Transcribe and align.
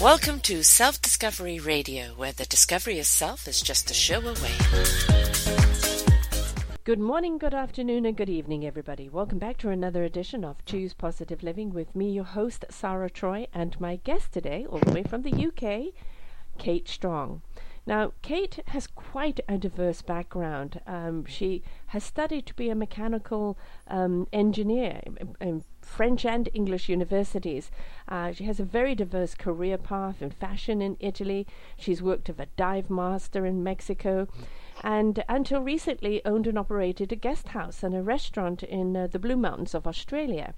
Welcome 0.00 0.40
to 0.40 0.62
Self 0.62 1.02
Discovery 1.02 1.58
Radio, 1.58 2.14
where 2.16 2.32
the 2.32 2.46
discovery 2.46 2.98
of 2.98 3.04
self 3.04 3.46
is 3.46 3.60
just 3.60 3.90
a 3.90 3.94
show 3.94 4.20
away. 4.20 4.54
Good 6.84 6.98
morning, 6.98 7.36
good 7.36 7.52
afternoon, 7.52 8.06
and 8.06 8.16
good 8.16 8.30
evening, 8.30 8.64
everybody. 8.64 9.10
Welcome 9.10 9.38
back 9.38 9.58
to 9.58 9.68
another 9.68 10.02
edition 10.02 10.42
of 10.42 10.64
Choose 10.64 10.94
Positive 10.94 11.42
Living 11.42 11.68
with 11.74 11.94
me, 11.94 12.10
your 12.10 12.24
host, 12.24 12.64
Sarah 12.70 13.10
Troy, 13.10 13.46
and 13.52 13.78
my 13.78 13.96
guest 13.96 14.32
today, 14.32 14.64
all 14.70 14.78
the 14.78 14.92
way 14.92 15.02
from 15.02 15.20
the 15.20 15.46
UK, 15.48 15.92
Kate 16.56 16.88
Strong. 16.88 17.42
Now, 17.86 18.12
Kate 18.22 18.60
has 18.68 18.86
quite 18.86 19.40
a 19.50 19.58
diverse 19.58 20.00
background. 20.00 20.80
Um, 20.86 21.26
she 21.26 21.62
has 21.90 22.04
studied 22.04 22.46
to 22.46 22.54
be 22.54 22.70
a 22.70 22.74
mechanical 22.74 23.58
um, 23.88 24.28
engineer 24.32 25.00
in 25.40 25.64
French 25.82 26.24
and 26.24 26.48
English 26.54 26.88
universities. 26.88 27.72
Uh, 28.06 28.30
she 28.30 28.44
has 28.44 28.60
a 28.60 28.64
very 28.64 28.94
diverse 28.94 29.34
career 29.34 29.76
path 29.76 30.22
in 30.22 30.30
fashion 30.30 30.80
in 30.80 30.96
Italy. 31.00 31.48
She's 31.76 32.00
worked 32.00 32.30
as 32.30 32.38
a 32.38 32.46
dive 32.56 32.90
master 32.90 33.44
in 33.44 33.64
Mexico 33.64 34.28
and 34.84 35.24
until 35.28 35.62
recently 35.62 36.24
owned 36.24 36.46
and 36.46 36.56
operated 36.56 37.10
a 37.10 37.16
guest 37.16 37.48
house 37.48 37.82
and 37.82 37.92
a 37.92 38.02
restaurant 38.02 38.62
in 38.62 38.96
uh, 38.96 39.08
the 39.08 39.18
Blue 39.18 39.36
Mountains 39.36 39.74
of 39.74 39.88
Australia. 39.88 40.54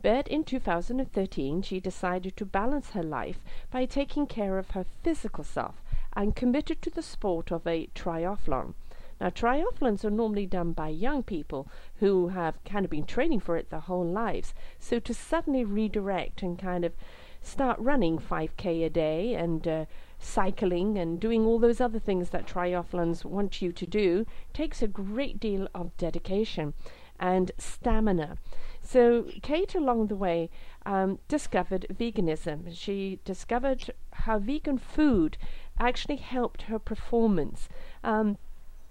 But 0.00 0.28
in 0.28 0.44
2013, 0.44 1.62
she 1.62 1.80
decided 1.80 2.36
to 2.36 2.44
balance 2.46 2.90
her 2.90 3.02
life 3.02 3.40
by 3.72 3.84
taking 3.84 4.28
care 4.28 4.58
of 4.58 4.70
her 4.70 4.86
physical 5.02 5.42
self 5.42 5.82
and 6.12 6.36
committed 6.36 6.80
to 6.82 6.90
the 6.90 7.02
sport 7.02 7.50
of 7.50 7.66
a 7.66 7.88
triathlon. 7.96 8.74
Now, 9.20 9.30
triathlons 9.30 10.04
are 10.04 10.10
normally 10.10 10.46
done 10.46 10.72
by 10.72 10.88
young 10.88 11.22
people 11.22 11.68
who 11.96 12.28
have 12.28 12.62
kind 12.64 12.84
of 12.84 12.90
been 12.90 13.04
training 13.04 13.40
for 13.40 13.56
it 13.56 13.70
their 13.70 13.80
whole 13.80 14.06
lives. 14.06 14.54
So 14.78 14.98
to 15.00 15.12
suddenly 15.12 15.64
redirect 15.64 16.42
and 16.42 16.58
kind 16.58 16.84
of 16.84 16.92
start 17.42 17.78
running 17.80 18.18
5k 18.18 18.84
a 18.84 18.90
day 18.90 19.34
and 19.34 19.66
uh, 19.66 19.84
cycling 20.18 20.98
and 20.98 21.20
doing 21.20 21.46
all 21.46 21.58
those 21.58 21.80
other 21.80 21.98
things 21.98 22.30
that 22.30 22.46
triathlons 22.46 23.24
want 23.24 23.62
you 23.62 23.72
to 23.72 23.86
do 23.86 24.26
takes 24.52 24.82
a 24.82 24.88
great 24.88 25.40
deal 25.40 25.68
of 25.74 25.96
dedication 25.96 26.74
and 27.18 27.50
stamina. 27.58 28.36
So, 28.80 29.24
Kate, 29.42 29.74
along 29.74 30.06
the 30.06 30.16
way, 30.16 30.50
um, 30.86 31.18
discovered 31.28 31.86
veganism. 31.92 32.74
She 32.76 33.18
discovered 33.24 33.92
how 34.12 34.38
vegan 34.38 34.78
food 34.78 35.36
actually 35.78 36.16
helped 36.16 36.62
her 36.62 36.78
performance. 36.78 37.68
Um, 38.02 38.38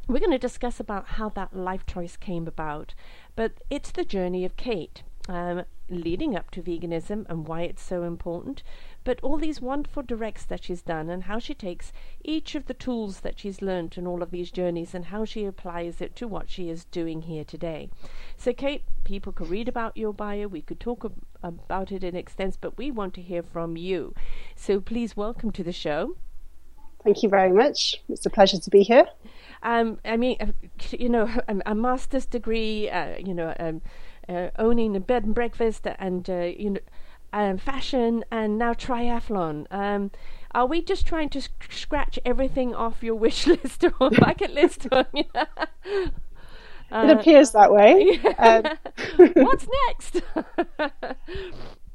we're 0.07 0.19
going 0.19 0.31
to 0.31 0.37
discuss 0.37 0.79
about 0.79 1.07
how 1.07 1.29
that 1.29 1.55
life 1.55 1.85
choice 1.85 2.15
came 2.15 2.47
about, 2.47 2.93
but 3.35 3.51
it's 3.69 3.91
the 3.91 4.05
journey 4.05 4.45
of 4.45 4.55
Kate. 4.55 5.03
Um, 5.29 5.65
leading 5.89 6.35
up 6.35 6.51
to 6.51 6.61
veganism 6.61 7.25
and 7.29 7.47
why 7.47 7.61
it's 7.61 7.81
so 7.81 8.03
important, 8.03 8.63
but 9.03 9.19
all 9.21 9.37
these 9.37 9.61
wonderful 9.61 10.03
directs 10.03 10.45
that 10.45 10.63
she's 10.63 10.81
done 10.81 11.09
and 11.09 11.23
how 11.23 11.39
she 11.39 11.53
takes 11.53 11.91
each 12.23 12.55
of 12.55 12.65
the 12.65 12.73
tools 12.73 13.21
that 13.21 13.39
she's 13.39 13.61
learned 13.61 13.97
in 13.97 14.07
all 14.07 14.21
of 14.21 14.31
these 14.31 14.51
journeys 14.51 14.93
and 14.93 15.05
how 15.05 15.25
she 15.25 15.45
applies 15.45 16.01
it 16.01 16.15
to 16.15 16.27
what 16.27 16.49
she 16.49 16.69
is 16.69 16.85
doing 16.85 17.23
here 17.23 17.43
today. 17.43 17.89
So, 18.37 18.53
Kate, 18.53 18.83
people 19.03 19.33
could 19.33 19.49
read 19.49 19.67
about 19.67 19.97
your 19.97 20.13
bio, 20.13 20.47
we 20.47 20.61
could 20.61 20.79
talk 20.79 21.05
ab- 21.05 21.23
about 21.43 21.91
it 21.91 22.03
in 22.03 22.15
extent, 22.15 22.57
but 22.59 22.77
we 22.77 22.91
want 22.91 23.13
to 23.15 23.21
hear 23.21 23.43
from 23.43 23.77
you. 23.77 24.13
So, 24.55 24.79
please 24.79 25.17
welcome 25.17 25.51
to 25.51 25.63
the 25.63 25.73
show. 25.73 26.15
Thank 27.07 27.23
you 27.23 27.29
very 27.29 27.53
much. 27.53 28.03
It's 28.09 28.25
a 28.25 28.29
pleasure 28.29 28.57
to 28.57 28.69
be 28.69 28.83
here. 28.83 29.05
Um, 29.63 29.97
I 30.03 30.17
mean, 30.17 30.35
uh, 30.41 30.47
you 30.91 31.07
know, 31.07 31.29
a, 31.47 31.55
a 31.67 31.73
master's 31.73 32.25
degree, 32.25 32.89
uh, 32.89 33.15
you 33.17 33.33
know, 33.33 33.53
um, 33.61 33.81
uh, 34.27 34.49
owning 34.59 34.93
a 34.93 34.99
bed 34.99 35.23
and 35.23 35.33
breakfast, 35.33 35.87
and 35.99 36.29
uh, 36.29 36.51
you 36.59 36.71
know, 36.71 36.79
um, 37.31 37.59
fashion, 37.59 38.25
and 38.29 38.57
now 38.57 38.73
triathlon. 38.73 39.67
Um, 39.71 40.11
are 40.51 40.65
we 40.65 40.81
just 40.81 41.07
trying 41.07 41.29
to 41.29 41.39
sc- 41.39 41.71
scratch 41.71 42.19
everything 42.25 42.75
off 42.75 43.01
your 43.01 43.15
wish 43.15 43.47
list 43.63 43.85
or 43.85 44.09
bucket 44.19 44.53
list? 44.53 44.85
Or, 44.91 45.05
you 45.13 45.23
know? 45.33 45.45
it 46.91 47.09
appears 47.17 47.51
that 47.51 47.71
way. 47.71 48.19
Um, 48.37 48.65
What's 49.33 49.65
next? 49.87 50.21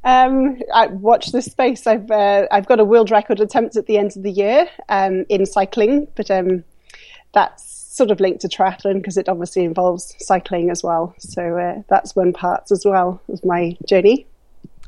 Um, 0.05 0.61
I 0.75 0.87
watch 0.89 1.33
this 1.33 1.47
space. 1.47 1.87
I've 1.87 2.11
uh, 2.11 2.47
I've 2.51 2.67
got 2.67 2.81
a 2.81 2.85
world 2.85 3.11
record 3.11 3.41
attempt 3.41 3.77
at 3.77 3.87
the 3.87 3.99
end 3.99 4.17
of 4.17 4.23
the 4.23 4.33
year 4.33 4.69
um, 4.89 5.25
in 5.29 5.47
cycling, 5.47 6.09
but 6.17 6.31
um, 6.31 6.65
that's 7.33 7.65
sort 7.97 8.11
of 8.11 8.21
linked 8.21 8.41
to 8.41 8.49
triathlon 8.49 8.95
because 8.95 9.17
it 9.17 9.29
obviously 9.29 9.65
involves 9.65 10.15
cycling 10.19 10.71
as 10.71 10.83
well. 10.83 11.15
So 11.19 11.57
uh, 11.57 11.83
that's 11.89 12.17
one 12.17 12.33
part 12.33 12.71
as 12.73 12.85
well 12.85 13.21
of 13.29 13.45
my 13.45 13.77
journey. 13.87 14.27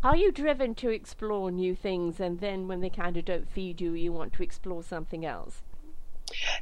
Are 0.03 0.17
you 0.17 0.33
driven 0.33 0.75
to 0.77 0.91
explore 0.91 1.51
new 1.51 1.75
things, 1.75 2.21
and 2.21 2.41
then 2.41 2.69
when 2.69 2.81
they 2.81 2.91
kind 2.91 3.17
of 3.17 3.25
don't 3.25 3.49
feed 3.49 3.81
you, 3.81 3.93
you 3.93 4.13
want 4.13 4.33
to 4.35 4.43
explore 4.43 4.83
something 4.83 5.25
else? 5.25 5.63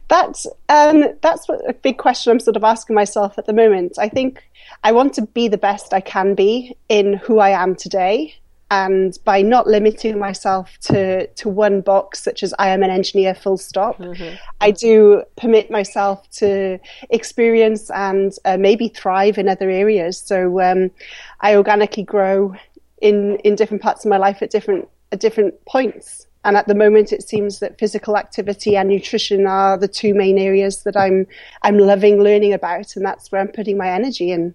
That's 0.09 0.47
um, 0.69 1.05
that's 1.23 1.49
a 1.49 1.73
big 1.73 1.99
question 1.99 2.33
I'm 2.33 2.41
sort 2.41 2.57
of 2.57 2.65
asking 2.65 2.95
myself 2.95 3.39
at 3.39 3.47
the 3.47 3.53
moment. 3.53 3.99
I 3.99 4.09
think 4.09 4.45
I 4.85 4.93
want 4.93 5.15
to 5.15 5.23
be 5.23 5.49
the 5.49 5.59
best 5.59 5.95
I 5.95 6.01
can 6.01 6.35
be 6.35 6.77
in 6.89 7.15
who 7.15 7.39
I 7.39 7.51
am 7.51 7.75
today, 7.75 8.35
and 8.73 9.19
by 9.25 9.43
not 9.43 9.67
limiting 9.67 10.19
myself 10.19 10.79
to 10.79 11.27
to 11.27 11.49
one 11.51 11.83
box 11.83 12.23
such 12.23 12.43
as 12.43 12.55
I 12.59 12.69
am 12.71 12.83
an 12.83 12.89
engineer 12.89 13.35
full 13.35 13.59
stop 13.59 13.99
mm-hmm. 13.99 14.35
I 14.63 14.71
do 14.71 15.25
permit 15.37 15.71
myself 15.71 16.29
to 16.41 16.81
experience 17.11 17.91
and 17.91 18.33
uh, 18.47 18.57
maybe 18.57 18.89
thrive 18.89 19.37
in 19.37 19.47
other 19.47 19.69
areas. 19.69 20.17
So 20.17 20.63
um, 20.63 20.91
I 21.43 21.55
organically 21.55 22.03
grow 22.03 22.55
in 23.03 23.37
in 23.45 23.57
different 23.57 23.83
parts 23.83 24.07
of 24.07 24.09
my 24.09 24.17
life 24.17 24.41
at 24.41 24.51
different 24.51 24.89
at 25.13 25.21
different 25.21 25.63
points. 25.67 26.27
And 26.45 26.57
at 26.57 26.67
the 26.67 26.75
moment 26.75 27.13
it 27.13 27.23
seems 27.23 27.59
that 27.59 27.79
physical 27.79 28.17
activity 28.17 28.75
and 28.75 28.89
nutrition 28.89 29.47
are 29.47 29.77
the 29.77 29.87
two 29.87 30.15
main 30.15 30.39
areas 30.39 30.83
that 30.85 30.97
I'm 30.97 31.27
I'm 31.61 31.77
loving 31.77 32.23
learning 32.23 32.55
about 32.55 32.97
and 32.97 33.05
that's 33.05 33.31
where 33.31 33.43
I'm 33.43 33.49
putting 33.49 33.77
my 33.77 33.91
energy 33.91 34.31
in. 34.31 34.55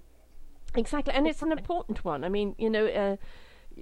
Exactly 0.76 1.14
and 1.14 1.28
it's 1.28 1.44
an 1.44 1.52
important 1.52 2.04
one. 2.04 2.24
I 2.24 2.30
mean 2.30 2.56
you 2.58 2.72
know 2.72 2.88
uh, 2.88 3.18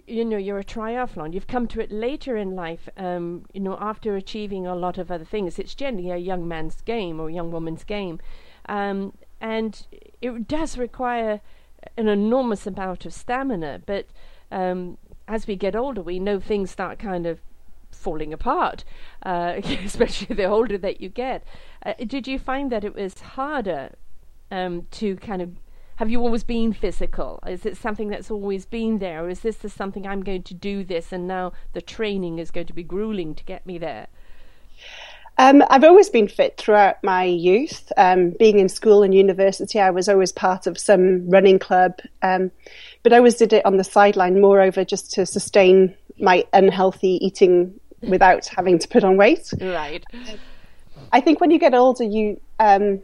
you 0.08 0.26
know 0.26 0.38
you're 0.38 0.60
a 0.60 0.64
triathlon. 0.64 1.34
You've 1.34 1.48
come 1.48 1.68
to 1.68 1.82
it 1.82 1.92
later 1.92 2.38
in 2.38 2.56
life 2.56 2.90
um, 2.98 3.46
you 3.54 3.62
know 3.62 3.78
after 3.80 4.16
achieving 4.16 4.66
a 4.66 4.76
lot 4.76 4.98
of 4.98 5.12
other 5.12 5.26
things. 5.26 5.60
It's 5.60 5.76
generally 5.76 6.12
a 6.12 6.18
young 6.18 6.48
man's 6.48 6.82
game 6.82 7.20
or 7.20 7.30
a 7.30 7.34
young 7.34 7.52
woman's 7.52 7.84
game. 7.84 8.20
Um, 8.68 9.14
and 9.42 9.86
it 10.22 10.48
does 10.48 10.78
require 10.78 11.42
an 11.98 12.08
enormous 12.08 12.66
amount 12.66 13.06
of 13.06 13.14
stamina 13.14 13.80
but 13.86 14.08
um, 14.52 14.98
as 15.28 15.46
we 15.46 15.56
get 15.56 15.76
older 15.76 16.02
we 16.02 16.18
know 16.18 16.40
things 16.40 16.72
start 16.72 16.98
kind 16.98 17.28
of 17.28 17.40
falling 17.92 18.34
apart 18.34 18.84
uh, 19.24 19.54
especially 19.84 20.36
the 20.36 20.46
older 20.46 20.78
that 20.78 21.00
you 21.00 21.10
get. 21.10 21.44
Uh, 21.86 21.94
did 22.08 22.28
you 22.28 22.40
find 22.40 22.72
that 22.72 22.84
it 22.84 22.96
was 22.96 23.20
harder 23.22 23.92
um, 24.52 24.88
to 24.92 25.16
kind 25.18 25.42
of 25.42 25.52
have 25.96 26.10
you 26.10 26.22
always 26.22 26.44
been 26.44 26.74
physical? 26.74 27.40
Is 27.48 27.66
it 27.66 27.78
something 27.78 28.10
that's 28.10 28.30
always 28.30 28.66
been 28.66 29.00
there? 29.00 29.24
Or 29.26 29.30
is 29.30 29.42
this 29.42 29.58
just 29.58 29.78
something 29.78 30.06
I'm 30.06 30.24
going 30.24 30.44
to 30.44 30.54
do 30.54 30.84
this 30.84 31.12
and 31.12 31.28
now 31.28 31.54
the 31.74 31.82
training 31.82 32.40
is 32.40 32.52
going 32.52 32.68
to 32.68 32.74
be 32.74 32.84
grueling 32.84 33.34
to 33.36 33.44
get 33.44 33.66
me 33.66 33.78
there? 33.78 34.08
Um, 35.38 35.64
I've 35.70 35.84
always 35.84 36.10
been 36.10 36.28
fit 36.28 36.58
throughout 36.58 37.04
my 37.04 37.24
youth. 37.24 37.92
Um, 37.98 38.32
being 38.32 38.60
in 38.60 38.70
school 38.70 39.04
and 39.04 39.14
university, 39.14 39.80
I 39.80 39.90
was 39.90 40.08
always 40.08 40.32
part 40.32 40.66
of 40.66 40.78
some 40.78 41.30
running 41.30 41.60
club, 41.60 42.00
um, 42.22 42.52
but 43.04 43.12
I 43.12 43.18
always 43.18 43.36
did 43.36 43.52
it 43.52 43.66
on 43.66 43.78
the 43.78 43.84
sideline, 43.84 44.40
moreover, 44.40 44.86
just 44.86 45.12
to 45.14 45.26
sustain 45.26 45.94
my 46.20 46.46
unhealthy 46.54 47.20
eating 47.26 47.78
without 48.02 48.48
having 48.48 48.80
to 48.80 48.88
put 48.88 49.04
on 49.04 49.18
weight. 49.18 49.52
Right. 49.60 50.04
I 51.12 51.20
think 51.20 51.42
when 51.42 51.52
you 51.52 51.60
get 51.60 51.74
older, 51.74 52.06
you 52.06 52.40
um, 52.60 53.02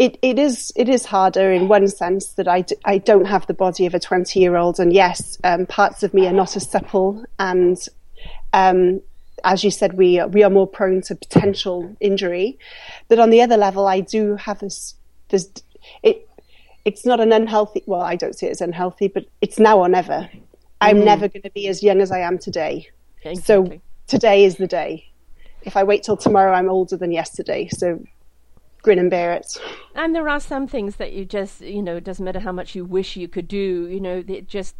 it, 0.00 0.18
it 0.22 0.38
is 0.38 0.72
it 0.76 0.88
is 0.88 1.04
harder 1.04 1.52
in 1.52 1.68
one 1.68 1.86
sense 1.86 2.28
that 2.32 2.48
I 2.48 2.62
d- 2.62 2.76
I 2.86 2.96
don't 2.96 3.26
have 3.26 3.46
the 3.46 3.52
body 3.52 3.84
of 3.84 3.92
a 3.92 4.00
20 4.00 4.40
year 4.40 4.56
old 4.56 4.80
and 4.80 4.94
yes 4.94 5.36
um, 5.44 5.66
parts 5.66 6.02
of 6.02 6.14
me 6.14 6.26
are 6.26 6.32
not 6.32 6.56
as 6.56 6.68
supple. 6.68 7.22
And 7.38 7.76
um, 8.54 9.02
as 9.44 9.62
you 9.62 9.70
said 9.70 9.98
we 9.98 10.18
are, 10.18 10.26
we 10.26 10.42
are 10.42 10.48
more 10.48 10.66
prone 10.66 11.02
to 11.02 11.14
potential 11.14 11.94
injury. 12.00 12.58
But 13.08 13.18
on 13.18 13.28
the 13.28 13.42
other 13.42 13.58
level 13.58 13.86
I 13.86 14.00
do 14.00 14.36
have 14.36 14.60
this 14.60 14.94
this 15.28 15.50
it 16.02 16.26
it's 16.86 17.04
not 17.04 17.20
an 17.20 17.30
unhealthy 17.30 17.82
well 17.84 18.00
I 18.00 18.16
don't 18.16 18.34
see 18.34 18.46
it 18.46 18.52
as 18.52 18.62
unhealthy 18.62 19.08
but 19.08 19.26
it's 19.42 19.58
now 19.58 19.80
or 19.80 19.88
never. 19.90 20.30
I'm 20.80 21.00
mm. 21.00 21.04
never 21.04 21.28
going 21.28 21.42
to 21.42 21.50
be 21.50 21.68
as 21.68 21.82
young 21.82 22.00
as 22.00 22.10
I 22.10 22.20
am 22.20 22.38
today. 22.38 22.88
Exactly. 23.22 23.42
so 23.42 23.80
today 24.06 24.46
is 24.46 24.56
the 24.56 24.66
day. 24.66 25.10
If 25.60 25.76
I 25.76 25.82
wait 25.84 26.04
till 26.04 26.16
tomorrow 26.16 26.54
I'm 26.54 26.70
older 26.70 26.96
than 26.96 27.12
yesterday. 27.12 27.68
So 27.68 28.02
grin 28.82 28.98
and 28.98 29.10
bear 29.10 29.32
it. 29.32 29.56
And 29.94 30.14
there 30.14 30.28
are 30.28 30.40
some 30.40 30.66
things 30.66 30.96
that 30.96 31.12
you 31.12 31.24
just, 31.24 31.60
you 31.60 31.82
know, 31.82 31.96
it 31.96 32.04
doesn't 32.04 32.24
matter 32.24 32.40
how 32.40 32.52
much 32.52 32.74
you 32.74 32.84
wish 32.84 33.16
you 33.16 33.28
could 33.28 33.48
do, 33.48 33.88
you 33.88 34.00
know, 34.00 34.22
it 34.26 34.48
just 34.48 34.74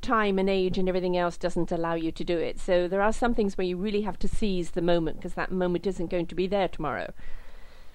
time 0.00 0.38
and 0.38 0.50
age 0.50 0.78
and 0.78 0.88
everything 0.88 1.16
else 1.16 1.36
doesn't 1.36 1.70
allow 1.70 1.94
you 1.94 2.10
to 2.12 2.24
do 2.24 2.38
it. 2.38 2.58
So 2.58 2.88
there 2.88 3.02
are 3.02 3.12
some 3.12 3.34
things 3.34 3.56
where 3.56 3.66
you 3.66 3.76
really 3.76 4.02
have 4.02 4.18
to 4.20 4.28
seize 4.28 4.72
the 4.72 4.82
moment 4.82 5.18
because 5.18 5.34
that 5.34 5.52
moment 5.52 5.86
isn't 5.86 6.10
going 6.10 6.26
to 6.26 6.34
be 6.34 6.46
there 6.46 6.68
tomorrow. 6.68 7.12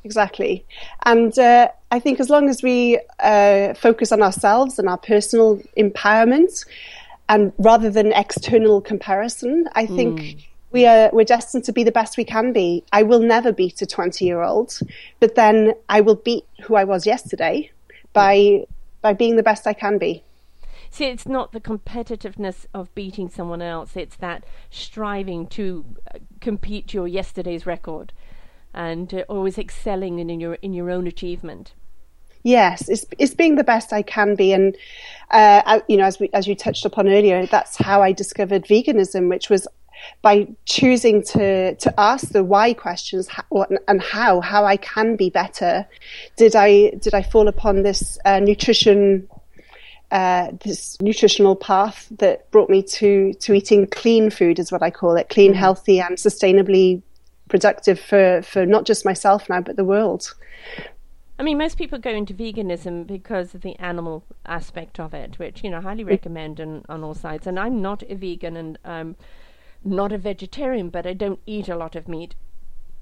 Exactly. 0.04 0.66
And 1.04 1.38
uh, 1.38 1.70
I 1.92 2.00
think 2.00 2.20
as 2.20 2.30
long 2.30 2.50
as 2.50 2.64
we 2.64 3.00
uh, 3.20 3.74
focus 3.74 4.12
on 4.12 4.22
ourselves 4.22 4.80
and 4.80 4.88
our 4.88 4.98
personal 4.98 5.62
empowerment, 5.78 6.66
and 7.28 7.52
rather 7.60 7.92
than 7.92 8.12
external 8.14 8.81
comparison, 8.81 9.68
I 9.76 9.86
think. 9.86 10.20
Mm 10.20 10.46
we 10.71 10.86
are 10.86 11.10
we're 11.12 11.25
destined 11.25 11.63
to 11.66 11.74
be 11.74 11.83
the 11.83 11.92
best 11.92 12.18
we 12.18 12.25
can 12.25 12.54
be. 12.54 12.83
I 12.92 13.04
will 13.04 13.19
never 13.19 13.51
beat 13.51 13.81
a 13.81 13.86
20 13.86 14.25
year 14.25 14.42
old, 14.42 14.80
but 15.19 15.36
then 15.36 15.74
I 15.88 16.01
will 16.01 16.16
beat 16.16 16.45
who 16.63 16.75
I 16.75 16.83
was 16.83 17.06
yesterday 17.06 17.71
by 18.13 18.66
by 19.01 19.13
being 19.13 19.36
the 19.36 19.44
best 19.44 19.66
I 19.66 19.74
can 19.74 19.98
be. 19.98 20.24
See, 20.92 21.06
it's 21.06 21.27
not 21.27 21.51
the 21.51 21.62
competitiveness 21.62 22.66
of 22.74 22.94
beating 22.95 23.30
someone 23.30 23.62
else, 23.62 23.95
it's 23.95 24.16
that 24.18 24.44
striving 24.71 25.45
to 25.48 25.86
uh, 26.13 26.19
compete 26.42 26.94
your 26.94 27.07
yesterday's 27.07 27.66
record 27.66 28.12
and 28.74 29.13
uh, 29.13 29.24
always 29.30 29.57
excelling 29.57 30.19
in, 30.19 30.30
in 30.30 30.39
your 30.39 30.56
in 30.56 30.74
your 30.74 30.89
own 30.89 31.07
achievement. 31.07 31.74
Yes, 32.44 32.88
it's 32.88 33.06
it's 33.18 33.33
being 33.33 33.56
the 33.56 33.63
best 33.63 33.92
I 33.92 34.01
can 34.01 34.36
be, 34.36 34.54
and 34.54 34.75
uh, 35.30 35.62
I, 35.66 35.81
you 35.88 35.98
know, 35.98 36.06
as 36.06 36.19
we 36.19 36.30
as 36.33 36.48
you 36.48 36.56
touched 36.56 36.86
upon 36.86 37.07
earlier, 37.07 37.45
that's 37.45 37.77
how 37.77 38.01
I 38.01 38.12
discovered 38.12 38.66
veganism, 38.66 39.30
which 39.30 39.50
was 39.50 39.68
by 40.22 40.48
choosing 40.66 41.24
to 41.24 41.75
to 41.75 42.00
ask 42.00 42.30
the 42.30 42.44
why 42.44 42.74
questions 42.74 43.30
and 43.88 44.01
how 44.01 44.42
how 44.42 44.66
I 44.66 44.78
can 44.78 45.16
be 45.16 45.30
better. 45.30 45.88
Did 46.38 46.56
I 46.56 46.92
did 47.01 47.13
I 47.13 47.22
fall 47.22 47.48
upon 47.48 47.84
this 47.84 48.18
uh, 48.25 48.40
nutrition 48.40 49.28
uh, 50.12 50.51
this 50.63 51.00
nutritional 51.01 51.56
path 51.56 52.07
that 52.18 52.50
brought 52.51 52.69
me 52.69 52.81
to 52.84 53.34
to 53.36 53.54
eating 53.54 53.88
clean 53.88 54.30
food 54.30 54.60
is 54.60 54.72
what 54.72 54.81
I 54.81 54.92
call 54.92 55.16
it, 55.16 55.30
clean, 55.30 55.51
mm-hmm. 55.51 55.60
healthy, 55.60 56.00
and 56.00 56.18
sustainably 56.18 57.02
productive 57.48 58.00
for 58.00 58.42
for 58.42 58.66
not 58.66 58.86
just 58.86 59.06
myself 59.06 59.50
now 59.50 59.62
but 59.62 59.75
the 59.75 59.86
world. 59.86 60.34
I 61.40 61.44
mean, 61.44 61.57
most 61.57 61.78
people 61.78 62.00
go 62.00 62.10
into 62.10 62.34
veganism 62.34 63.07
because 63.07 63.56
of 63.56 63.62
the 63.62 63.78
animal 63.80 64.25
aspect 64.45 65.00
of 65.00 65.13
it, 65.13 65.40
which 65.40 65.63
you 65.63 65.69
know 65.69 65.78
I 65.78 65.81
highly 65.81 66.04
mm. 66.04 66.10
recommend 66.10 66.60
on, 66.60 66.84
on 66.90 67.04
all 67.04 67.13
sides. 67.13 67.48
And 67.48 67.57
I'm 67.57 67.81
not 67.81 68.04
a 68.10 68.16
vegan 68.16 68.57
and 68.57 68.78
I'm 68.84 69.16
not 69.84 70.12
a 70.12 70.18
vegetarian, 70.18 70.90
but 70.90 71.06
I 71.06 71.14
don't 71.14 71.40
eat 71.46 71.70
a 71.70 71.76
lot 71.76 71.96
of 71.96 72.08
meat. 72.08 72.36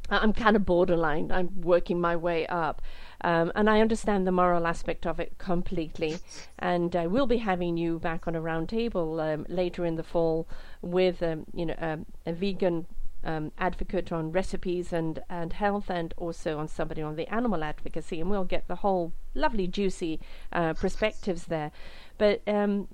I'm 0.10 0.32
kind 0.32 0.56
of 0.56 0.66
borderline. 0.66 1.32
I'm 1.32 1.62
working 1.62 2.00
my 2.00 2.16
way 2.16 2.48
up. 2.48 2.82
Um, 3.22 3.52
and 3.56 3.70
I 3.70 3.82
understand 3.82 4.26
the 4.26 4.32
moral 4.32 4.66
aspect 4.66 5.06
of 5.06 5.20
it 5.20 5.38
completely. 5.38 6.20
And 6.60 6.96
I 6.96 7.08
will 7.08 7.28
be 7.28 7.38
having 7.38 7.78
you 7.78 8.00
back 8.00 8.28
on 8.28 8.36
a 8.36 8.42
roundtable 8.42 9.22
um, 9.22 9.46
later 9.50 9.86
in 9.86 9.96
the 9.96 10.04
fall 10.04 10.48
with, 10.82 11.22
um, 11.22 11.46
you 11.54 11.66
know, 11.66 11.76
um, 11.80 12.06
a 12.26 12.32
vegan 12.32 12.86
um, 13.24 13.52
advocate 13.58 14.12
on 14.12 14.32
recipes 14.32 14.94
and, 14.94 15.20
and 15.30 15.54
health, 15.54 15.90
and 15.90 16.14
also 16.16 16.58
on 16.58 16.68
somebody 16.68 17.02
on 17.02 17.16
the 17.16 17.28
animal 17.34 17.64
advocacy, 17.64 18.22
and 18.22 18.30
we'll 18.30 18.46
get 18.46 18.68
the 18.68 18.76
whole 18.76 19.12
lovely, 19.34 19.68
juicy 19.68 20.20
uh, 20.54 20.74
perspectives 20.74 21.46
there. 21.46 21.72
But 22.18 22.42
um, 22.48 22.88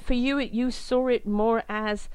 for 0.00 0.14
you, 0.14 0.38
you 0.38 0.70
saw 0.70 1.08
it 1.08 1.26
more 1.26 1.64
as 1.68 2.08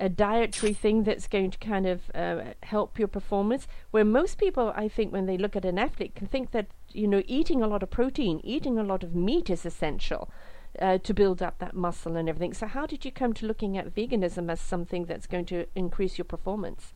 a 0.00 0.08
dietary 0.08 0.72
thing 0.72 1.04
that's 1.04 1.28
going 1.28 1.50
to 1.50 1.58
kind 1.58 1.86
of 1.86 2.10
uh, 2.14 2.54
help 2.62 2.98
your 2.98 3.06
performance. 3.06 3.68
Where 3.90 4.04
most 4.04 4.38
people, 4.38 4.72
I 4.74 4.88
think, 4.88 5.12
when 5.12 5.26
they 5.26 5.36
look 5.36 5.54
at 5.54 5.64
an 5.64 5.78
athlete, 5.78 6.14
can 6.14 6.26
think 6.26 6.50
that 6.52 6.68
you 6.90 7.06
know 7.06 7.22
eating 7.26 7.62
a 7.62 7.68
lot 7.68 7.82
of 7.82 7.90
protein, 7.90 8.40
eating 8.42 8.78
a 8.78 8.82
lot 8.82 9.04
of 9.04 9.14
meat 9.14 9.50
is 9.50 9.64
essential. 9.64 10.30
Uh, 10.78 10.98
to 10.98 11.12
build 11.12 11.42
up 11.42 11.58
that 11.58 11.74
muscle 11.74 12.16
and 12.16 12.28
everything. 12.28 12.54
So, 12.54 12.68
how 12.68 12.86
did 12.86 13.04
you 13.04 13.10
come 13.10 13.32
to 13.34 13.44
looking 13.44 13.76
at 13.76 13.92
veganism 13.92 14.48
as 14.48 14.60
something 14.60 15.04
that's 15.04 15.26
going 15.26 15.46
to 15.46 15.66
increase 15.74 16.16
your 16.16 16.24
performance? 16.24 16.92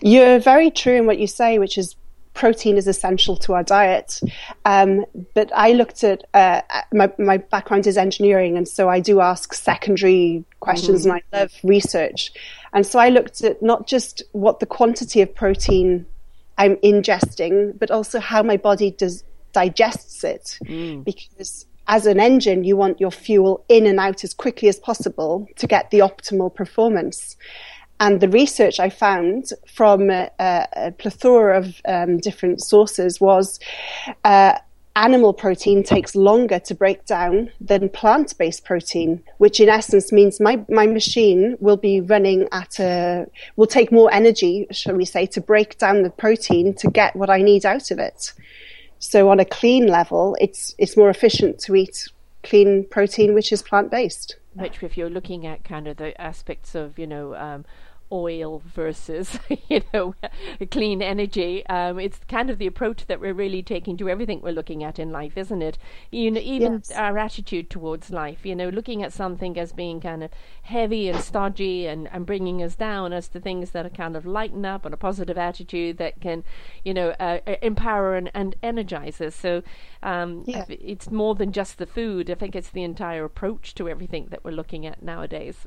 You're 0.00 0.38
very 0.38 0.70
true 0.70 0.94
in 0.94 1.06
what 1.06 1.18
you 1.18 1.26
say, 1.26 1.58
which 1.58 1.76
is 1.76 1.96
protein 2.34 2.76
is 2.76 2.86
essential 2.86 3.36
to 3.36 3.54
our 3.54 3.62
diet. 3.62 4.20
Um, 4.64 5.04
but 5.34 5.50
I 5.54 5.72
looked 5.72 6.04
at 6.04 6.24
uh, 6.34 6.62
my, 6.92 7.12
my 7.18 7.38
background 7.38 7.86
is 7.86 7.96
engineering, 7.96 8.56
and 8.56 8.66
so 8.68 8.88
I 8.88 9.00
do 9.00 9.20
ask 9.20 9.52
secondary 9.52 10.44
questions, 10.60 11.02
mm-hmm. 11.02 11.16
and 11.16 11.22
I 11.32 11.38
love 11.38 11.52
research. 11.62 12.32
And 12.72 12.86
so 12.86 12.98
I 12.98 13.08
looked 13.08 13.42
at 13.42 13.62
not 13.62 13.86
just 13.86 14.22
what 14.32 14.60
the 14.60 14.66
quantity 14.66 15.22
of 15.22 15.34
protein 15.34 16.06
I'm 16.56 16.76
ingesting, 16.76 17.78
but 17.78 17.90
also 17.90 18.20
how 18.20 18.42
my 18.42 18.56
body 18.56 18.90
does 18.90 19.24
digests 19.52 20.22
it, 20.22 20.58
mm. 20.64 21.02
because 21.04 21.66
as 21.88 22.06
an 22.06 22.20
engine, 22.20 22.62
you 22.62 22.76
want 22.76 23.00
your 23.00 23.10
fuel 23.10 23.64
in 23.68 23.84
and 23.86 23.98
out 23.98 24.22
as 24.22 24.32
quickly 24.32 24.68
as 24.68 24.78
possible 24.78 25.48
to 25.56 25.66
get 25.66 25.90
the 25.90 25.98
optimal 25.98 26.54
performance. 26.54 27.36
And 28.00 28.20
the 28.20 28.28
research 28.28 28.80
I 28.80 28.88
found 28.88 29.50
from 29.66 30.10
a, 30.10 30.30
a 30.40 30.92
plethora 30.98 31.58
of 31.58 31.80
um, 31.84 32.18
different 32.18 32.62
sources 32.62 33.20
was 33.20 33.60
uh, 34.24 34.54
animal 34.96 35.32
protein 35.32 35.82
takes 35.82 36.16
longer 36.16 36.58
to 36.58 36.74
break 36.74 37.04
down 37.04 37.50
than 37.60 37.90
plant 37.90 38.36
based 38.38 38.64
protein, 38.64 39.22
which 39.36 39.60
in 39.60 39.68
essence 39.68 40.12
means 40.12 40.40
my, 40.40 40.64
my 40.68 40.86
machine 40.86 41.56
will 41.60 41.76
be 41.76 42.00
running 42.00 42.48
at 42.52 42.80
a, 42.80 43.26
will 43.56 43.66
take 43.66 43.92
more 43.92 44.12
energy, 44.12 44.66
shall 44.70 44.96
we 44.96 45.04
say, 45.04 45.26
to 45.26 45.40
break 45.40 45.78
down 45.78 46.02
the 46.02 46.10
protein 46.10 46.74
to 46.74 46.90
get 46.90 47.14
what 47.14 47.30
I 47.30 47.42
need 47.42 47.66
out 47.66 47.90
of 47.90 47.98
it. 47.98 48.32
So 48.98 49.28
on 49.28 49.40
a 49.40 49.44
clean 49.44 49.86
level, 49.86 50.36
it's, 50.40 50.74
it's 50.78 50.96
more 50.96 51.10
efficient 51.10 51.58
to 51.60 51.76
eat 51.76 52.08
clean 52.42 52.86
protein, 52.90 53.34
which 53.34 53.52
is 53.52 53.62
plant 53.62 53.90
based. 53.90 54.36
Which, 54.54 54.82
if 54.82 54.96
you're 54.98 55.10
looking 55.10 55.46
at 55.46 55.64
kind 55.64 55.86
of 55.86 55.98
the 55.98 56.20
aspects 56.20 56.74
of, 56.74 56.98
you 56.98 57.06
know, 57.06 57.34
um, 57.36 57.64
oil 58.12 58.62
versus 58.64 59.38
you 59.68 59.82
know 59.92 60.14
clean 60.70 61.02
energy. 61.02 61.66
Um, 61.66 61.98
it's 61.98 62.20
kind 62.28 62.50
of 62.50 62.58
the 62.58 62.66
approach 62.66 63.06
that 63.06 63.20
we're 63.20 63.34
really 63.34 63.62
taking 63.62 63.96
to 63.98 64.08
everything 64.08 64.40
we're 64.40 64.52
looking 64.52 64.82
at 64.82 64.98
in 64.98 65.10
life, 65.10 65.36
isn't 65.36 65.62
it? 65.62 65.78
You 66.10 66.30
know, 66.30 66.40
even 66.40 66.72
yes. 66.74 66.90
our 66.92 67.18
attitude 67.18 67.70
towards 67.70 68.10
life. 68.10 68.44
You 68.44 68.54
know, 68.54 68.68
looking 68.68 69.02
at 69.02 69.12
something 69.12 69.58
as 69.58 69.72
being 69.72 70.00
kind 70.00 70.22
of 70.22 70.30
heavy 70.62 71.08
and 71.08 71.20
stodgy 71.20 71.86
and, 71.86 72.08
and 72.12 72.26
bringing 72.26 72.62
us 72.62 72.74
down 72.74 73.12
as 73.12 73.28
to 73.28 73.40
things 73.40 73.70
that 73.70 73.86
are 73.86 73.90
kind 73.90 74.16
of 74.16 74.26
lighten 74.26 74.64
up 74.64 74.84
and 74.84 74.94
a 74.94 74.96
positive 74.96 75.38
attitude 75.38 75.98
that 75.98 76.20
can, 76.20 76.44
you 76.84 76.94
know, 76.94 77.10
uh, 77.20 77.38
empower 77.62 78.16
and, 78.16 78.30
and 78.34 78.56
energize 78.62 79.20
us. 79.20 79.34
So 79.34 79.62
um, 80.02 80.44
yeah. 80.46 80.64
it's 80.68 81.10
more 81.10 81.34
than 81.34 81.52
just 81.52 81.78
the 81.78 81.86
food. 81.86 82.30
I 82.30 82.34
think 82.34 82.54
it's 82.54 82.70
the 82.70 82.82
entire 82.82 83.24
approach 83.24 83.74
to 83.76 83.88
everything 83.88 84.28
that 84.30 84.44
we're 84.44 84.50
looking 84.52 84.86
at 84.86 85.02
nowadays. 85.02 85.66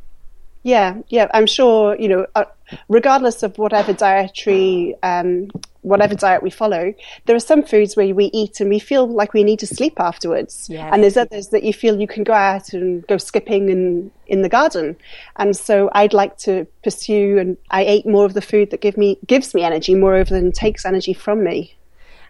Yeah, 0.63 1.01
yeah, 1.10 1.27
I'm 1.33 1.45
sure, 1.45 1.95
you 2.00 2.07
know, 2.07 2.25
uh, 2.36 2.45
regardless 2.88 3.44
of 3.44 3.57
whatever 3.57 3.92
dietary, 3.92 4.95
um, 5.04 5.50
whatever 5.81 6.15
diet 6.15 6.42
we 6.42 6.50
follow, 6.50 6.94
there 7.25 7.36
are 7.36 7.42
some 7.42 7.63
foods 7.63 7.98
where 7.98 8.15
we 8.15 8.25
eat 8.33 8.62
and 8.62 8.69
we 8.69 8.80
feel 8.80 9.06
like 9.06 9.33
we 9.33 9.44
need 9.44 9.60
to 9.60 9.68
sleep 9.68 10.00
afterwards. 10.00 10.68
Yes. 10.69 10.89
And 10.94 11.04
there's 11.04 11.18
others 11.18 11.50
that 11.50 11.63
you 11.63 11.74
feel 11.74 12.00
you 12.00 12.07
can 12.07 12.24
go 12.24 12.31
out 12.31 12.71
and 12.71 13.06
go 13.07 13.18
skipping 13.18 13.68
in, 13.68 14.10
in 14.27 14.42
the 14.42 14.50
garden. 14.50 14.95
And 15.35 15.56
so 15.56 15.90
I'd 15.94 16.14
like 16.14 16.37
to 16.40 16.66
pursue 16.81 17.37
and 17.37 17.57
I 17.69 17.83
ate 17.83 18.07
more 18.07 18.26
of 18.26 18.33
the 18.33 18.42
food 18.42 18.71
that 18.71 18.80
give 18.80 18.97
me, 18.97 19.19
gives 19.28 19.54
me 19.54 19.64
energy 19.64 19.95
more 19.95 20.16
over 20.16 20.33
than 20.33 20.54
takes 20.54 20.85
energy 20.85 21.14
from 21.14 21.44
me. 21.44 21.76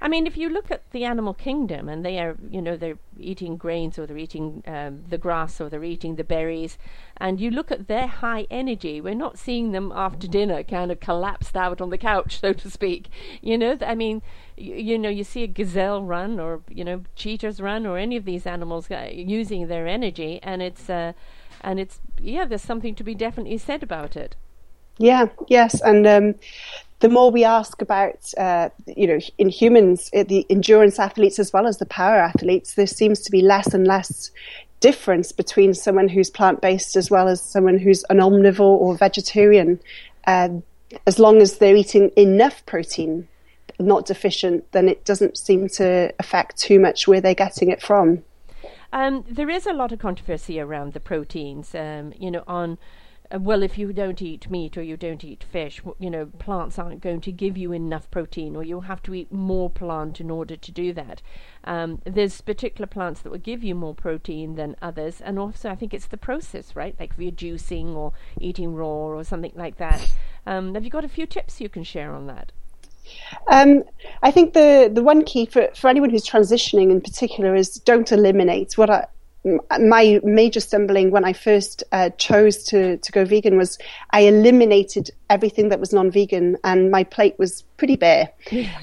I 0.04 0.10
mean, 0.10 0.28
if 0.28 0.36
you 0.36 0.50
look 0.50 0.70
at 0.70 0.92
the 0.92 1.06
animal 1.06 1.34
kingdom, 1.34 1.88
and 1.88 2.04
they 2.04 2.20
are, 2.20 2.36
you 2.52 2.62
know, 2.62 2.76
they're 2.76 2.98
eating 3.18 3.56
grains 3.56 3.98
or 3.98 4.06
they're 4.06 4.18
eating 4.18 4.62
um, 4.68 5.06
the 5.08 5.18
grass 5.18 5.62
or 5.62 5.70
they're 5.70 5.86
eating 5.86 6.18
the 6.18 6.26
berries, 6.26 6.78
and 7.16 7.40
you 7.40 7.50
look 7.50 7.72
at 7.72 7.88
their 7.88 8.08
high 8.08 8.46
energy, 8.52 9.00
we're 9.00 9.14
not 9.14 9.40
seeing 9.40 9.72
them 9.72 9.94
after 9.96 10.28
dinner 10.28 10.62
kind 10.62 10.92
of 10.92 11.00
collapsed 11.00 11.56
out 11.56 11.80
on 11.80 11.90
the 11.90 11.98
couch, 11.98 12.38
so 12.42 12.52
to 12.52 12.70
speak. 12.70 13.08
You 13.42 13.58
know, 13.58 13.78
I 13.80 13.96
mean, 13.96 14.22
you, 14.58 14.76
you 14.76 15.00
know, 15.00 15.08
you 15.08 15.24
see 15.24 15.44
a 15.44 15.48
gazelle 15.48 16.04
run 16.04 16.38
or, 16.38 16.60
you 16.70 16.84
know, 16.84 17.04
cheetahs 17.16 17.62
run 17.62 17.86
or 17.86 17.98
any 17.98 18.18
of 18.18 18.26
these 18.26 18.46
animals 18.46 18.92
uh, 18.92 19.10
using 19.10 19.68
their 19.68 19.88
energy, 19.88 20.38
and 20.44 20.62
it's, 20.62 20.90
uh, 20.90 21.14
and 21.62 21.80
it's, 21.80 22.02
yeah, 22.22 22.44
there's 22.44 22.62
something 22.62 22.94
to 22.96 23.06
be 23.06 23.16
definitely 23.16 23.58
said 23.58 23.82
about 23.82 24.18
it. 24.18 24.36
Yeah, 24.98 25.28
yes, 25.48 25.82
and 25.82 26.06
um, 26.06 26.36
the 27.04 27.10
more 27.10 27.30
we 27.30 27.44
ask 27.44 27.82
about, 27.82 28.34
uh, 28.38 28.70
you 28.88 29.06
know, 29.06 29.20
in 29.38 29.50
humans, 29.50 30.10
uh, 30.16 30.24
the 30.24 30.46
endurance 30.50 30.98
athletes 31.00 31.38
as 31.38 31.52
well 31.52 31.68
as 31.68 31.78
the 31.78 31.86
power 31.86 32.16
athletes, 32.16 32.76
there 32.76 32.88
seems 32.88 33.20
to 33.20 33.30
be 33.30 33.42
less 33.42 33.74
and 33.74 33.86
less 33.86 34.32
difference 34.80 35.34
between 35.34 35.74
someone 35.74 36.08
who's 36.08 36.30
plant 36.30 36.62
based 36.62 36.96
as 36.96 37.12
well 37.12 37.28
as 37.28 37.42
someone 37.42 37.78
who's 37.78 38.06
an 38.10 38.20
omnivore 38.20 38.80
or 38.80 38.96
vegetarian. 38.96 39.82
Uh, 40.26 40.48
as 41.06 41.20
long 41.20 41.42
as 41.42 41.58
they're 41.58 41.76
eating 41.76 42.10
enough 42.16 42.66
protein, 42.66 43.28
not 43.80 44.06
deficient, 44.06 44.72
then 44.72 44.88
it 44.88 45.04
doesn't 45.04 45.38
seem 45.38 45.68
to 45.68 46.10
affect 46.20 46.56
too 46.56 46.80
much 46.80 47.06
where 47.06 47.20
they're 47.20 47.36
getting 47.36 47.70
it 47.70 47.82
from. 47.82 48.24
Um, 48.94 49.26
there 49.30 49.50
is 49.50 49.68
a 49.68 49.74
lot 49.74 49.92
of 49.92 50.00
controversy 50.00 50.58
around 50.58 50.94
the 50.94 51.02
proteins, 51.02 51.76
um, 51.76 52.14
you 52.18 52.32
know, 52.32 52.44
on 52.48 52.78
well, 53.40 53.64
if 53.64 53.78
you 53.78 53.92
don't 53.94 54.22
eat 54.22 54.50
meat 54.50 54.78
or 54.78 54.84
you 54.84 54.96
don't 54.96 55.24
eat 55.24 55.44
fish, 55.44 55.82
you 56.00 56.10
know, 56.10 56.28
plants 56.38 56.78
aren't 56.78 57.02
going 57.02 57.22
to 57.22 57.32
give 57.32 57.58
you 57.58 57.72
enough 57.72 58.10
protein, 58.12 58.56
or 58.56 58.64
you'll 58.64 58.82
have 58.82 59.02
to 59.04 59.14
eat 59.14 59.32
more 59.32 59.70
plant 59.70 60.22
in 60.22 60.30
order 60.30 60.56
to 60.56 60.72
do 60.72 60.94
that. 60.94 61.22
Um, 61.64 62.02
there's 62.06 62.42
particular 62.42 62.86
plants 62.86 63.22
that 63.22 63.32
will 63.32 63.40
give 63.40 63.64
you 63.64 63.74
more 63.74 63.96
protein 63.96 64.56
than 64.56 64.76
others, 64.82 65.20
and 65.20 65.40
also 65.40 65.70
I 65.70 65.76
think 65.76 65.94
it's 65.94 66.08
the 66.08 66.18
process, 66.18 66.76
right? 66.76 66.96
Like 67.00 67.14
you're 67.18 67.32
juicing 67.32 67.96
or 67.96 68.14
eating 68.40 68.76
raw 68.76 68.88
or 68.88 69.24
something 69.24 69.54
like 69.56 69.78
that. 69.78 70.12
Um, 70.46 70.76
have 70.76 70.84
you 70.84 70.90
got 70.90 71.06
a 71.06 71.10
few 71.10 71.26
tips 71.26 71.60
you 71.60 71.70
can 71.70 71.84
share 71.84 72.14
on 72.14 72.28
that? 72.28 72.52
Um, 73.52 73.84
I 74.22 74.32
think 74.32 74.54
the 74.54 74.90
the 74.94 75.04
one 75.04 75.24
key 75.24 75.46
for, 75.46 75.70
for 75.76 75.90
anyone 75.90 76.10
who's 76.10 76.28
transitioning 76.28 76.92
in 76.92 77.02
particular 77.02 77.56
is 77.56 77.80
don't 77.80 78.12
eliminate. 78.12 78.78
What 78.78 78.90
I 78.90 79.08
my 79.80 80.22
major 80.24 80.60
stumbling 80.60 81.12
when 81.12 81.26
I 81.26 81.34
first 81.34 81.84
uh, 81.92 82.10
chose 82.12 82.64
to, 82.66 82.98
to 82.98 83.12
go 83.12 83.26
vegan 83.26 83.58
was 83.58 83.78
I 84.12 84.22
eliminated 84.22 85.12
everything 85.30 85.70
that 85.70 85.80
was 85.80 85.92
non-vegan 85.92 86.58
and 86.64 86.92
my 86.92 87.04
plate 87.04 87.36
was 87.38 87.64
pretty 87.84 87.98
bare. 87.98 88.32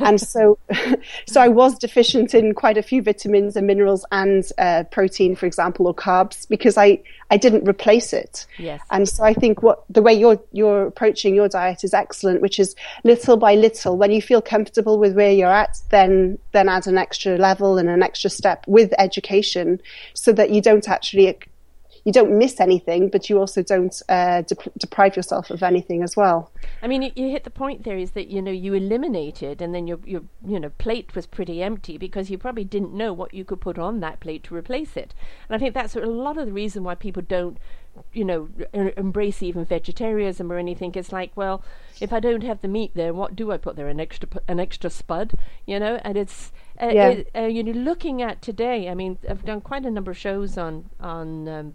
and 0.01 0.21
so, 0.21 0.59
so 1.27 1.41
I 1.41 1.49
was 1.49 1.79
deficient 1.79 2.35
in 2.35 2.53
quite 2.53 2.77
a 2.77 2.83
few 2.83 3.01
vitamins 3.01 3.57
and 3.57 3.67
minerals 3.67 4.05
and 4.13 4.45
uh, 4.59 4.85
protein, 4.91 5.35
for 5.35 5.47
example, 5.47 5.87
or 5.87 5.95
carbs 5.95 6.47
because 6.47 6.77
I, 6.77 7.03
I 7.31 7.39
didn't 7.39 7.67
replace 7.67 8.13
it. 8.13 8.47
Yes. 8.59 8.83
And 8.91 9.09
so 9.09 9.25
I 9.25 9.33
think 9.33 9.63
what 9.63 9.85
the 9.89 10.03
way 10.03 10.13
you're, 10.13 10.39
you're 10.53 10.87
approaching 10.89 11.35
your 11.35 11.49
diet 11.49 11.83
is 11.83 11.95
excellent, 11.95 12.43
which 12.43 12.61
is 12.61 12.77
little 13.03 13.39
by 13.39 13.55
little. 13.55 13.97
When 13.97 14.11
you 14.11 14.21
feel 14.21 14.43
comfortable 14.43 14.99
with 14.99 15.17
where 15.17 15.33
you're 15.33 15.49
at, 15.49 15.79
then, 15.89 16.39
then 16.53 16.69
add 16.69 16.87
an 16.87 16.99
extra 16.99 17.39
level 17.39 17.79
and 17.79 17.89
an 17.89 18.03
extra 18.03 18.29
step 18.29 18.67
with 18.69 18.93
education 18.99 19.81
so 20.13 20.31
that 20.35 20.51
you 20.51 20.61
don't 20.61 20.91
actually 20.91 21.39
you 22.05 22.13
don't 22.13 22.39
miss 22.39 22.61
anything, 22.61 23.09
but 23.09 23.29
you 23.29 23.39
also 23.39 23.63
don't 23.63 24.01
uh, 24.09 24.43
dep- 24.43 24.73
deprive 24.79 25.17
yourself 25.17 25.51
of 25.51 25.63
anything 25.63 26.03
as 26.03 26.17
well. 26.17 26.51
I 26.83 26.87
mean, 26.87 27.03
you, 27.03 27.13
you, 27.15 27.31
hit 27.31 27.45
the 27.45 27.51
point 27.51 27.85
there 27.85 27.99
is 27.99 28.13
that 28.13 28.29
you 28.29 28.41
know 28.41 28.51
you 28.51 28.75
eliminated, 28.75 29.61
and 29.61 29.75
then 29.75 29.87
your 29.87 29.99
your 30.05 30.23
you 30.45 30.59
know 30.59 30.71
plate 30.79 31.15
was 31.15 31.27
pretty 31.27 31.63
empty 31.63 31.99
because 31.99 32.31
you 32.31 32.39
probably 32.39 32.65
didn't 32.65 32.93
know 32.93 33.13
what 33.13 33.35
you 33.35 33.45
could 33.45 33.61
put 33.61 33.79
on 33.79 34.01
that 34.01 34.21
plate 34.21 34.45
to 34.45 34.55
replace 34.55 34.97
it. 34.97 35.15
And 35.49 35.57
I 35.57 35.59
think 35.59 35.75
that's 35.75 35.97
a 35.97 36.01
lot 36.01 36.39
of 36.39 36.47
the 36.47 36.53
reason 36.53 36.85
why 36.85 36.95
people 36.95 37.23
don't 37.23 37.59
you 38.13 38.25
know 38.25 38.49
embrace 38.73 39.43
even 39.43 39.65
vegetarianism 39.65 40.51
or 40.51 40.59
anything. 40.59 40.93
It's 40.95 41.13
like, 41.13 41.33
well, 41.35 41.63
if 42.01 42.13
I 42.13 42.21
don't 42.21 42.43
have 42.43 42.61
the 42.63 42.69
meat 42.69 42.93
there, 42.95 43.13
what 43.13 43.37
do 43.37 43.53
I 43.53 43.57
put 43.57 43.77
there? 43.77 43.89
An 43.89 44.01
extra 44.01 44.29
an 44.49 44.61
extra 44.61 44.91
spud, 44.91 45.35
you 45.67 45.79
know? 45.79 46.01
And 46.03 46.17
it's 46.17 46.53
uh, 46.81 46.91
yeah. 46.93 47.09
It, 47.09 47.31
uh, 47.35 47.41
you 47.43 47.63
know 47.63 47.73
looking 47.73 48.23
at 48.23 48.43
today. 48.43 48.89
I 48.89 48.95
mean, 48.95 49.19
I've 49.29 49.45
done 49.45 49.61
quite 49.61 49.85
a 49.85 49.91
number 49.91 50.11
of 50.11 50.19
shows 50.19 50.57
on 50.57 50.89
on 51.01 51.49
um, 51.49 51.75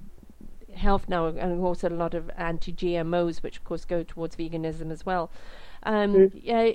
health 0.75 1.07
now, 1.07 1.27
and 1.27 1.61
also 1.63 1.89
a 1.89 1.89
lot 1.89 2.13
of 2.13 2.29
anti-GMOs, 2.37 3.41
which 3.43 3.57
of 3.57 3.63
course 3.63 3.85
go 3.85 4.03
towards 4.03 4.35
veganism 4.35 4.91
as 4.91 5.05
well. 5.05 5.31
Um, 5.83 6.13
mm. 6.13 6.31
yeah, 6.33 6.71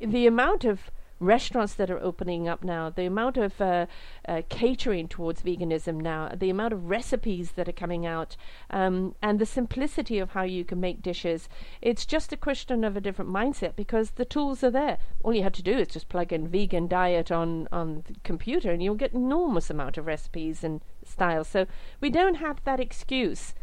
the 0.00 0.26
amount 0.26 0.64
of 0.64 0.90
restaurants 1.18 1.74
that 1.74 1.90
are 1.90 1.98
opening 1.98 2.46
up 2.48 2.62
now, 2.62 2.90
the 2.90 3.06
amount 3.06 3.36
of 3.36 3.60
uh, 3.60 3.86
uh, 4.28 4.42
catering 4.48 5.08
towards 5.08 5.42
veganism 5.42 6.00
now, 6.00 6.30
the 6.34 6.50
amount 6.50 6.72
of 6.72 6.90
recipes 6.90 7.52
that 7.52 7.68
are 7.68 7.72
coming 7.72 8.04
out, 8.04 8.36
um, 8.70 9.14
and 9.22 9.38
the 9.38 9.46
simplicity 9.46 10.18
of 10.18 10.30
how 10.30 10.42
you 10.42 10.64
can 10.64 10.80
make 10.80 11.02
dishes. 11.02 11.48
It's 11.80 12.04
just 12.04 12.32
a 12.32 12.36
question 12.36 12.84
of 12.84 12.96
a 12.96 13.00
different 13.00 13.30
mindset 13.30 13.76
because 13.76 14.12
the 14.12 14.24
tools 14.24 14.62
are 14.62 14.70
there. 14.70 14.98
All 15.22 15.34
you 15.34 15.42
have 15.42 15.52
to 15.54 15.62
do 15.62 15.78
is 15.78 15.88
just 15.88 16.08
plug 16.08 16.32
in 16.32 16.48
vegan 16.48 16.86
diet 16.88 17.30
on 17.32 17.68
on 17.72 18.04
the 18.06 18.14
computer, 18.22 18.70
and 18.70 18.82
you'll 18.82 18.94
get 18.94 19.14
enormous 19.14 19.70
amount 19.70 19.96
of 19.96 20.06
recipes 20.06 20.62
and 20.62 20.82
styles. 21.06 21.48
So 21.48 21.66
we 22.00 22.10
don't 22.10 22.36
have 22.36 22.62
that 22.64 22.80
excuse. 22.80 23.54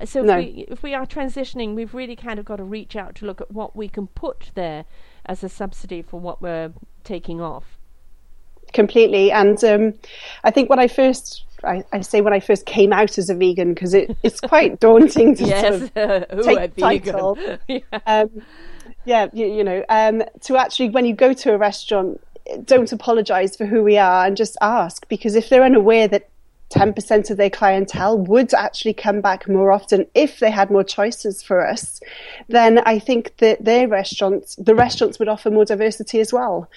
Uh, 0.00 0.04
so 0.04 0.22
no. 0.22 0.38
if, 0.38 0.44
we, 0.44 0.64
if 0.68 0.82
we 0.82 0.94
are 0.94 1.06
transitioning, 1.06 1.74
we've 1.74 1.94
really 1.94 2.16
kind 2.16 2.38
of 2.38 2.44
got 2.44 2.56
to 2.56 2.64
reach 2.64 2.96
out 2.96 3.14
to 3.16 3.26
look 3.26 3.40
at 3.40 3.50
what 3.50 3.76
we 3.76 3.88
can 3.88 4.06
put 4.08 4.50
there 4.54 4.84
as 5.26 5.42
a 5.44 5.48
subsidy 5.48 6.02
for 6.02 6.20
what 6.20 6.40
we're 6.40 6.72
taking 7.04 7.40
off. 7.40 7.78
Completely, 8.72 9.32
and 9.32 9.62
um, 9.64 9.94
I 10.44 10.50
think 10.50 10.68
when 10.68 10.78
I 10.78 10.88
first 10.88 11.44
I, 11.64 11.84
I, 11.92 12.00
say 12.00 12.20
when 12.20 12.32
I 12.32 12.40
first 12.40 12.66
came 12.66 12.92
out 12.92 13.18
as 13.18 13.30
a 13.30 13.34
vegan 13.34 13.74
because 13.74 13.94
it, 13.94 14.16
it's 14.22 14.40
quite 14.40 14.78
daunting 14.80 15.34
to 15.36 15.44
yes. 15.44 15.62
sort 15.62 15.96
of 15.96 16.38
Ooh, 16.38 16.42
take 16.42 16.76
title. 16.76 17.38
yeah. 17.68 17.80
Um, 18.06 18.42
yeah, 19.04 19.28
you, 19.32 19.46
you 19.46 19.64
know, 19.64 19.84
um, 19.88 20.22
to 20.42 20.56
actually 20.56 20.90
when 20.90 21.06
you 21.06 21.14
go 21.14 21.32
to 21.32 21.52
a 21.52 21.58
restaurant, 21.58 22.20
don't 22.64 22.92
apologise 22.92 23.56
for 23.56 23.66
who 23.66 23.82
we 23.82 23.96
are 23.98 24.26
and 24.26 24.36
just 24.36 24.56
ask 24.60 25.08
because 25.08 25.34
if 25.34 25.48
they're 25.48 25.64
unaware 25.64 26.08
that 26.08 26.28
10% 26.70 27.30
of 27.30 27.36
their 27.36 27.50
clientele 27.50 28.18
would 28.18 28.52
actually 28.52 28.92
come 28.92 29.20
back 29.20 29.48
more 29.48 29.72
often 29.72 30.06
if 30.14 30.38
they 30.38 30.50
had 30.50 30.70
more 30.70 30.84
choices 30.84 31.42
for 31.42 31.66
us, 31.66 32.00
then 32.48 32.78
I 32.80 32.98
think 32.98 33.36
that 33.38 33.64
their 33.64 33.88
restaurants, 33.88 34.56
the 34.56 34.74
restaurants 34.74 35.18
would 35.18 35.28
offer 35.28 35.50
more 35.50 35.64
diversity 35.64 36.20
as 36.20 36.32
well. 36.32 36.68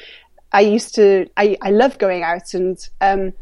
I 0.51 0.61
used 0.61 0.95
to, 0.95 1.27
I, 1.37 1.57
I 1.61 1.71
love 1.71 1.97
going 1.97 2.23
out 2.23 2.53
and, 2.53 2.77
um, 2.99 3.33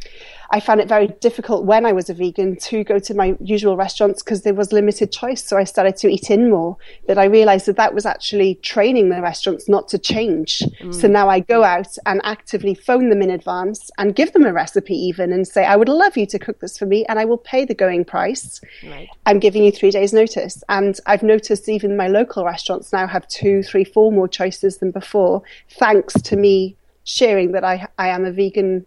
I 0.51 0.59
found 0.59 0.81
it 0.81 0.87
very 0.87 1.07
difficult 1.07 1.65
when 1.65 1.85
I 1.85 1.91
was 1.91 2.09
a 2.09 2.13
vegan 2.13 2.55
to 2.57 2.83
go 2.83 2.97
to 2.97 3.13
my 3.13 3.37
usual 3.39 3.77
restaurants 3.77 4.23
because 4.23 4.41
there 4.41 4.53
was 4.53 4.71
limited 4.71 5.11
choice. 5.11 5.43
So 5.43 5.57
I 5.57 5.63
started 5.63 5.95
to 5.97 6.09
eat 6.09 6.31
in 6.31 6.49
more. 6.49 6.77
But 7.07 7.19
I 7.19 7.25
realized 7.25 7.67
that 7.67 7.75
that 7.77 7.93
was 7.93 8.05
actually 8.05 8.55
training 8.55 9.09
the 9.09 9.21
restaurants 9.21 9.69
not 9.69 9.87
to 9.89 9.99
change. 9.99 10.63
Mm. 10.81 10.93
So 10.93 11.07
now 11.07 11.29
I 11.29 11.41
go 11.41 11.63
out 11.63 11.95
and 12.07 12.19
actively 12.23 12.73
phone 12.73 13.09
them 13.09 13.21
in 13.21 13.29
advance 13.29 13.91
and 13.99 14.15
give 14.15 14.33
them 14.33 14.45
a 14.45 14.51
recipe 14.51 14.95
even 14.95 15.31
and 15.31 15.47
say, 15.47 15.65
I 15.65 15.75
would 15.75 15.89
love 15.89 16.17
you 16.17 16.25
to 16.27 16.39
cook 16.39 16.59
this 16.61 16.79
for 16.79 16.87
me 16.87 17.05
and 17.05 17.19
I 17.19 17.25
will 17.25 17.37
pay 17.37 17.63
the 17.65 17.75
going 17.75 18.03
price. 18.03 18.59
Right. 18.83 19.07
I'm 19.27 19.39
giving 19.39 19.63
you 19.63 19.71
three 19.71 19.91
days 19.91 20.13
notice. 20.13 20.63
And 20.67 20.99
I've 21.05 21.23
noticed 21.23 21.69
even 21.69 21.95
my 21.95 22.07
local 22.07 22.43
restaurants 22.43 22.91
now 22.91 23.05
have 23.05 23.27
two, 23.27 23.61
three, 23.61 23.83
four 23.83 24.11
more 24.11 24.27
choices 24.27 24.77
than 24.77 24.89
before, 24.89 25.43
thanks 25.77 26.19
to 26.23 26.35
me 26.35 26.75
sharing 27.09 27.51
that 27.53 27.63
I, 27.63 27.87
I 27.97 28.09
am 28.09 28.23
a 28.23 28.31
vegan 28.31 28.85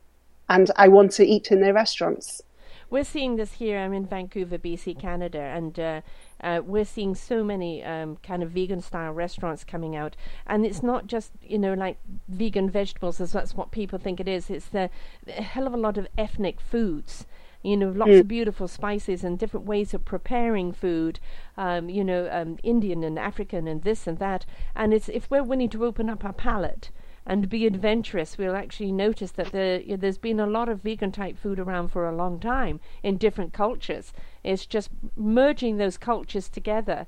and 0.48 0.70
I 0.76 0.86
want 0.86 1.10
to 1.12 1.26
eat 1.26 1.50
in 1.50 1.60
their 1.60 1.74
restaurants. 1.74 2.40
We're 2.88 3.04
seeing 3.04 3.34
this 3.34 3.54
here. 3.54 3.78
I'm 3.78 3.92
in 3.92 4.06
Vancouver, 4.06 4.58
BC, 4.58 5.00
Canada, 5.00 5.40
and 5.40 5.80
uh, 5.80 6.00
uh, 6.40 6.60
we're 6.64 6.84
seeing 6.84 7.16
so 7.16 7.42
many 7.42 7.82
um, 7.82 8.18
kind 8.22 8.42
of 8.44 8.50
vegan 8.50 8.80
style 8.80 9.12
restaurants 9.12 9.64
coming 9.64 9.96
out. 9.96 10.14
And 10.46 10.64
it's 10.64 10.84
not 10.84 11.08
just, 11.08 11.32
you 11.42 11.58
know, 11.58 11.74
like 11.74 11.98
vegan 12.28 12.70
vegetables, 12.70 13.20
as 13.20 13.32
that's 13.32 13.54
what 13.54 13.72
people 13.72 13.98
think 13.98 14.20
it 14.20 14.28
is. 14.28 14.50
It's 14.50 14.66
the, 14.66 14.88
a 15.26 15.42
hell 15.42 15.66
of 15.66 15.74
a 15.74 15.78
lot 15.78 15.98
of 15.98 16.06
ethnic 16.16 16.60
foods 16.60 17.26
you 17.64 17.76
know, 17.76 17.90
lots 17.90 18.10
mm. 18.10 18.20
of 18.20 18.26
beautiful 18.26 18.66
spices 18.66 19.22
and 19.22 19.38
different 19.38 19.66
ways 19.66 19.94
of 19.94 20.04
preparing 20.04 20.72
food, 20.72 21.20
um, 21.56 21.88
you 21.88 22.02
know, 22.02 22.28
um, 22.32 22.58
Indian 22.64 23.04
and 23.04 23.16
African 23.16 23.68
and 23.68 23.82
this 23.82 24.08
and 24.08 24.18
that. 24.18 24.44
And 24.74 24.92
it's 24.92 25.08
if 25.08 25.30
we're 25.30 25.44
willing 25.44 25.68
to 25.68 25.84
open 25.84 26.10
up 26.10 26.24
our 26.24 26.32
palate 26.32 26.90
and 27.26 27.48
be 27.48 27.66
adventurous, 27.66 28.36
we'll 28.36 28.56
actually 28.56 28.92
notice 28.92 29.32
that 29.32 29.52
the, 29.52 29.82
you 29.84 29.92
know, 29.92 29.96
there's 29.96 30.18
been 30.18 30.40
a 30.40 30.46
lot 30.46 30.68
of 30.68 30.82
vegan 30.82 31.12
type 31.12 31.38
food 31.38 31.58
around 31.58 31.88
for 31.88 32.08
a 32.08 32.14
long 32.14 32.40
time 32.40 32.80
in 33.02 33.16
different 33.16 33.52
cultures. 33.52 34.12
It's 34.42 34.66
just 34.66 34.90
merging 35.16 35.76
those 35.76 35.96
cultures 35.96 36.48
together, 36.48 37.06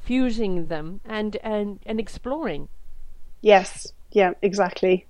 fusing 0.00 0.66
them, 0.66 1.00
and, 1.04 1.36
and, 1.36 1.78
and 1.86 2.00
exploring. 2.00 2.68
Yes, 3.40 3.92
yeah, 4.10 4.32
exactly. 4.42 5.06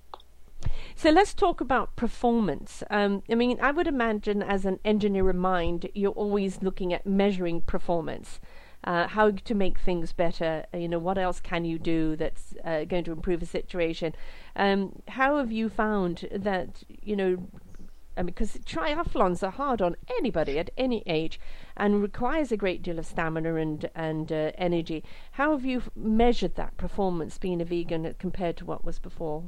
So 0.95 1.09
let's 1.09 1.33
talk 1.33 1.59
about 1.59 1.95
performance. 1.95 2.83
Um, 2.89 3.23
I 3.29 3.35
mean, 3.35 3.57
I 3.61 3.71
would 3.71 3.87
imagine 3.87 4.41
as 4.41 4.65
an 4.65 4.79
engineer 4.85 5.29
in 5.29 5.37
mind, 5.37 5.89
you're 5.93 6.11
always 6.11 6.61
looking 6.61 6.93
at 6.93 7.05
measuring 7.05 7.61
performance 7.61 8.39
uh, 8.83 9.07
how 9.07 9.31
to 9.31 9.53
make 9.53 9.79
things 9.79 10.13
better. 10.13 10.65
Uh, 10.73 10.77
you 10.77 10.87
know, 10.87 10.99
what 10.99 11.17
else 11.17 11.39
can 11.39 11.65
you 11.65 11.79
do 11.79 12.15
that's 12.15 12.53
uh, 12.63 12.83
going 12.85 13.03
to 13.03 13.11
improve 13.11 13.41
a 13.41 13.45
situation? 13.45 14.13
Um, 14.55 15.01
how 15.07 15.37
have 15.37 15.51
you 15.51 15.69
found 15.69 16.27
that, 16.31 16.83
you 16.87 17.15
know, 17.15 17.47
because 18.25 18.57
triathlons 18.57 19.41
are 19.41 19.51
hard 19.51 19.81
on 19.81 19.95
anybody 20.19 20.59
at 20.59 20.69
any 20.77 21.01
age 21.07 21.39
and 21.75 22.01
requires 22.01 22.51
a 22.51 22.57
great 22.57 22.83
deal 22.83 22.99
of 22.99 23.05
stamina 23.07 23.55
and 23.55 23.89
and 23.95 24.31
uh, 24.31 24.51
energy. 24.55 25.03
How 25.31 25.51
have 25.51 25.65
you 25.65 25.81
measured 25.95 26.55
that 26.55 26.77
performance 26.77 27.39
being 27.39 27.59
a 27.61 27.65
vegan 27.65 28.13
compared 28.19 28.57
to 28.57 28.65
what 28.65 28.85
was 28.85 28.99
before? 28.99 29.45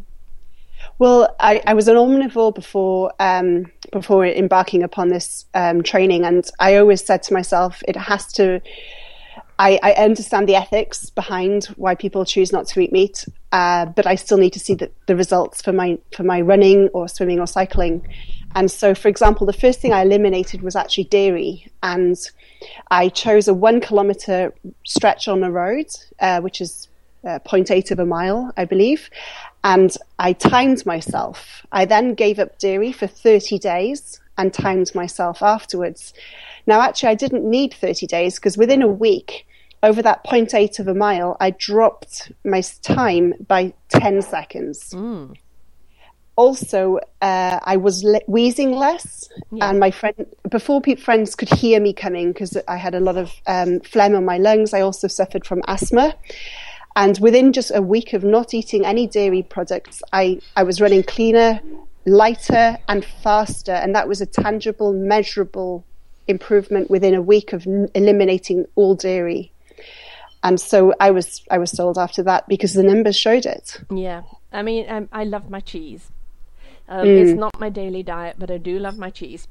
Well, 0.99 1.35
I, 1.39 1.61
I 1.65 1.73
was 1.73 1.87
an 1.87 1.95
omnivore 1.95 2.53
before 2.53 3.13
um, 3.19 3.71
before 3.91 4.25
embarking 4.25 4.83
upon 4.83 5.09
this 5.09 5.45
um, 5.53 5.83
training, 5.83 6.25
and 6.25 6.49
I 6.59 6.77
always 6.77 7.05
said 7.05 7.23
to 7.23 7.33
myself, 7.33 7.83
it 7.87 7.95
has 7.95 8.31
to 8.33 8.61
I, 9.57 9.79
I, 9.81 9.93
understand 9.93 10.49
the 10.49 10.55
ethics 10.55 11.09
behind 11.09 11.65
why 11.77 11.95
people 11.95 12.25
choose 12.25 12.51
not 12.51 12.67
to 12.67 12.79
eat 12.81 12.91
meat, 12.91 13.25
uh, 13.51 13.85
but 13.85 14.05
I 14.05 14.15
still 14.15 14.37
need 14.37 14.53
to 14.53 14.59
see 14.59 14.73
the, 14.73 14.91
the, 15.07 15.15
results 15.15 15.61
for 15.61 15.71
my 15.71 15.97
for 16.13 16.23
my 16.23 16.41
running 16.41 16.89
or 16.89 17.07
swimming 17.07 17.39
or 17.39 17.47
cycling. 17.47 18.05
And 18.55 18.69
so, 18.69 18.93
for 18.93 19.07
example, 19.07 19.47
the 19.47 19.53
first 19.53 19.79
thing 19.79 19.93
I 19.93 20.01
eliminated 20.01 20.61
was 20.61 20.75
actually 20.75 21.05
dairy, 21.05 21.67
and 21.83 22.17
I 22.91 23.09
chose 23.09 23.47
a 23.47 23.53
one 23.53 23.79
kilometer 23.79 24.53
stretch 24.85 25.27
on 25.27 25.43
a 25.43 25.51
road, 25.51 25.87
uh, 26.19 26.41
which 26.41 26.59
is 26.59 26.87
uh, 27.25 27.39
0.8 27.39 27.91
of 27.91 27.99
a 27.99 28.05
mile, 28.05 28.51
I 28.57 28.65
believe, 28.65 29.09
and 29.63 29.95
I 30.19 30.33
timed 30.33 30.85
myself. 30.85 31.65
I 31.71 31.85
then 31.85 32.13
gave 32.13 32.39
up 32.39 32.59
dairy 32.59 32.91
for 32.91 33.07
30 33.07 33.57
days 33.59 34.19
and 34.37 34.53
timed 34.53 34.93
myself 34.93 35.41
afterwards. 35.41 36.13
Now, 36.67 36.81
actually, 36.81 37.09
I 37.09 37.15
didn't 37.15 37.49
need 37.49 37.73
30 37.73 38.07
days 38.07 38.35
because 38.35 38.57
within 38.57 38.81
a 38.81 38.87
week, 38.87 39.47
over 39.83 40.01
that 40.01 40.25
0.8 40.25 40.79
of 40.79 40.87
a 40.87 40.95
mile, 40.95 41.37
I 41.39 41.51
dropped 41.51 42.31
my 42.43 42.61
time 42.81 43.33
by 43.47 43.73
10 43.89 44.21
seconds. 44.23 44.91
Mm. 44.91 45.35
Also, 46.37 46.99
uh, 47.21 47.59
I 47.63 47.77
was 47.77 48.03
le- 48.03 48.19
wheezing 48.27 48.71
less, 48.71 49.29
yeah. 49.51 49.69
and 49.69 49.79
my 49.79 49.91
friend 49.91 50.25
before 50.49 50.81
pe- 50.81 50.95
friends 50.95 51.33
could 51.33 51.49
hear 51.49 51.79
me 51.79 51.93
coming 51.93 52.33
because 52.33 52.57
I 52.67 52.75
had 52.75 52.93
a 52.93 52.99
lot 52.99 53.15
of 53.15 53.31
um, 53.47 53.79
phlegm 53.81 54.15
on 54.15 54.25
my 54.25 54.37
lungs. 54.37 54.73
I 54.73 54.81
also 54.81 55.07
suffered 55.07 55.45
from 55.45 55.61
asthma, 55.67 56.13
and 56.97 57.17
within 57.19 57.53
just 57.53 57.71
a 57.73 57.81
week 57.81 58.11
of 58.11 58.23
not 58.23 58.53
eating 58.53 58.85
any 58.85 59.07
dairy 59.07 59.43
products, 59.43 60.01
I, 60.11 60.41
I 60.57 60.63
was 60.63 60.81
running 60.81 61.03
cleaner, 61.03 61.61
lighter, 62.05 62.77
and 62.89 63.05
faster, 63.05 63.71
and 63.71 63.95
that 63.95 64.07
was 64.07 64.19
a 64.19 64.25
tangible, 64.25 64.91
measurable 64.91 65.85
improvement 66.27 66.89
within 66.89 67.13
a 67.13 67.21
week 67.21 67.53
of 67.53 67.67
n- 67.67 67.89
eliminating 67.93 68.65
all 68.75 68.95
dairy. 68.95 69.51
And 70.43 70.59
so 70.59 70.93
I 70.99 71.11
was 71.11 71.41
I 71.49 71.57
was 71.57 71.71
sold 71.71 71.97
after 71.97 72.21
that 72.23 72.47
because 72.47 72.73
the 72.73 72.83
numbers 72.83 73.15
showed 73.15 73.45
it. 73.45 73.81
Yeah, 73.89 74.23
I 74.51 74.61
mean, 74.61 74.85
um, 74.89 75.09
I 75.11 75.23
love 75.23 75.49
my 75.49 75.59
cheese. 75.59 76.11
Um, 76.87 77.07
mm. 77.07 77.21
It's 77.21 77.39
not 77.39 77.59
my 77.59 77.69
daily 77.69 78.03
diet, 78.03 78.35
but 78.37 78.51
I 78.51 78.57
do 78.57 78.77
love 78.77 78.97
my 78.97 79.09
cheese 79.09 79.47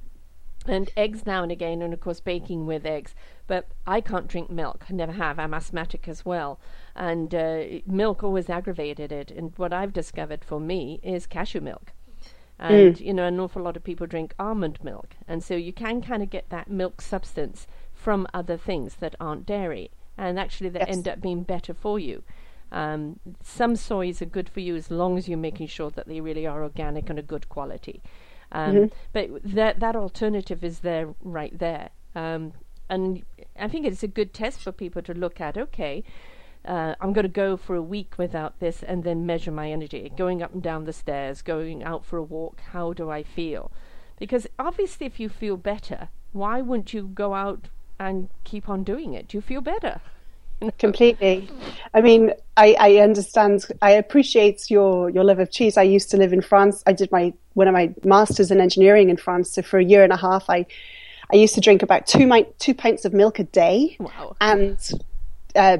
and 0.67 0.91
eggs 0.97 1.27
now 1.27 1.43
and 1.43 1.53
again, 1.53 1.83
and 1.83 1.93
of 1.93 2.01
course 2.01 2.21
baking 2.21 2.67
with 2.67 2.87
eggs. 2.87 3.15
But 3.47 3.69
I 3.87 4.01
can't 4.01 4.29
drink 4.29 4.51
milk. 4.51 4.87
I 4.89 4.93
never 4.95 5.13
have. 5.13 5.39
I'm 5.39 5.53
asthmatic 5.53 6.09
as 6.09 6.25
well, 6.25 6.59
and 6.95 7.35
uh, 7.35 7.65
milk 7.87 8.23
always 8.23 8.49
aggravated 8.49 9.13
it. 9.13 9.31
And 9.31 9.53
what 9.57 9.73
I've 9.73 9.93
discovered 9.93 10.45
for 10.45 10.61
me 10.61 11.01
is 11.03 11.27
cashew 11.27 11.61
milk. 11.61 11.93
And 12.59 12.97
mm. 12.97 13.01
you 13.01 13.13
know, 13.13 13.27
an 13.27 13.41
awful 13.41 13.63
lot 13.63 13.77
of 13.77 13.85
people 13.85 14.07
drink 14.07 14.35
almond 14.39 14.79
milk, 14.83 15.17
and 15.27 15.43
so 15.43 15.55
you 15.55 15.73
can 15.73 16.01
kind 16.01 16.23
of 16.23 16.31
get 16.31 16.51
that 16.51 16.71
milk 16.71 17.01
substance 17.01 17.67
from 17.93 18.27
other 18.33 18.57
things 18.57 18.97
that 18.97 19.17
aren't 19.19 19.47
dairy, 19.47 19.91
and 20.17 20.39
actually 20.39 20.69
that 20.71 20.87
yes. 20.87 20.97
end 20.97 21.09
up 21.09 21.21
being 21.21 21.43
better 21.43 21.75
for 21.75 21.99
you. 21.99 22.23
Um, 22.71 23.21
some 23.43 23.77
soys 23.77 24.21
are 24.23 24.27
good 24.27 24.49
for 24.49 24.61
you 24.61 24.77
as 24.77 24.91
long 24.91 25.19
as 25.19 25.29
you're 25.29 25.39
making 25.39 25.69
sure 25.69 25.91
that 25.91 26.09
they 26.09 26.21
really 26.21 26.47
are 26.47 26.63
organic 26.63 27.09
and 27.09 27.19
a 27.19 27.23
good 27.23 27.49
quality. 27.49 28.03
Um, 28.53 28.75
mm-hmm. 28.75 28.95
But 29.13 29.43
that 29.45 29.81
that 29.81 29.97
alternative 29.97 30.63
is 30.63 30.81
there 30.81 31.15
right 31.23 31.57
there, 31.59 31.91
um, 32.15 32.53
and 32.89 33.25
I 33.59 33.69
think 33.69 33.87
it's 33.87 34.03
a 34.03 34.09
good 34.09 34.33
test 34.33 34.61
for 34.61 34.71
people 34.71 35.03
to 35.03 35.15
look 35.15 35.41
at. 35.41 35.59
Okay, 35.59 36.05
uh, 36.65 36.95
I'm 37.01 37.13
going 37.13 37.25
to 37.25 37.29
go 37.29 37.57
for 37.57 37.77
a 37.77 37.83
week 37.83 38.15
without 38.17 38.61
this, 38.61 38.83
and 38.83 39.05
then 39.05 39.27
measure 39.27 39.51
my 39.51 39.71
energy, 39.71 40.13
going 40.17 40.43
up 40.43 40.55
and 40.55 40.63
down 40.63 40.85
the 40.85 40.93
stairs, 40.93 41.43
going 41.43 41.83
out 41.83 42.05
for 42.05 42.17
a 42.17 42.23
walk. 42.23 42.61
How 42.73 42.93
do 42.93 43.11
I 43.11 43.23
feel? 43.23 43.71
Because 44.19 44.47
obviously, 44.59 45.07
if 45.07 45.21
you 45.21 45.29
feel 45.29 45.57
better, 45.57 46.09
why 46.33 46.61
wouldn't 46.61 46.95
you 46.95 47.11
go 47.15 47.35
out 47.35 47.69
and 47.99 48.29
keep 48.45 48.69
on 48.69 48.85
doing 48.85 49.15
it? 49.15 49.29
Do 49.29 49.37
You 49.37 49.43
feel 49.43 49.61
better. 49.61 50.01
Completely. 50.79 51.49
I 51.93 52.01
mean, 52.01 52.33
I, 52.57 52.77
I 52.79 52.97
understand. 52.97 53.67
I 53.83 53.91
appreciate 53.91 54.71
your 54.71 55.11
your 55.11 55.25
love 55.25 55.39
of 55.39 55.51
cheese. 55.51 55.77
I 55.77 55.83
used 55.83 56.11
to 56.11 56.17
live 56.17 56.33
in 56.33 56.41
France. 56.41 56.83
I 56.87 56.93
did 56.93 57.11
my 57.13 57.33
one 57.55 57.69
of 57.69 57.75
my 57.75 57.93
masters 58.05 58.51
in 58.51 58.61
engineering 58.61 59.11
in 59.11 59.17
France. 59.17 59.53
So 59.53 59.63
for 59.63 59.79
a 59.79 59.85
year 59.85 60.05
and 60.05 60.13
a 60.13 60.17
half, 60.17 60.49
I 60.49 60.67
I 61.33 61.37
used 61.37 61.55
to 61.57 61.61
drink 61.61 61.83
about 61.83 62.07
two 62.07 62.27
mi- 62.27 62.47
two 62.59 62.75
pints 62.75 63.05
of 63.05 63.13
milk 63.13 63.39
a 63.39 63.45
day, 63.45 63.97
wow. 63.99 64.37
and 64.41 64.79
uh, 65.55 65.79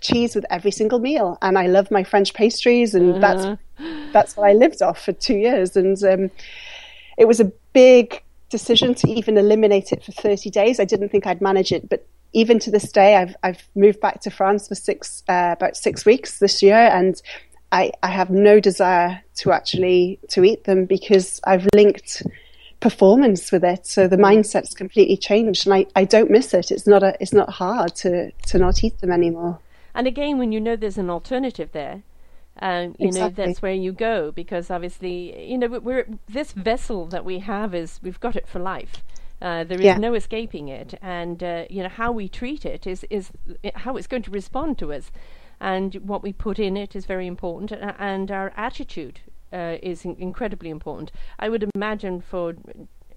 cheese 0.00 0.34
with 0.34 0.44
every 0.50 0.70
single 0.70 0.98
meal. 0.98 1.38
And 1.42 1.58
I 1.58 1.66
love 1.66 1.90
my 1.90 2.04
French 2.04 2.34
pastries, 2.34 2.94
and 2.94 3.22
uh-huh. 3.22 3.56
that's 3.78 4.12
that's 4.12 4.36
what 4.36 4.48
I 4.48 4.52
lived 4.52 4.82
off 4.82 5.04
for 5.04 5.12
two 5.12 5.36
years. 5.36 5.76
And 5.76 6.02
um, 6.04 6.30
it 7.18 7.26
was 7.26 7.40
a 7.40 7.52
big 7.72 8.22
decision 8.48 8.94
to 8.94 9.08
even 9.08 9.38
eliminate 9.38 9.92
it 9.92 10.04
for 10.04 10.12
30 10.12 10.50
days. 10.50 10.80
I 10.80 10.84
didn't 10.84 11.10
think 11.10 11.26
I'd 11.26 11.40
manage 11.40 11.70
it, 11.70 11.88
but 11.88 12.06
even 12.32 12.58
to 12.60 12.70
this 12.70 12.92
day, 12.92 13.16
I've 13.16 13.36
I've 13.42 13.62
moved 13.74 14.00
back 14.00 14.20
to 14.22 14.30
France 14.30 14.68
for 14.68 14.74
six 14.74 15.22
uh, 15.28 15.54
about 15.56 15.76
six 15.76 16.04
weeks 16.04 16.38
this 16.38 16.62
year, 16.62 16.76
and 16.76 17.20
I, 17.72 17.92
I 18.02 18.08
have 18.08 18.30
no 18.30 18.60
desire 18.60 19.22
to 19.36 19.52
actually 19.52 20.18
to 20.30 20.44
eat 20.44 20.64
them 20.64 20.86
because 20.86 21.40
I've 21.44 21.66
linked 21.74 22.22
performance 22.80 23.52
with 23.52 23.64
it. 23.64 23.86
So 23.86 24.08
the 24.08 24.16
mindset's 24.16 24.74
completely 24.74 25.16
changed, 25.16 25.66
and 25.66 25.74
I, 25.74 25.86
I 25.94 26.04
don't 26.04 26.30
miss 26.30 26.54
it. 26.54 26.70
It's 26.70 26.86
not 26.86 27.02
a 27.02 27.16
it's 27.20 27.32
not 27.32 27.50
hard 27.50 27.94
to 27.96 28.30
to 28.30 28.58
not 28.58 28.82
eat 28.82 28.98
them 29.00 29.12
anymore. 29.12 29.58
And 29.94 30.06
again, 30.06 30.38
when 30.38 30.52
you 30.52 30.60
know 30.60 30.76
there's 30.76 30.98
an 30.98 31.10
alternative 31.10 31.70
there, 31.72 32.02
um, 32.60 32.94
you 32.98 33.08
exactly. 33.08 33.20
know 33.20 33.46
that's 33.46 33.62
where 33.62 33.72
you 33.72 33.92
go 33.92 34.30
because 34.32 34.70
obviously 34.70 35.48
you 35.50 35.58
know 35.58 35.68
we're 35.68 36.06
this 36.28 36.52
vessel 36.52 37.06
that 37.06 37.24
we 37.24 37.40
have 37.40 37.74
is 37.74 38.00
we've 38.02 38.20
got 38.20 38.36
it 38.36 38.48
for 38.48 38.58
life 38.58 39.02
uh, 39.42 39.64
there 39.64 39.78
is 39.78 39.84
yeah. 39.84 39.96
no 39.96 40.14
escaping 40.14 40.68
it, 40.68 40.94
and 41.00 41.42
uh, 41.42 41.64
you 41.70 41.82
know 41.82 41.88
how 41.88 42.12
we 42.12 42.28
treat 42.28 42.66
it 42.66 42.86
is 42.86 43.04
is 43.08 43.30
how 43.74 43.96
it's 43.96 44.06
going 44.06 44.22
to 44.22 44.30
respond 44.30 44.78
to 44.78 44.92
us, 44.92 45.10
and 45.58 45.94
what 45.96 46.22
we 46.22 46.32
put 46.32 46.58
in 46.58 46.76
it 46.76 46.94
is 46.94 47.06
very 47.06 47.26
important, 47.26 47.72
and 47.98 48.30
our 48.30 48.52
attitude 48.54 49.20
uh, 49.52 49.76
is 49.82 50.04
in- 50.04 50.16
incredibly 50.18 50.70
important. 50.70 51.12
I 51.38 51.48
would 51.48 51.68
imagine 51.74 52.20
for 52.20 52.54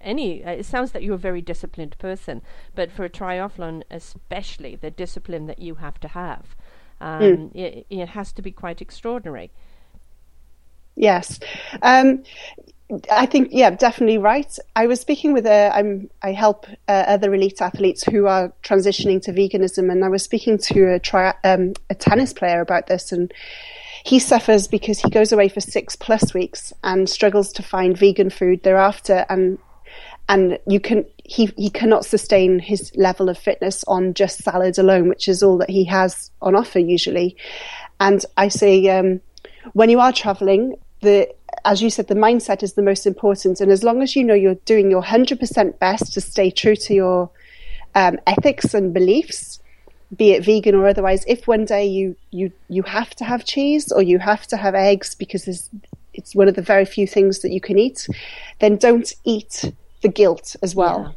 any, 0.00 0.44
uh, 0.44 0.50
it 0.50 0.66
sounds 0.66 0.92
that 0.92 1.02
you're 1.02 1.14
a 1.14 1.18
very 1.18 1.40
disciplined 1.40 1.96
person, 1.98 2.42
but 2.74 2.90
for 2.90 3.04
a 3.04 3.10
triathlon 3.10 3.82
especially, 3.90 4.76
the 4.76 4.90
discipline 4.90 5.46
that 5.46 5.58
you 5.58 5.76
have 5.76 5.98
to 6.00 6.08
have, 6.08 6.54
um, 7.00 7.22
mm. 7.22 7.54
it, 7.54 7.86
it 7.90 8.08
has 8.10 8.32
to 8.32 8.42
be 8.42 8.52
quite 8.52 8.82
extraordinary. 8.82 9.50
Yes. 10.96 11.40
Um, 11.82 12.22
I 13.10 13.26
think, 13.26 13.48
yeah, 13.50 13.70
definitely 13.70 14.18
right. 14.18 14.58
I 14.76 14.86
was 14.86 15.00
speaking 15.00 15.32
with 15.32 15.46
a, 15.46 15.70
I'm, 15.74 16.10
I 16.22 16.32
help 16.32 16.66
uh, 16.86 17.04
other 17.06 17.34
elite 17.34 17.60
athletes 17.60 18.04
who 18.04 18.26
are 18.26 18.52
transitioning 18.62 19.22
to 19.22 19.32
veganism, 19.32 19.90
and 19.90 20.04
I 20.04 20.08
was 20.08 20.22
speaking 20.22 20.58
to 20.58 20.92
a, 20.92 20.98
tri- 21.00 21.34
um, 21.42 21.72
a 21.88 21.94
tennis 21.94 22.32
player 22.32 22.60
about 22.60 22.86
this, 22.86 23.10
and 23.10 23.32
he 24.04 24.18
suffers 24.18 24.68
because 24.68 25.00
he 25.00 25.08
goes 25.08 25.32
away 25.32 25.48
for 25.48 25.62
six 25.62 25.96
plus 25.96 26.34
weeks 26.34 26.74
and 26.84 27.08
struggles 27.08 27.50
to 27.54 27.62
find 27.62 27.96
vegan 27.96 28.28
food 28.28 28.62
thereafter, 28.62 29.24
and 29.30 29.58
and 30.28 30.58
you 30.66 30.78
can 30.78 31.06
he 31.24 31.46
he 31.56 31.70
cannot 31.70 32.04
sustain 32.04 32.58
his 32.58 32.94
level 32.96 33.30
of 33.30 33.38
fitness 33.38 33.82
on 33.88 34.12
just 34.12 34.44
salad 34.44 34.78
alone, 34.78 35.08
which 35.08 35.26
is 35.26 35.42
all 35.42 35.56
that 35.56 35.70
he 35.70 35.84
has 35.84 36.30
on 36.42 36.54
offer 36.54 36.78
usually. 36.78 37.34
And 37.98 38.22
I 38.36 38.48
say, 38.48 38.86
um, 38.90 39.22
when 39.72 39.88
you 39.88 40.00
are 40.00 40.12
traveling, 40.12 40.76
the 41.00 41.34
as 41.64 41.80
you 41.80 41.88
said, 41.88 42.08
the 42.08 42.14
mindset 42.14 42.62
is 42.62 42.74
the 42.74 42.82
most 42.82 43.06
important. 43.06 43.58
And 43.62 43.72
as 43.72 43.82
long 43.82 44.02
as 44.02 44.14
you 44.14 44.22
know 44.22 44.34
you're 44.34 44.56
doing 44.66 44.90
your 44.90 45.02
100% 45.02 45.78
best 45.78 46.12
to 46.12 46.20
stay 46.20 46.50
true 46.50 46.76
to 46.76 46.94
your 46.94 47.30
um, 47.94 48.18
ethics 48.26 48.74
and 48.74 48.92
beliefs, 48.92 49.60
be 50.16 50.32
it 50.32 50.44
vegan 50.44 50.74
or 50.74 50.86
otherwise, 50.86 51.24
if 51.26 51.46
one 51.46 51.64
day 51.64 51.86
you, 51.86 52.16
you, 52.30 52.52
you 52.68 52.82
have 52.82 53.14
to 53.16 53.24
have 53.24 53.44
cheese 53.44 53.90
or 53.92 54.02
you 54.02 54.18
have 54.18 54.46
to 54.48 54.56
have 54.56 54.74
eggs 54.74 55.14
because 55.14 55.48
it's 56.14 56.34
one 56.34 56.48
of 56.48 56.54
the 56.54 56.62
very 56.62 56.84
few 56.84 57.06
things 57.06 57.40
that 57.40 57.50
you 57.50 57.60
can 57.60 57.78
eat, 57.78 58.08
then 58.60 58.76
don't 58.76 59.12
eat 59.24 59.72
the 60.02 60.08
guilt 60.08 60.56
as 60.62 60.74
well. 60.74 61.00
Yeah, 61.02 61.12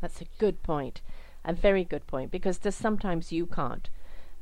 that's 0.00 0.20
a 0.20 0.26
good 0.38 0.62
point. 0.62 1.00
A 1.44 1.52
very 1.52 1.84
good 1.84 2.06
point 2.06 2.30
because 2.30 2.58
there's 2.58 2.74
sometimes 2.74 3.32
you 3.32 3.46
can't. 3.46 3.88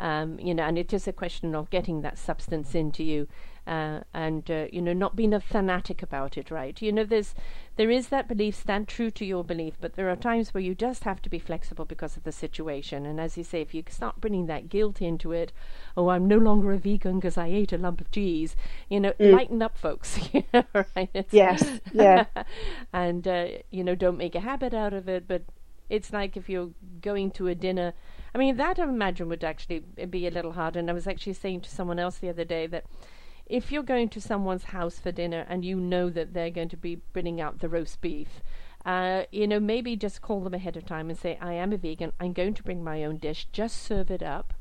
Um, 0.02 0.38
you 0.40 0.52
know, 0.52 0.64
and 0.64 0.76
it 0.76 0.92
is 0.92 1.06
a 1.06 1.12
question 1.12 1.54
of 1.54 1.70
getting 1.70 2.02
that 2.02 2.18
substance 2.18 2.74
into 2.74 3.04
you 3.04 3.28
uh, 3.66 4.00
and 4.12 4.50
uh, 4.50 4.66
you 4.72 4.82
know 4.82 4.92
not 4.92 5.14
being 5.14 5.32
a 5.32 5.40
fanatic 5.40 6.02
about 6.02 6.36
it 6.36 6.50
right? 6.50 6.82
You 6.82 6.92
know 6.92 7.04
there's 7.04 7.34
there 7.76 7.90
is 7.90 8.08
that 8.08 8.26
belief 8.26 8.56
stand 8.56 8.88
true 8.88 9.10
to 9.12 9.24
your 9.24 9.44
belief 9.44 9.74
but 9.80 9.94
there 9.94 10.10
are 10.10 10.16
times 10.16 10.52
where 10.52 10.62
you 10.62 10.74
just 10.74 11.04
have 11.04 11.22
to 11.22 11.30
be 11.30 11.38
flexible 11.38 11.84
because 11.84 12.16
of 12.16 12.24
the 12.24 12.32
situation. 12.32 13.06
And 13.06 13.20
as 13.20 13.38
you 13.38 13.44
say 13.44 13.60
if 13.60 13.72
you 13.72 13.84
start 13.88 14.20
bringing 14.20 14.46
that 14.46 14.68
guilt 14.68 15.00
into 15.00 15.30
it 15.30 15.52
oh 15.96 16.08
i'm 16.08 16.26
no 16.26 16.38
longer 16.38 16.72
a 16.72 16.78
vegan 16.78 17.16
because 17.16 17.38
i 17.38 17.46
ate 17.46 17.72
a 17.72 17.78
lump 17.78 18.00
of 18.00 18.10
cheese 18.10 18.56
you 18.88 18.98
know 18.98 19.12
mm. 19.12 19.32
lighten 19.32 19.62
up 19.62 19.78
folks 19.78 20.18
right? 20.74 21.10
It's 21.14 21.32
yes 21.32 21.80
yeah. 21.92 22.26
And 22.92 23.26
uh, 23.28 23.46
you 23.70 23.84
know 23.84 23.94
don't 23.94 24.18
make 24.18 24.34
a 24.34 24.40
habit 24.40 24.74
out 24.74 24.92
of 24.92 25.08
it 25.08 25.28
but 25.28 25.42
it's 25.92 26.12
like 26.12 26.36
if 26.36 26.48
you're 26.48 26.70
going 27.00 27.30
to 27.30 27.48
a 27.48 27.54
dinner 27.54 27.92
I 28.34 28.38
mean, 28.38 28.56
that 28.56 28.78
I 28.78 28.84
imagine 28.84 29.28
would 29.28 29.44
actually 29.44 29.80
be 29.80 30.26
a 30.26 30.30
little 30.30 30.52
hard. 30.52 30.76
And 30.76 30.88
I 30.88 30.94
was 30.94 31.06
actually 31.06 31.34
saying 31.34 31.62
to 31.62 31.70
someone 31.70 31.98
else 31.98 32.18
the 32.18 32.30
other 32.30 32.44
day 32.44 32.66
that 32.66 32.84
if 33.46 33.70
you're 33.70 33.82
going 33.82 34.08
to 34.10 34.20
someone's 34.20 34.64
house 34.64 34.98
for 34.98 35.12
dinner 35.12 35.44
and 35.48 35.64
you 35.64 35.76
know 35.76 36.08
that 36.08 36.32
they're 36.32 36.50
going 36.50 36.70
to 36.70 36.76
be 36.76 36.96
bringing 37.12 37.40
out 37.40 37.58
the 37.58 37.68
roast 37.68 38.00
beef, 38.00 38.40
uh, 38.86 39.24
you 39.30 39.46
know, 39.46 39.60
maybe 39.60 39.96
just 39.96 40.22
call 40.22 40.40
them 40.40 40.54
ahead 40.54 40.76
of 40.76 40.86
time 40.86 41.10
and 41.10 41.18
say, 41.18 41.36
I 41.40 41.52
am 41.52 41.72
a 41.72 41.76
vegan, 41.76 42.12
I'm 42.18 42.32
going 42.32 42.54
to 42.54 42.62
bring 42.62 42.82
my 42.82 43.04
own 43.04 43.18
dish, 43.18 43.46
just 43.52 43.82
serve 43.82 44.10
it 44.10 44.22
up. 44.22 44.54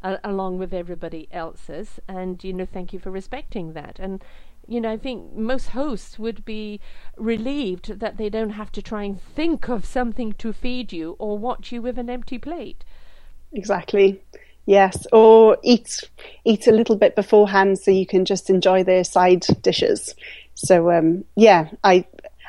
Uh, 0.00 0.16
along 0.22 0.58
with 0.58 0.72
everybody 0.72 1.26
else's, 1.32 1.98
and 2.06 2.44
you 2.44 2.52
know, 2.52 2.64
thank 2.64 2.92
you 2.92 3.00
for 3.00 3.10
respecting 3.10 3.72
that. 3.72 3.98
And 3.98 4.22
you 4.68 4.80
know, 4.80 4.92
I 4.92 4.98
think 4.98 5.34
most 5.34 5.68
hosts 5.68 6.18
would 6.18 6.44
be 6.44 6.80
relieved 7.16 8.00
that 8.00 8.18
they 8.18 8.28
don't 8.28 8.50
have 8.50 8.70
to 8.72 8.82
try 8.82 9.04
and 9.04 9.20
think 9.20 9.68
of 9.68 9.86
something 9.86 10.34
to 10.34 10.52
feed 10.52 10.92
you 10.92 11.16
or 11.18 11.38
watch 11.38 11.72
you 11.72 11.80
with 11.80 11.98
an 11.98 12.10
empty 12.10 12.38
plate. 12.38 12.84
Exactly. 13.52 14.20
Yes, 14.66 15.06
or 15.12 15.56
eat 15.62 16.02
eat 16.44 16.66
a 16.66 16.72
little 16.72 16.96
bit 16.96 17.16
beforehand 17.16 17.78
so 17.78 17.90
you 17.90 18.04
can 18.04 18.26
just 18.26 18.50
enjoy 18.50 18.84
their 18.84 19.02
side 19.02 19.46
dishes. 19.62 20.14
So 20.52 20.90
um, 20.90 21.24
yeah, 21.36 21.70
I 21.82 22.04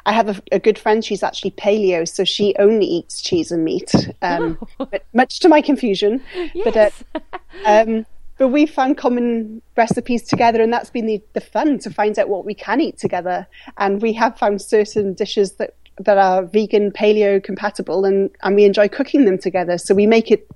I 0.05 0.12
have 0.12 0.27
a, 0.27 0.41
a, 0.51 0.60
good 0.60 0.77
friend. 0.77 1.03
She's 1.03 1.23
actually 1.23 1.51
paleo, 1.51 2.05
so 2.05 2.25
she 2.25 2.55
only 2.60 2.86
eats 2.86 3.21
cheese 3.21 3.51
and 3.51 3.63
meat. 3.63 3.93
Um, 4.21 4.58
oh. 4.79 4.86
But 4.86 5.05
much 5.13 5.39
to 5.39 5.47
my 5.47 5.62
confusion, 5.62 6.21
yes. 6.53 6.65
but 7.13 7.15
uh, 7.15 7.29
um, 7.65 8.05
but 8.39 8.47
we 8.47 8.65
found 8.65 8.97
common 8.97 9.62
recipes 9.75 10.23
together, 10.23 10.62
and 10.62 10.73
that's 10.73 10.89
been 10.89 11.06
the, 11.06 11.21
the 11.34 11.41
fun 11.41 11.78
to 11.80 11.91
find 11.91 12.17
out 12.17 12.30
what 12.30 12.45
we 12.45 12.56
can 12.56 12.82
eat 12.82 12.97
together. 12.97 13.45
And 13.78 14.02
we 14.02 14.13
have 14.13 14.39
found 14.39 14.62
certain 14.62 15.13
dishes 15.13 15.54
that 15.58 15.75
that 15.99 16.17
are 16.17 16.43
vegan 16.43 16.91
paleo 16.91 17.43
compatible, 17.43 18.06
and 18.06 18.32
and 18.41 18.56
we 18.56 18.63
enjoy 18.63 18.88
cooking 18.88 19.25
them 19.25 19.38
together. 19.38 19.78
So 19.78 19.93
we 19.93 20.08
make 20.08 20.32
it 20.32 20.47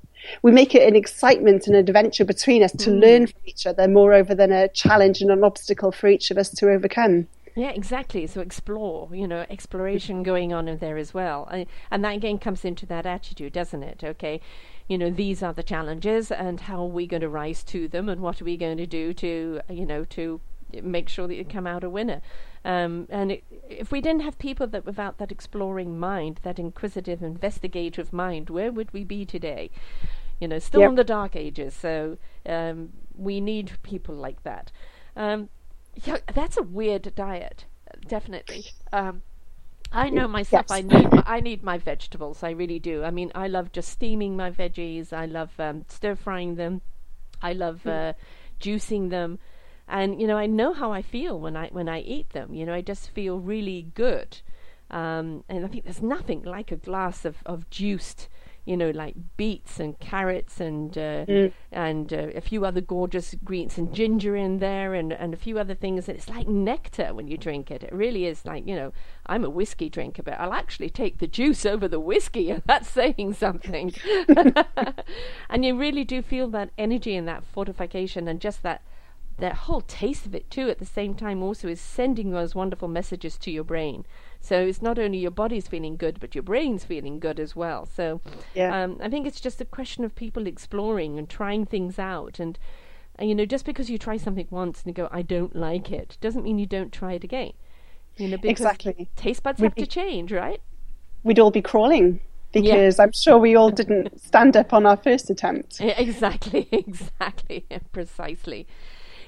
we 0.41 0.52
make 0.52 0.74
it 0.74 0.88
an 0.88 0.96
excitement 0.96 1.67
and 1.67 1.76
adventure 1.76 2.24
between 2.24 2.63
us 2.63 2.72
to 2.72 2.89
mm. 2.89 3.02
learn 3.02 3.28
from 3.28 3.41
each 3.46 3.67
other, 3.67 3.88
moreover 3.88 4.34
than 4.34 4.54
a 4.54 4.69
challenge 4.69 5.22
and 5.22 5.30
an 5.30 5.43
obstacle 5.43 5.91
for 5.91 6.08
each 6.08 6.32
of 6.32 6.38
us 6.38 6.50
to 6.52 6.69
overcome. 6.69 7.28
Yeah, 7.56 7.69
exactly. 7.69 8.26
So 8.26 8.41
explore, 8.41 9.10
you 9.13 9.28
know, 9.28 9.46
exploration 9.50 10.24
going 10.24 10.54
on 10.54 10.67
in 10.67 10.80
there 10.80 10.98
as 10.98 11.13
well. 11.13 11.48
And, 11.52 11.67
and 11.91 12.04
that 12.04 12.15
again 12.15 12.39
comes 12.39 12.65
into 12.65 12.86
that 12.88 13.06
attitude, 13.06 13.54
doesn't 13.54 13.84
it? 13.84 14.04
Okay, 14.04 14.41
you 14.88 14.98
know, 14.98 15.10
these 15.10 15.41
are 15.41 15.54
the 15.54 15.63
challenges 15.63 16.32
and 16.32 16.62
how 16.62 16.82
are 16.82 16.88
we 16.88 17.08
going 17.08 17.22
to 17.22 17.30
rise 17.30 17.63
to 17.63 17.88
them 17.88 18.10
and 18.10 18.22
what 18.22 18.41
are 18.41 18.46
we 18.46 18.58
going 18.58 18.78
to 18.78 18.86
do 18.86 19.13
to, 19.13 19.62
you 19.69 19.86
know, 19.86 20.04
to 20.06 20.41
make 20.82 21.08
sure 21.08 21.28
that 21.28 21.36
you 21.36 21.46
come 21.46 21.67
out 21.67 21.84
a 21.84 21.89
winner. 21.89 22.22
Um, 22.65 23.08
and 23.10 23.32
it, 23.32 23.43
if 23.69 23.91
we 23.91 24.02
didn't 24.02 24.22
have 24.22 24.39
people 24.39 24.67
that 24.67 24.86
without 24.86 25.17
that 25.17 25.32
exploring 25.32 26.00
mind, 26.00 26.39
that 26.43 26.60
inquisitive, 26.60 27.22
investigative 27.22 28.12
mind, 28.13 28.50
where 28.50 28.72
would 28.72 28.91
we 28.93 29.04
be 29.04 29.26
today? 29.26 29.69
You 30.39 30.48
know, 30.48 30.60
still 30.60 30.82
Yep. 30.82 30.89
in 30.89 30.96
the 30.96 31.04
dark 31.04 31.36
ages. 31.36 31.74
So 31.74 32.17
um, 32.46 32.93
we 33.15 33.39
need 33.39 33.74
people 33.84 34.15
like 34.15 34.43
that. 34.43 34.72
Um, 35.15 35.50
yeah, 36.04 36.17
that's 36.34 36.58
a 36.58 36.63
weird 36.63 37.13
diet, 37.15 37.65
definitely. 38.08 38.65
Um, 38.91 39.22
I 39.94 40.10
know 40.10 40.28
myself. 40.28 40.66
Yes. 40.70 40.72
I 40.72 40.82
need 40.82 41.12
my, 41.12 41.24
I 41.26 41.40
need 41.40 41.64
my 41.64 41.78
vegetables. 41.78 42.44
I 42.44 42.50
really 42.50 42.80
do. 42.80 43.04
I 43.04 43.12
mean, 43.12 43.32
I 43.36 43.48
love 43.48 43.72
just 43.72 43.90
steaming 43.90 44.36
my 44.36 44.50
veggies. 44.52 45.14
I 45.14 45.26
love 45.26 45.52
um, 45.60 45.86
stir 45.88 46.16
frying 46.16 46.56
them. 46.56 46.82
I 47.42 47.54
love 47.54 47.86
uh, 47.86 48.14
juicing 48.60 49.10
them, 49.10 49.38
and 49.88 50.20
you 50.20 50.28
know, 50.28 50.38
I 50.38 50.48
know 50.48 50.74
how 50.74 50.92
I 50.92 51.02
feel 51.02 51.40
when 51.40 51.56
I 51.56 51.68
when 51.70 51.88
I 51.90 52.00
eat 52.00 52.30
them. 52.32 52.54
You 52.54 52.66
know, 52.66 52.74
I 52.74 52.82
just 52.82 53.10
feel 53.10 53.40
really 53.40 53.88
good. 53.94 54.40
Um, 54.90 55.44
and 55.50 55.66
I 55.66 55.68
think 55.68 55.86
there's 55.86 56.02
nothing 56.02 56.44
like 56.44 56.72
a 56.72 56.76
glass 56.76 57.26
of, 57.26 57.38
of 57.46 57.70
juiced, 57.72 58.30
you 58.65 58.78
know, 58.78 58.91
like 58.91 59.15
beets 59.36 59.80
and 59.80 59.99
carrots 59.99 60.62
and 60.62 60.97
uh, 60.97 61.26
and 61.71 62.13
uh, 62.13 62.28
a 62.34 62.41
few 62.41 62.65
other 62.65 62.80
gorgeous 62.80 63.36
greens 63.43 63.78
and 63.78 63.93
ginger 63.93 64.36
in 64.36 64.60
there 64.60 64.93
and, 64.93 65.12
and 65.12 65.34
a 65.34 65.38
few 65.38 65.60
other 65.60 65.76
things. 65.76 66.08
It's 66.08 66.30
like 66.30 66.47
nectar 66.47 67.13
when 67.13 67.28
you 67.28 67.38
drink 67.38 67.69
it. 67.69 67.84
It 67.84 67.91
really 67.91 68.26
is 68.26 68.45
like, 68.45 68.65
you 68.65 68.76
know, 68.76 68.93
I'm 69.26 69.43
a 69.43 69.49
whiskey 69.49 69.89
drinker, 69.89 70.23
but 70.23 70.39
I'll 70.39 70.54
actually 70.54 70.89
take 70.89 71.19
the 71.19 71.28
juice 71.28 71.65
over 71.65 71.88
the 71.88 71.99
whiskey, 71.99 72.49
and 72.52 72.63
that's 72.65 72.89
saying 72.89 73.34
something. 73.34 73.93
and 75.49 75.65
you 75.65 75.78
really 75.78 76.06
do 76.06 76.21
feel 76.21 76.47
that 76.49 76.69
energy 76.78 77.15
and 77.15 77.28
that 77.28 77.43
fortification 77.43 78.28
and 78.28 78.39
just 78.39 78.63
that 78.63 78.82
that 79.39 79.54
whole 79.54 79.82
taste 79.82 80.28
of 80.28 80.36
it 80.36 80.49
too 80.52 80.69
at 80.69 80.78
the 80.78 80.86
same 80.86 81.15
time 81.15 81.41
also 81.41 81.67
is 81.67 81.82
sending 81.82 82.30
those 82.30 82.54
wonderful 82.54 82.88
messages 82.88 83.36
to 83.36 83.49
your 83.49 83.63
brain 83.63 84.06
so 84.44 84.60
it's 84.60 84.82
not 84.82 85.00
only 85.00 85.18
your 85.18 85.32
body's 85.32 85.68
feeling 85.68 85.96
good 85.96 86.20
but 86.20 86.36
your 86.36 86.44
brain's 86.44 86.84
feeling 86.84 87.18
good 87.20 87.40
as 87.40 87.56
well 87.56 87.86
so 87.86 88.20
Yeah. 88.54 88.84
um, 88.84 88.98
i 89.02 89.10
think 89.10 89.26
it's 89.26 89.40
just 89.42 89.62
a 89.62 89.66
question 89.66 90.04
of 90.04 90.14
people 90.16 90.46
exploring 90.48 91.18
and 91.18 91.30
trying 91.30 91.66
things 91.66 91.98
out 91.98 92.40
and, 92.40 92.60
and 93.18 93.30
you 93.30 93.36
know 93.36 93.46
just 93.46 93.66
because 93.66 93.90
you 93.90 93.98
try 93.98 94.18
something 94.18 94.48
once 94.50 94.84
and 94.84 94.88
you 94.88 94.94
go 94.94 95.10
i 95.12 95.22
don't 95.22 95.56
like 95.56 95.92
it 95.92 96.18
doesn't 96.22 96.44
mean 96.44 96.60
you 96.60 96.66
don't 96.68 96.92
try 96.92 97.14
it 97.14 97.24
again 97.24 97.54
you 98.18 98.28
know 98.28 98.38
because 98.38 98.66
Exactly. 98.66 99.10
taste 99.16 99.42
buds 99.44 99.60
We'd 99.60 99.68
have 99.68 99.76
to 99.76 99.88
change 99.88 100.32
right 100.32 100.62
We'd 101.24 101.40
all 101.40 101.52
be 101.52 101.62
crawling 101.62 102.20
because 102.52 103.00
I'm 103.00 103.14
sure 103.14 103.38
we 103.38 103.56
all 103.56 103.72
didn't 103.72 104.22
stand 104.22 104.56
up 104.58 104.74
on 104.74 104.86
our 104.86 104.98
first 104.98 105.30
attempt. 105.30 105.80
Yeah, 105.80 105.94
Exactly, 105.98 106.68
exactly, 106.72 107.66
precisely. 107.94 108.68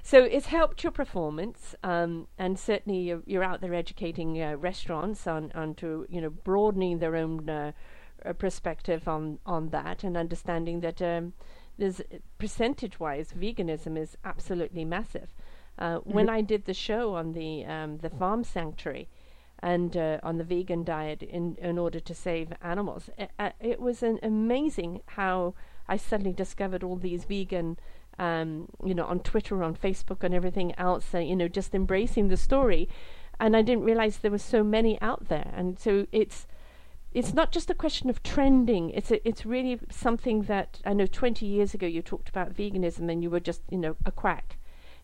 So 0.05 0.21
it's 0.21 0.45
helped 0.45 0.83
your 0.83 0.91
performance, 0.91 1.73
um, 1.81 2.27
and 2.37 2.59
certainly 2.59 2.99
you're, 2.99 3.23
you're 3.25 3.43
out 3.43 3.61
there 3.61 3.73
educating 3.73 4.39
uh, 4.39 4.55
restaurants 4.55 5.25
on 5.25 5.51
onto 5.55 6.05
you 6.07 6.21
know 6.21 6.29
broadening 6.29 6.99
their 6.99 7.15
own 7.15 7.49
uh, 7.49 7.71
uh, 8.23 8.33
perspective 8.33 9.07
on 9.07 9.39
on 9.47 9.69
that, 9.69 10.03
and 10.03 10.15
understanding 10.15 10.81
that 10.81 11.01
um, 11.01 11.33
there's 11.79 12.01
percentage-wise 12.37 13.33
veganism 13.35 13.97
is 13.97 14.15
absolutely 14.23 14.85
massive. 14.85 15.33
Uh, 15.79 15.97
When 16.03 16.29
I 16.29 16.41
did 16.41 16.65
the 16.65 16.75
show 16.75 17.15
on 17.15 17.31
the 17.31 17.65
um, 17.65 17.97
the 17.97 18.11
farm 18.11 18.43
sanctuary, 18.43 19.09
and 19.57 19.97
uh, 19.97 20.19
on 20.21 20.37
the 20.37 20.43
vegan 20.43 20.83
diet 20.83 21.23
in 21.23 21.55
in 21.55 21.79
order 21.79 21.99
to 21.99 22.13
save 22.13 22.53
animals. 22.61 23.09
It, 23.17 23.31
uh, 23.39 23.49
it 23.59 23.79
was 23.79 24.03
an 24.03 24.19
amazing 24.21 25.01
how 25.17 25.55
I 25.87 25.97
suddenly 25.97 26.33
discovered 26.33 26.83
all 26.83 26.97
these 26.97 27.25
vegan, 27.25 27.77
um, 28.19 28.69
you 28.84 28.93
know, 28.93 29.06
on 29.06 29.19
Twitter, 29.19 29.63
on 29.63 29.75
Facebook, 29.75 30.23
and 30.23 30.34
everything 30.34 30.73
else. 30.78 31.13
Uh, 31.13 31.19
you 31.19 31.36
know, 31.36 31.47
just 31.47 31.75
embracing 31.75 32.28
the 32.28 32.38
story, 32.38 32.89
and 33.39 33.56
I 33.56 33.62
didn't 33.62 33.84
realize 33.84 34.17
there 34.17 34.32
were 34.32 34.38
so 34.38 34.63
many 34.63 34.99
out 35.01 35.28
there. 35.28 35.51
And 35.56 35.80
so 35.80 36.08
it's 36.12 36.47
it's 37.13 37.34
not 37.34 37.51
just 37.51 37.69
a 37.69 37.75
question 37.75 38.10
of 38.10 38.23
trending. 38.23 38.89
It's 38.89 39.12
a, 39.12 39.25
it's 39.28 39.45
really 39.45 39.80
something 39.89 40.43
that 40.43 40.82
I 40.86 40.93
know. 40.93 41.06
Twenty 41.06 41.45
years 41.45 41.73
ago, 41.73 41.88
you 41.88 42.01
talked 42.01 42.30
about 42.30 42.54
veganism, 42.54 43.12
and 43.12 43.23
you 43.23 43.30
were 43.30 43.39
just 43.39 43.62
you 43.69 43.78
know 43.78 43.95
a 44.06 44.12
quack 44.12 44.58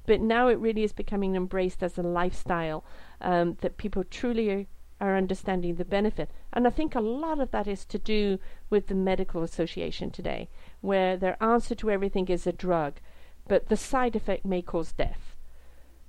but 0.06 0.20
now 0.20 0.48
it 0.48 0.58
really 0.58 0.84
is 0.84 0.94
becoming 0.94 1.36
embraced 1.36 1.84
as 1.84 1.98
a 1.98 2.04
lifestyle 2.04 2.84
um, 3.22 3.58
that 3.62 3.78
people 3.78 4.04
truly 4.04 4.68
are 5.00 5.18
understanding 5.18 5.76
the 5.76 5.86
benefit. 5.86 6.30
And 6.54 6.68
I 6.68 6.70
think 6.70 6.96
a 6.96 7.02
lot 7.02 7.40
of 7.40 7.52
that 7.52 7.68
is 7.68 7.86
to 7.86 7.98
do 7.98 8.40
with 8.70 8.88
the 8.88 8.96
medical 8.96 9.42
association 9.44 10.12
today, 10.12 10.50
where 10.82 11.16
their 11.18 11.42
answer 11.42 11.76
to 11.76 11.90
everything 11.90 12.28
is 12.28 12.46
a 12.46 12.52
drug, 12.52 13.00
but 13.48 13.70
the 13.70 13.78
side 13.78 14.16
effect 14.16 14.46
may 14.46 14.62
cause 14.62 14.92
death. 14.92 15.36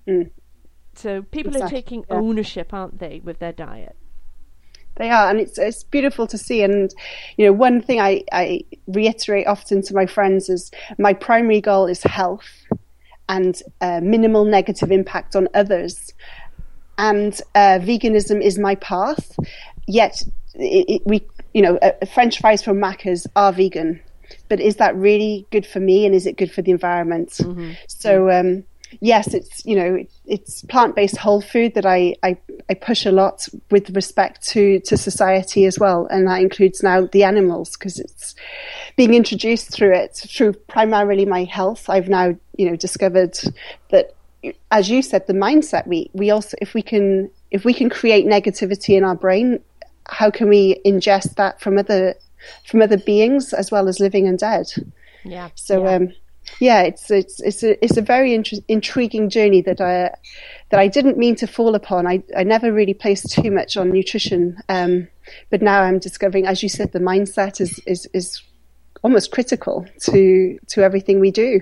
Mm. 0.06 0.30
So 0.94 1.22
people 1.22 1.52
Exactly, 1.52 1.78
are 1.78 1.82
taking 1.82 2.04
ownership, 2.10 2.74
aren't 2.74 2.98
they, 2.98 3.20
with 3.22 3.38
their 3.38 3.52
diet? 3.52 3.96
They 4.96 5.08
are, 5.08 5.30
and 5.30 5.40
it's 5.40 5.58
it's 5.58 5.84
beautiful 5.84 6.26
to 6.26 6.36
see. 6.36 6.62
And 6.62 6.92
you 7.38 7.46
know, 7.46 7.52
one 7.52 7.80
thing 7.80 7.98
I, 7.98 8.24
I 8.30 8.60
reiterate 8.86 9.46
often 9.46 9.80
to 9.82 9.94
my 9.94 10.04
friends 10.04 10.50
is 10.50 10.70
my 10.98 11.14
primary 11.14 11.62
goal 11.62 11.86
is 11.86 12.02
health 12.02 12.66
and 13.28 13.62
uh, 13.80 14.00
minimal 14.02 14.44
negative 14.44 14.92
impact 14.92 15.34
on 15.34 15.48
others. 15.54 16.12
And 16.98 17.40
uh, 17.54 17.78
veganism 17.80 18.42
is 18.42 18.58
my 18.58 18.74
path. 18.76 19.38
Yet, 19.88 20.22
it, 20.54 20.84
it, 20.88 21.02
we, 21.06 21.26
you 21.54 21.62
know, 21.62 21.78
uh, 21.78 22.04
French 22.06 22.38
fries 22.40 22.62
from 22.62 22.76
Macca's 22.76 23.26
are 23.34 23.52
vegan, 23.52 24.00
but 24.48 24.60
is 24.60 24.76
that 24.76 24.94
really 24.96 25.46
good 25.50 25.66
for 25.66 25.80
me? 25.80 26.06
And 26.06 26.14
is 26.14 26.26
it 26.26 26.36
good 26.36 26.50
for 26.50 26.62
the 26.62 26.70
environment? 26.70 27.32
So. 27.88 28.30
Um, 28.30 28.64
yes, 29.00 29.32
it's 29.32 29.64
you 29.64 29.74
know 29.74 30.04
it's 30.26 30.62
plant 30.62 30.94
based 30.94 31.16
whole 31.16 31.40
food 31.40 31.74
that 31.74 31.86
I, 31.86 32.14
I 32.22 32.36
I 32.68 32.74
push 32.74 33.06
a 33.06 33.12
lot 33.12 33.48
with 33.70 33.90
respect 33.96 34.46
to 34.48 34.80
to 34.80 34.96
society 34.96 35.64
as 35.64 35.78
well, 35.78 36.06
and 36.10 36.26
that 36.28 36.40
includes 36.40 36.82
now 36.82 37.06
the 37.06 37.24
animals 37.24 37.76
because 37.76 37.98
it's 37.98 38.34
being 38.96 39.14
introduced 39.14 39.72
through 39.72 39.94
it 39.94 40.14
through 40.14 40.52
primarily 40.52 41.24
my 41.24 41.44
health. 41.44 41.88
I've 41.88 42.08
now 42.08 42.36
you 42.56 42.70
know 42.70 42.76
discovered 42.76 43.38
that 43.90 44.14
as 44.70 44.90
you 44.90 45.02
said, 45.02 45.26
the 45.26 45.32
mindset 45.32 45.86
we 45.86 46.10
we 46.12 46.30
also 46.30 46.56
if 46.60 46.74
we 46.74 46.82
can 46.82 47.30
if 47.50 47.64
we 47.64 47.74
can 47.74 47.88
create 47.88 48.26
negativity 48.26 48.96
in 48.96 49.04
our 49.04 49.14
brain, 49.14 49.60
how 50.06 50.30
can 50.30 50.48
we 50.48 50.80
ingest 50.84 51.36
that 51.36 51.60
from 51.60 51.78
other 51.78 52.14
from 52.64 52.82
other 52.82 52.98
beings 52.98 53.52
as 53.52 53.70
well 53.70 53.88
as 53.88 54.00
living 54.00 54.26
and 54.26 54.38
dead? 54.38 54.66
Yeah. 55.24 55.50
So 55.54 55.84
yeah. 55.84 55.94
um, 55.94 56.12
yeah, 56.60 56.82
it's 56.82 57.10
it's 57.10 57.40
it's 57.40 57.62
a 57.62 57.82
it's 57.84 57.96
a 57.96 58.02
very 58.02 58.30
intri- 58.30 58.64
intriguing 58.68 59.30
journey 59.30 59.62
that 59.62 59.80
I 59.80 60.14
that 60.70 60.80
I 60.80 60.88
didn't 60.88 61.18
mean 61.18 61.36
to 61.36 61.46
fall 61.46 61.74
upon. 61.74 62.06
I 62.06 62.22
I 62.36 62.42
never 62.42 62.72
really 62.72 62.94
placed 62.94 63.30
too 63.30 63.50
much 63.50 63.76
on 63.76 63.90
nutrition, 63.90 64.58
um, 64.68 65.08
but 65.50 65.62
now 65.62 65.82
I'm 65.82 65.98
discovering, 65.98 66.46
as 66.46 66.62
you 66.62 66.68
said, 66.68 66.92
the 66.92 66.98
mindset 66.98 67.60
is 67.60 67.80
is 67.86 68.06
is 68.12 68.42
almost 69.02 69.30
critical 69.30 69.86
to 70.00 70.58
to 70.68 70.82
everything 70.82 71.20
we 71.20 71.30
do. 71.30 71.60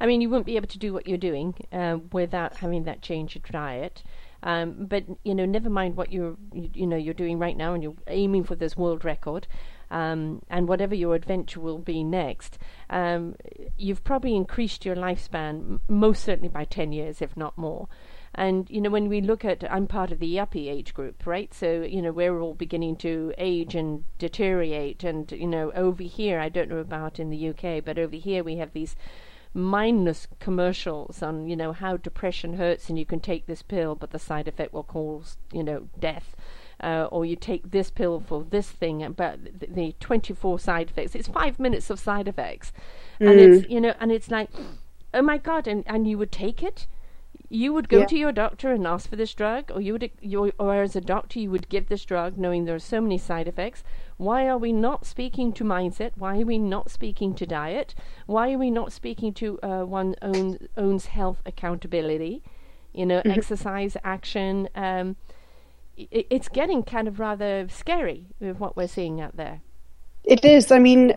I 0.00 0.06
mean, 0.06 0.20
you 0.20 0.30
wouldn't 0.30 0.46
be 0.46 0.56
able 0.56 0.68
to 0.68 0.78
do 0.78 0.92
what 0.92 1.06
you're 1.06 1.18
doing 1.18 1.54
uh, 1.72 1.98
without 2.12 2.56
having 2.56 2.84
that 2.84 3.02
change 3.02 3.36
of 3.36 3.42
diet. 3.42 4.02
Um, 4.42 4.86
but 4.86 5.04
you 5.22 5.34
know, 5.34 5.44
never 5.44 5.68
mind 5.68 5.96
what 5.96 6.12
you're 6.12 6.36
you, 6.52 6.70
you 6.72 6.86
know 6.86 6.96
you're 6.96 7.14
doing 7.14 7.38
right 7.38 7.56
now, 7.56 7.74
and 7.74 7.82
you're 7.82 7.96
aiming 8.06 8.44
for 8.44 8.54
this 8.54 8.76
world 8.76 9.04
record, 9.04 9.46
um, 9.90 10.42
and 10.48 10.68
whatever 10.68 10.94
your 10.94 11.14
adventure 11.14 11.60
will 11.60 11.78
be 11.78 12.04
next. 12.04 12.58
Um, 12.88 13.36
you've 13.76 14.04
probably 14.04 14.34
increased 14.36 14.84
your 14.84 14.96
lifespan 14.96 15.80
most 15.88 16.24
certainly 16.24 16.48
by 16.48 16.64
ten 16.64 16.92
years, 16.92 17.20
if 17.20 17.36
not 17.36 17.56
more. 17.58 17.88
And 18.34 18.70
you 18.70 18.80
know, 18.80 18.90
when 18.90 19.08
we 19.08 19.20
look 19.20 19.44
at, 19.44 19.70
I'm 19.70 19.86
part 19.86 20.12
of 20.12 20.20
the 20.20 20.36
yuppie 20.36 20.70
age 20.70 20.94
group, 20.94 21.26
right? 21.26 21.52
So 21.52 21.82
you 21.82 22.00
know, 22.00 22.12
we're 22.12 22.40
all 22.40 22.54
beginning 22.54 22.96
to 22.96 23.32
age 23.38 23.74
and 23.74 24.04
deteriorate. 24.18 25.02
And 25.02 25.30
you 25.32 25.48
know, 25.48 25.72
over 25.72 26.02
here, 26.02 26.38
I 26.38 26.48
don't 26.48 26.70
know 26.70 26.78
about 26.78 27.18
in 27.18 27.30
the 27.30 27.48
UK, 27.48 27.84
but 27.84 27.98
over 27.98 28.16
here 28.16 28.44
we 28.44 28.56
have 28.56 28.72
these 28.72 28.94
mindless 29.52 30.28
commercials 30.38 31.22
on 31.22 31.48
you 31.48 31.56
know 31.56 31.72
how 31.72 31.96
depression 31.96 32.54
hurts 32.54 32.88
and 32.88 32.96
you 32.98 33.04
can 33.04 33.18
take 33.18 33.46
this 33.46 33.62
pill 33.62 33.96
but 33.96 34.12
the 34.12 34.18
side 34.18 34.46
effect 34.46 34.72
will 34.72 34.84
cause 34.84 35.38
you 35.52 35.64
know 35.64 35.88
death 35.98 36.36
uh, 36.82 37.08
or 37.10 37.24
you 37.24 37.36
take 37.36 37.70
this 37.70 37.90
pill 37.90 38.20
for 38.20 38.44
this 38.50 38.70
thing 38.70 39.12
but 39.16 39.38
the, 39.60 39.66
the 39.66 39.94
24 40.00 40.58
side 40.58 40.90
effects 40.90 41.14
it's 41.14 41.28
five 41.28 41.58
minutes 41.58 41.90
of 41.90 41.98
side 41.98 42.28
effects 42.28 42.72
and 43.18 43.38
it's 43.38 43.68
you 43.68 43.80
know 43.80 43.94
and 44.00 44.10
it's 44.12 44.30
like 44.30 44.50
oh 45.14 45.22
my 45.22 45.38
god 45.38 45.66
and, 45.66 45.84
and 45.86 46.08
you 46.08 46.16
would 46.16 46.32
take 46.32 46.62
it 46.62 46.86
you 47.52 47.72
would 47.72 47.88
go 47.88 48.00
Yeah. 48.00 48.06
to 48.06 48.16
your 48.16 48.32
doctor 48.32 48.70
and 48.72 48.86
ask 48.86 49.10
for 49.10 49.16
this 49.16 49.34
drug, 49.34 49.72
or 49.74 49.80
you 49.80 49.92
would, 49.92 50.08
you, 50.20 50.52
or 50.56 50.82
as 50.82 50.94
a 50.94 51.00
doctor, 51.00 51.40
you 51.40 51.50
would 51.50 51.68
give 51.68 51.88
this 51.88 52.04
drug, 52.04 52.38
knowing 52.38 52.64
there 52.64 52.76
are 52.76 52.78
so 52.78 53.00
many 53.00 53.18
side 53.18 53.48
effects. 53.48 53.82
Why 54.18 54.46
are 54.46 54.58
we 54.58 54.72
not 54.72 55.04
speaking 55.04 55.52
to 55.54 55.64
mindset? 55.64 56.12
Why 56.14 56.40
are 56.40 56.44
we 56.44 56.58
not 56.58 56.92
speaking 56.92 57.34
to 57.34 57.46
diet? 57.46 57.96
Why 58.26 58.52
are 58.52 58.58
we 58.58 58.70
not 58.70 58.92
speaking 58.92 59.32
to 59.34 59.58
uh, 59.64 59.82
one 59.82 60.14
own 60.22 60.68
owns 60.76 61.06
health 61.06 61.42
accountability? 61.44 62.40
you 62.92 63.06
know, 63.06 63.18
mm-hmm. 63.18 63.30
exercise, 63.30 63.96
action. 64.04 64.68
Um, 64.74 65.16
it's 66.10 66.48
getting 66.48 66.82
kind 66.82 67.08
of 67.08 67.18
rather 67.18 67.66
scary 67.68 68.26
with 68.40 68.58
what 68.58 68.76
we're 68.76 68.88
seeing 68.88 69.20
out 69.20 69.36
there. 69.36 69.60
It 70.24 70.44
is. 70.44 70.70
I 70.70 70.78
mean, 70.78 71.14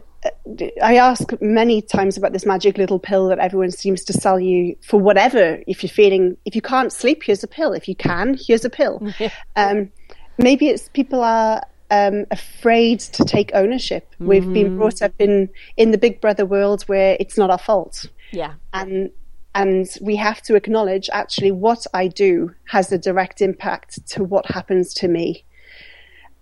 I 0.81 0.95
ask 0.95 1.29
many 1.41 1.81
times 1.81 2.17
about 2.17 2.33
this 2.33 2.45
magic 2.45 2.77
little 2.77 2.99
pill 2.99 3.27
that 3.27 3.39
everyone 3.39 3.71
seems 3.71 4.03
to 4.05 4.13
sell 4.13 4.39
you 4.39 4.75
for 4.81 4.99
whatever. 4.99 5.61
If 5.67 5.83
you're 5.83 5.89
feeling, 5.89 6.37
if 6.45 6.55
you 6.55 6.61
can't 6.61 6.91
sleep, 6.91 7.23
here's 7.23 7.43
a 7.43 7.47
pill. 7.47 7.73
If 7.73 7.87
you 7.87 7.95
can, 7.95 8.37
here's 8.39 8.65
a 8.65 8.69
pill. 8.69 9.01
Um, 9.55 9.91
maybe 10.37 10.69
it's 10.69 10.89
people 10.89 11.23
are 11.23 11.61
um, 11.91 12.25
afraid 12.31 12.99
to 13.01 13.23
take 13.23 13.51
ownership. 13.53 14.09
Mm-hmm. 14.13 14.27
We've 14.27 14.53
been 14.53 14.67
mm-hmm. 14.67 14.77
brought 14.77 15.01
up 15.01 15.13
in 15.19 15.49
in 15.77 15.91
the 15.91 15.97
Big 15.97 16.21
Brother 16.21 16.45
world 16.45 16.83
where 16.83 17.17
it's 17.19 17.37
not 17.37 17.49
our 17.49 17.57
fault. 17.57 18.09
Yeah, 18.31 18.53
and 18.73 19.11
and 19.55 19.87
we 20.01 20.15
have 20.15 20.41
to 20.43 20.55
acknowledge 20.55 21.09
actually 21.13 21.51
what 21.51 21.85
I 21.93 22.07
do 22.07 22.53
has 22.65 22.91
a 22.91 22.97
direct 22.97 23.41
impact 23.41 24.07
to 24.09 24.23
what 24.23 24.49
happens 24.51 24.93
to 24.95 25.07
me. 25.07 25.45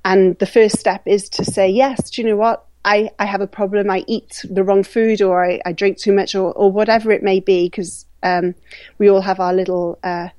And 0.03 0.37
the 0.39 0.45
first 0.45 0.79
step 0.79 1.03
is 1.05 1.29
to 1.29 1.45
say, 1.45 1.69
yes, 1.69 2.09
do 2.09 2.21
you 2.21 2.29
know 2.29 2.37
what? 2.37 2.65
I, 2.83 3.11
I 3.19 3.25
have 3.25 3.41
a 3.41 3.47
problem. 3.47 3.91
I 3.91 4.03
eat 4.07 4.43
the 4.49 4.63
wrong 4.63 4.83
food 4.83 5.21
or 5.21 5.45
I, 5.45 5.61
I 5.65 5.73
drink 5.73 5.97
too 5.97 6.13
much 6.13 6.33
or, 6.33 6.51
or 6.53 6.71
whatever 6.71 7.11
it 7.11 7.21
may 7.21 7.39
be, 7.39 7.67
because 7.67 8.05
um, 8.23 8.55
we 8.97 9.09
all 9.09 9.21
have 9.21 9.39
our 9.39 9.53
little 9.53 9.99
uh, 10.03 10.29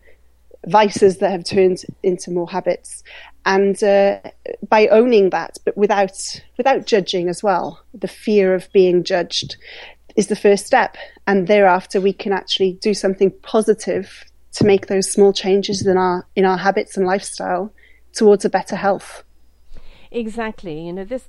vices 0.66 1.18
that 1.18 1.30
have 1.30 1.44
turned 1.44 1.84
into 2.02 2.32
more 2.32 2.50
habits. 2.50 3.04
And 3.44 3.80
uh, 3.82 4.20
by 4.68 4.88
owning 4.88 5.30
that, 5.30 5.58
but 5.64 5.76
without 5.76 6.40
without 6.56 6.86
judging 6.86 7.28
as 7.28 7.42
well, 7.42 7.80
the 7.92 8.08
fear 8.08 8.54
of 8.54 8.72
being 8.72 9.04
judged 9.04 9.56
is 10.16 10.26
the 10.26 10.36
first 10.36 10.66
step. 10.66 10.96
And 11.26 11.46
thereafter, 11.46 12.00
we 12.00 12.12
can 12.12 12.32
actually 12.32 12.74
do 12.74 12.94
something 12.94 13.30
positive 13.42 14.24
to 14.52 14.64
make 14.64 14.86
those 14.86 15.10
small 15.10 15.32
changes 15.32 15.86
in 15.86 15.96
our 15.96 16.26
in 16.36 16.44
our 16.44 16.58
habits 16.58 16.96
and 16.96 17.06
lifestyle 17.06 17.72
towards 18.12 18.44
a 18.44 18.50
better 18.50 18.76
health. 18.76 19.24
Exactly. 20.10 20.86
You 20.86 20.92
know 20.92 21.04
this 21.04 21.28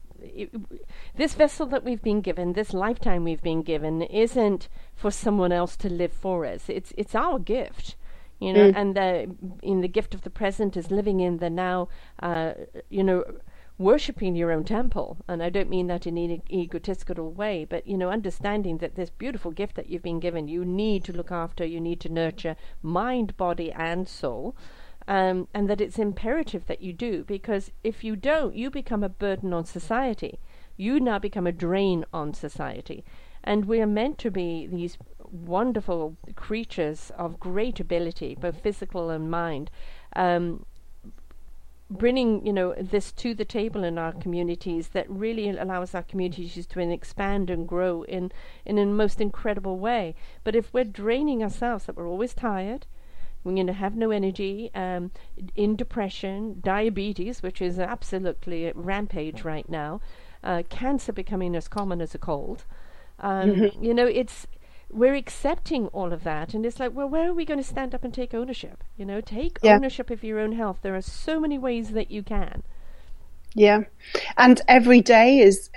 this 1.16 1.34
vessel 1.34 1.66
that 1.68 1.84
we've 1.84 2.02
been 2.02 2.22
given, 2.22 2.54
this 2.54 2.74
lifetime 2.74 3.24
we've 3.24 3.42
been 3.42 3.62
given, 3.62 4.02
isn't 4.02 4.68
for 4.96 5.12
someone 5.12 5.52
else 5.52 5.76
to 5.78 5.90
live 5.90 6.14
for 6.14 6.46
us. 6.46 6.70
It's 6.70 6.94
it's 6.98 7.16
our 7.16 7.40
gift, 7.40 7.96
you 8.40 8.54
know. 8.54 8.72
Mm. 8.72 8.76
And 8.76 8.96
the 8.96 9.36
in 9.62 9.82
the 9.82 9.88
gift 9.88 10.14
of 10.14 10.22
the 10.22 10.30
present 10.30 10.76
is 10.76 10.92
living 10.92 11.20
in 11.20 11.38
the 11.38 11.50
now. 11.50 11.88
Uh, 12.22 12.54
you 12.90 13.04
know, 13.04 13.24
worshipping 13.78 14.36
your 14.36 14.52
own 14.52 14.64
temple. 14.64 15.18
And 15.28 15.42
I 15.42 15.50
don't 15.50 15.70
mean 15.70 15.88
that 15.88 16.08
in 16.08 16.18
an 16.18 16.42
egotistical 16.52 17.32
way, 17.32 17.66
but 17.66 17.88
you 17.88 17.98
know, 17.98 18.10
understanding 18.10 18.78
that 18.80 18.96
this 18.96 19.10
beautiful 19.10 19.52
gift 19.52 19.76
that 19.76 19.90
you've 19.90 20.04
been 20.04 20.20
given, 20.20 20.48
you 20.48 20.64
need 20.64 21.04
to 21.06 21.14
look 21.14 21.32
after, 21.32 21.66
you 21.66 21.80
need 21.80 22.00
to 22.02 22.10
nurture 22.10 22.56
mind, 22.82 23.36
body, 23.38 23.72
and 23.72 24.08
soul. 24.08 24.56
Um, 25.06 25.50
and 25.54 25.70
that 25.70 25.82
it's 25.82 26.00
imperative 26.00 26.68
that 26.68 26.82
you 26.82 26.94
do 26.94 27.26
because 27.26 27.72
if 27.84 28.06
you 28.06 28.16
don't, 28.16 28.56
you 28.56 28.72
become 28.72 29.04
a 29.04 29.10
burden 29.10 29.52
on 29.52 29.66
society 29.66 30.40
you 30.78 31.00
now 31.00 31.20
become 31.20 31.48
a 31.48 31.52
drain 31.52 32.06
on 32.14 32.34
society. 32.34 33.04
And 33.44 33.66
we 33.66 33.82
are 33.82 33.88
meant 33.88 34.18
to 34.20 34.32
be 34.32 34.68
these 34.68 34.98
wonderful 35.20 36.18
creatures 36.36 37.12
of 37.18 37.40
great 37.40 37.80
ability, 37.80 38.36
both 38.36 38.62
physical 38.62 39.10
and 39.10 39.30
mind, 39.30 39.70
um, 40.16 40.66
bringing 41.90 42.46
you 42.46 42.54
know 42.54 42.74
this 42.80 43.12
to 43.12 43.36
the 43.36 43.46
table 43.46 43.84
in 43.84 43.98
our 43.98 44.14
communities 44.14 44.90
that 44.90 45.10
really 45.10 45.50
allows 45.50 45.94
our 45.94 46.02
communities 46.04 46.66
to 46.66 46.80
expand 46.80 47.50
and 47.50 47.68
grow 47.68 48.04
in 48.04 48.32
in 48.66 48.78
a 48.78 48.86
most 48.86 49.22
incredible 49.22 49.78
way. 49.78 50.16
But 50.44 50.56
if 50.56 50.74
we're 50.74 50.84
draining 50.84 51.44
ourselves, 51.44 51.86
that 51.86 51.96
we're 51.96 52.08
always 52.08 52.34
tired, 52.34 52.88
we're 53.44 53.56
going 53.56 53.68
to 53.68 53.74
have 53.74 53.96
no 53.96 54.12
energy, 54.12 54.72
um, 54.74 55.12
in 55.56 55.76
depression, 55.76 56.62
diabetes, 56.62 57.44
which 57.44 57.62
is 57.62 57.78
absolutely 57.78 58.72
rampage 58.74 59.44
right 59.44 59.68
now 59.68 60.00
uh, 60.44 60.64
cancer 60.70 61.14
becoming 61.14 61.56
as 61.56 61.68
common 61.68 62.02
as 62.02 62.14
a 62.14 62.18
cold. 62.18 62.66
Um, 63.20 63.52
mm-hmm. 63.52 63.84
You 63.84 63.94
know, 63.94 64.06
it's 64.06 64.48
we're 64.90 65.16
accepting 65.16 65.88
all 65.88 66.14
of 66.14 66.24
that, 66.24 66.54
and 66.54 66.66
it's 66.66 66.80
like, 66.80 66.94
well, 66.94 67.10
where 67.10 67.30
are 67.30 67.34
we 67.34 67.46
going 67.46 67.60
to 67.60 67.64
stand 67.66 67.96
up 67.96 68.04
and 68.04 68.14
take 68.14 68.34
ownership? 68.34 68.84
You 68.98 69.06
know, 69.06 69.22
take 69.22 69.58
yeah. 69.64 69.76
ownership 69.76 70.10
of 70.10 70.24
your 70.24 70.40
own 70.40 70.54
health. 70.54 70.80
There 70.82 70.96
are 70.96 71.02
so 71.02 71.40
many 71.40 71.58
ways 71.58 71.92
that 71.92 72.12
you 72.12 72.24
can. 72.24 72.64
Yeah, 73.56 73.82
and 74.38 74.62
every 74.68 75.02
day 75.02 75.40
is, 75.40 75.70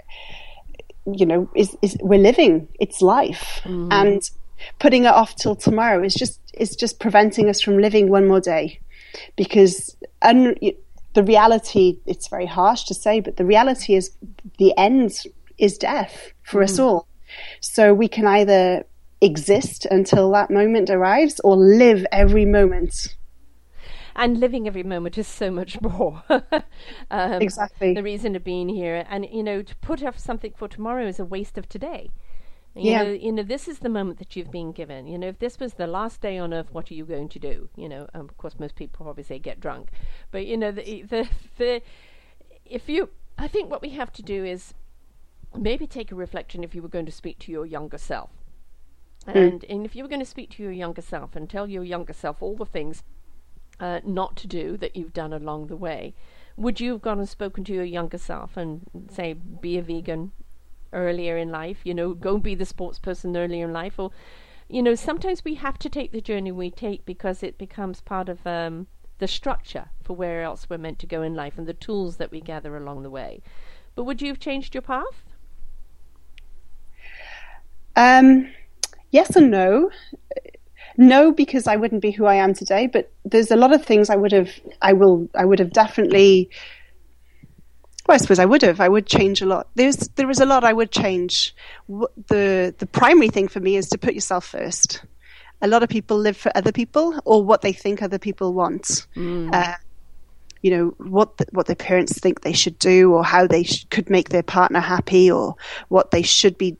you 1.06 1.26
know, 1.26 1.48
is 1.54 1.76
is 1.82 1.96
we're 2.00 2.18
living. 2.18 2.68
It's 2.80 3.02
life, 3.02 3.60
mm-hmm. 3.64 3.88
and 3.90 4.30
putting 4.78 5.04
it 5.04 5.12
off 5.12 5.36
till 5.36 5.56
tomorrow 5.56 6.02
is 6.02 6.14
just 6.14 6.40
is 6.54 6.74
just 6.74 6.98
preventing 7.00 7.48
us 7.48 7.60
from 7.60 7.78
living 7.78 8.08
one 8.08 8.26
more 8.26 8.40
day, 8.40 8.80
because 9.36 9.96
un, 10.22 10.56
the 11.12 11.22
reality, 11.22 11.98
it's 12.06 12.28
very 12.28 12.46
harsh 12.46 12.84
to 12.84 12.94
say, 12.94 13.20
but 13.20 13.36
the 13.36 13.44
reality 13.44 13.94
is 13.94 14.10
the 14.58 14.76
end 14.76 15.24
is 15.58 15.78
death 15.78 16.32
for 16.42 16.60
mm. 16.60 16.64
us 16.64 16.78
all. 16.78 17.06
So 17.60 17.94
we 17.94 18.08
can 18.08 18.26
either 18.26 18.84
exist 19.20 19.86
until 19.86 20.30
that 20.32 20.50
moment 20.50 20.90
arrives 20.90 21.40
or 21.40 21.56
live 21.56 22.06
every 22.12 22.44
moment. 22.44 23.16
And 24.14 24.40
living 24.40 24.66
every 24.66 24.82
moment 24.82 25.18
is 25.18 25.26
so 25.26 25.50
much 25.50 25.80
more. 25.82 26.22
um, 27.10 27.42
exactly. 27.42 27.92
The 27.92 28.02
reason 28.02 28.34
of 28.34 28.44
being 28.44 28.68
here. 28.68 29.04
And, 29.08 29.26
you 29.30 29.42
know, 29.42 29.62
to 29.62 29.76
put 29.76 30.02
off 30.02 30.18
something 30.18 30.54
for 30.56 30.68
tomorrow 30.68 31.06
is 31.06 31.20
a 31.20 31.24
waste 31.24 31.58
of 31.58 31.68
today. 31.68 32.10
You 32.76 32.90
yeah. 32.90 33.02
know, 33.02 33.10
you 33.10 33.32
know, 33.32 33.42
this 33.42 33.68
is 33.68 33.78
the 33.78 33.88
moment 33.88 34.18
that 34.18 34.36
you've 34.36 34.50
been 34.50 34.72
given. 34.72 35.06
You 35.06 35.16
know, 35.16 35.28
if 35.28 35.38
this 35.38 35.58
was 35.58 35.74
the 35.74 35.86
last 35.86 36.20
day 36.20 36.36
on 36.36 36.52
earth, 36.52 36.68
what 36.72 36.90
are 36.90 36.94
you 36.94 37.06
going 37.06 37.30
to 37.30 37.38
do? 37.38 37.70
You 37.74 37.88
know, 37.88 38.06
um, 38.12 38.28
of 38.28 38.36
course, 38.36 38.60
most 38.60 38.76
people 38.76 39.02
probably 39.02 39.22
say 39.22 39.38
get 39.38 39.60
drunk, 39.60 39.88
but 40.30 40.44
you 40.44 40.58
know, 40.58 40.70
the 40.70 41.02
the, 41.02 41.28
the 41.56 41.82
if 42.66 42.86
you, 42.86 43.08
I 43.38 43.48
think 43.48 43.70
what 43.70 43.80
we 43.80 43.90
have 43.90 44.12
to 44.12 44.22
do 44.22 44.44
is 44.44 44.74
maybe 45.56 45.86
take 45.86 46.12
a 46.12 46.14
reflection 46.14 46.62
if 46.62 46.74
you 46.74 46.82
were 46.82 46.88
going 46.88 47.06
to 47.06 47.12
speak 47.12 47.38
to 47.40 47.52
your 47.52 47.64
younger 47.64 47.96
self, 47.96 48.30
mm. 49.28 49.34
and 49.34 49.64
and 49.64 49.84
if 49.84 49.94
you 49.96 50.02
were 50.02 50.08
going 50.08 50.20
to 50.20 50.26
speak 50.26 50.50
to 50.50 50.62
your 50.62 50.72
younger 50.72 51.02
self 51.02 51.36
and 51.36 51.48
tell 51.48 51.68
your 51.68 51.84
younger 51.84 52.12
self 52.12 52.42
all 52.42 52.56
the 52.56 52.66
things 52.66 53.02
uh, 53.80 54.00
not 54.04 54.36
to 54.36 54.46
do 54.46 54.76
that 54.76 54.96
you've 54.96 55.12
done 55.12 55.32
along 55.32 55.66
the 55.66 55.76
way, 55.76 56.14
would 56.56 56.80
you 56.80 56.92
have 56.92 57.02
gone 57.02 57.18
and 57.18 57.28
spoken 57.28 57.64
to 57.64 57.74
your 57.74 57.84
younger 57.84 58.18
self 58.18 58.56
and 58.56 58.82
say 59.10 59.34
be 59.34 59.76
a 59.76 59.82
vegan, 59.82 60.32
earlier 60.92 61.36
in 61.36 61.50
life, 61.50 61.78
you 61.84 61.94
know, 61.94 62.14
go 62.14 62.38
be 62.38 62.54
the 62.54 62.64
sports 62.64 62.98
person 62.98 63.36
earlier 63.36 63.66
in 63.66 63.72
life, 63.72 63.98
or, 63.98 64.10
you 64.68 64.82
know, 64.82 64.94
sometimes 64.94 65.44
we 65.44 65.54
have 65.54 65.78
to 65.78 65.88
take 65.88 66.12
the 66.12 66.20
journey 66.20 66.50
we 66.50 66.70
take 66.70 67.04
because 67.04 67.42
it 67.42 67.58
becomes 67.58 68.00
part 68.00 68.28
of 68.28 68.44
um, 68.46 68.86
the 69.18 69.28
structure 69.28 69.90
for 70.02 70.16
where 70.16 70.42
else 70.42 70.68
we're 70.68 70.78
meant 70.78 70.98
to 70.98 71.06
go 71.06 71.22
in 71.22 71.34
life 71.34 71.58
and 71.58 71.66
the 71.66 71.74
tools 71.74 72.16
that 72.16 72.30
we 72.30 72.40
gather 72.40 72.76
along 72.76 73.02
the 73.02 73.10
way. 73.10 73.42
But 73.94 74.04
would 74.04 74.20
you 74.20 74.28
have 74.28 74.40
changed 74.40 74.74
your 74.74 74.82
path? 74.82 75.24
Um, 77.94 78.52
yes 79.10 79.36
and 79.36 79.50
no. 79.50 79.90
No, 80.98 81.30
because 81.30 81.66
I 81.66 81.76
wouldn't 81.76 82.00
be 82.00 82.10
who 82.10 82.24
I 82.24 82.36
am 82.36 82.54
today. 82.54 82.86
But 82.86 83.12
there's 83.24 83.50
a 83.50 83.56
lot 83.56 83.72
of 83.74 83.84
things 83.84 84.08
I 84.08 84.16
would 84.16 84.32
have, 84.32 84.50
I 84.80 84.94
will, 84.94 85.28
I 85.34 85.44
would 85.44 85.58
have 85.58 85.72
definitely 85.72 86.50
well, 88.06 88.14
I 88.14 88.18
suppose 88.18 88.38
I 88.38 88.44
would 88.44 88.62
have. 88.62 88.80
I 88.80 88.88
would 88.88 89.06
change 89.06 89.42
a 89.42 89.46
lot. 89.46 89.68
There's 89.74 89.96
there 90.14 90.30
is 90.30 90.40
a 90.40 90.46
lot 90.46 90.64
I 90.64 90.72
would 90.72 90.92
change. 90.92 91.54
The 91.88 92.74
the 92.78 92.86
primary 92.86 93.28
thing 93.28 93.48
for 93.48 93.60
me 93.60 93.76
is 93.76 93.88
to 93.90 93.98
put 93.98 94.14
yourself 94.14 94.46
first. 94.46 95.02
A 95.62 95.68
lot 95.68 95.82
of 95.82 95.88
people 95.88 96.18
live 96.18 96.36
for 96.36 96.52
other 96.54 96.70
people 96.70 97.18
or 97.24 97.42
what 97.42 97.62
they 97.62 97.72
think 97.72 98.02
other 98.02 98.18
people 98.18 98.52
want. 98.52 99.06
Mm. 99.16 99.52
Uh, 99.52 99.74
you 100.62 100.70
know 100.70 100.94
what 100.98 101.36
the, 101.38 101.46
what 101.50 101.66
their 101.66 101.76
parents 101.76 102.18
think 102.18 102.42
they 102.42 102.52
should 102.52 102.78
do, 102.78 103.12
or 103.12 103.24
how 103.24 103.46
they 103.46 103.64
sh- 103.64 103.86
could 103.90 104.08
make 104.08 104.28
their 104.28 104.42
partner 104.42 104.80
happy, 104.80 105.30
or 105.30 105.56
what 105.88 106.10
they 106.12 106.22
should 106.22 106.56
be, 106.58 106.76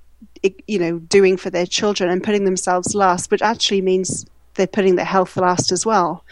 you 0.66 0.78
know, 0.78 0.98
doing 0.98 1.37
for 1.37 1.50
their 1.50 1.66
children, 1.66 2.11
and 2.11 2.22
putting 2.22 2.44
themselves 2.44 2.94
last, 2.94 3.30
which 3.30 3.42
actually 3.42 3.80
means 3.80 4.26
they're 4.54 4.66
putting 4.66 4.96
their 4.96 5.04
health 5.04 5.37
last 5.37 5.72
as 5.72 5.87
well. 5.87 6.24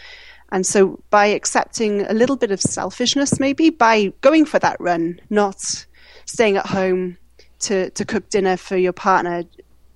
And 0.51 0.65
so 0.65 0.99
by 1.09 1.27
accepting 1.27 2.01
a 2.01 2.13
little 2.13 2.35
bit 2.35 2.51
of 2.51 2.61
selfishness, 2.61 3.39
maybe 3.39 3.69
by 3.69 4.13
going 4.21 4.45
for 4.45 4.59
that 4.59 4.77
run, 4.79 5.19
not 5.29 5.85
staying 6.25 6.57
at 6.57 6.65
home 6.65 7.17
to, 7.59 7.89
to 7.91 8.05
cook 8.05 8.29
dinner 8.29 8.57
for 8.57 8.77
your 8.77 8.93
partner, 8.93 9.43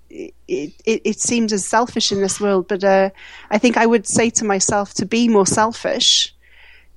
it, 0.09 0.33
it, 0.47 0.73
it 0.85 1.19
seems 1.19 1.53
as 1.53 1.65
selfish 1.65 2.11
in 2.11 2.21
this 2.21 2.41
world. 2.41 2.67
But 2.67 2.83
uh, 2.83 3.11
I 3.51 3.57
think 3.57 3.77
I 3.77 3.85
would 3.85 4.07
say 4.07 4.29
to 4.31 4.45
myself 4.45 4.93
to 4.95 5.05
be 5.05 5.27
more 5.27 5.45
selfish 5.45 6.33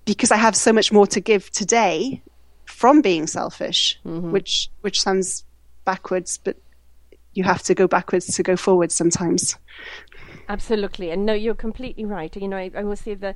because 0.04 0.32
I 0.32 0.36
have 0.36 0.56
so 0.56 0.72
much 0.72 0.90
more 0.90 1.06
to 1.08 1.20
give 1.20 1.50
today 1.50 2.22
from 2.64 3.02
being 3.02 3.26
selfish, 3.26 3.98
mm-hmm. 4.04 4.32
which 4.32 4.68
which 4.80 5.00
sounds 5.00 5.44
backwards, 5.84 6.38
but 6.42 6.56
you 7.34 7.44
have 7.44 7.62
to 7.62 7.74
go 7.74 7.86
backwards 7.86 8.26
to 8.34 8.42
go 8.42 8.56
forward 8.56 8.92
sometimes. 8.92 9.56
Absolutely, 10.48 11.10
and 11.10 11.24
no, 11.24 11.32
you're 11.32 11.54
completely 11.54 12.04
right. 12.04 12.34
You 12.36 12.48
know, 12.48 12.56
I, 12.56 12.70
I 12.74 12.82
will 12.84 12.96
say 12.96 13.14
the 13.14 13.34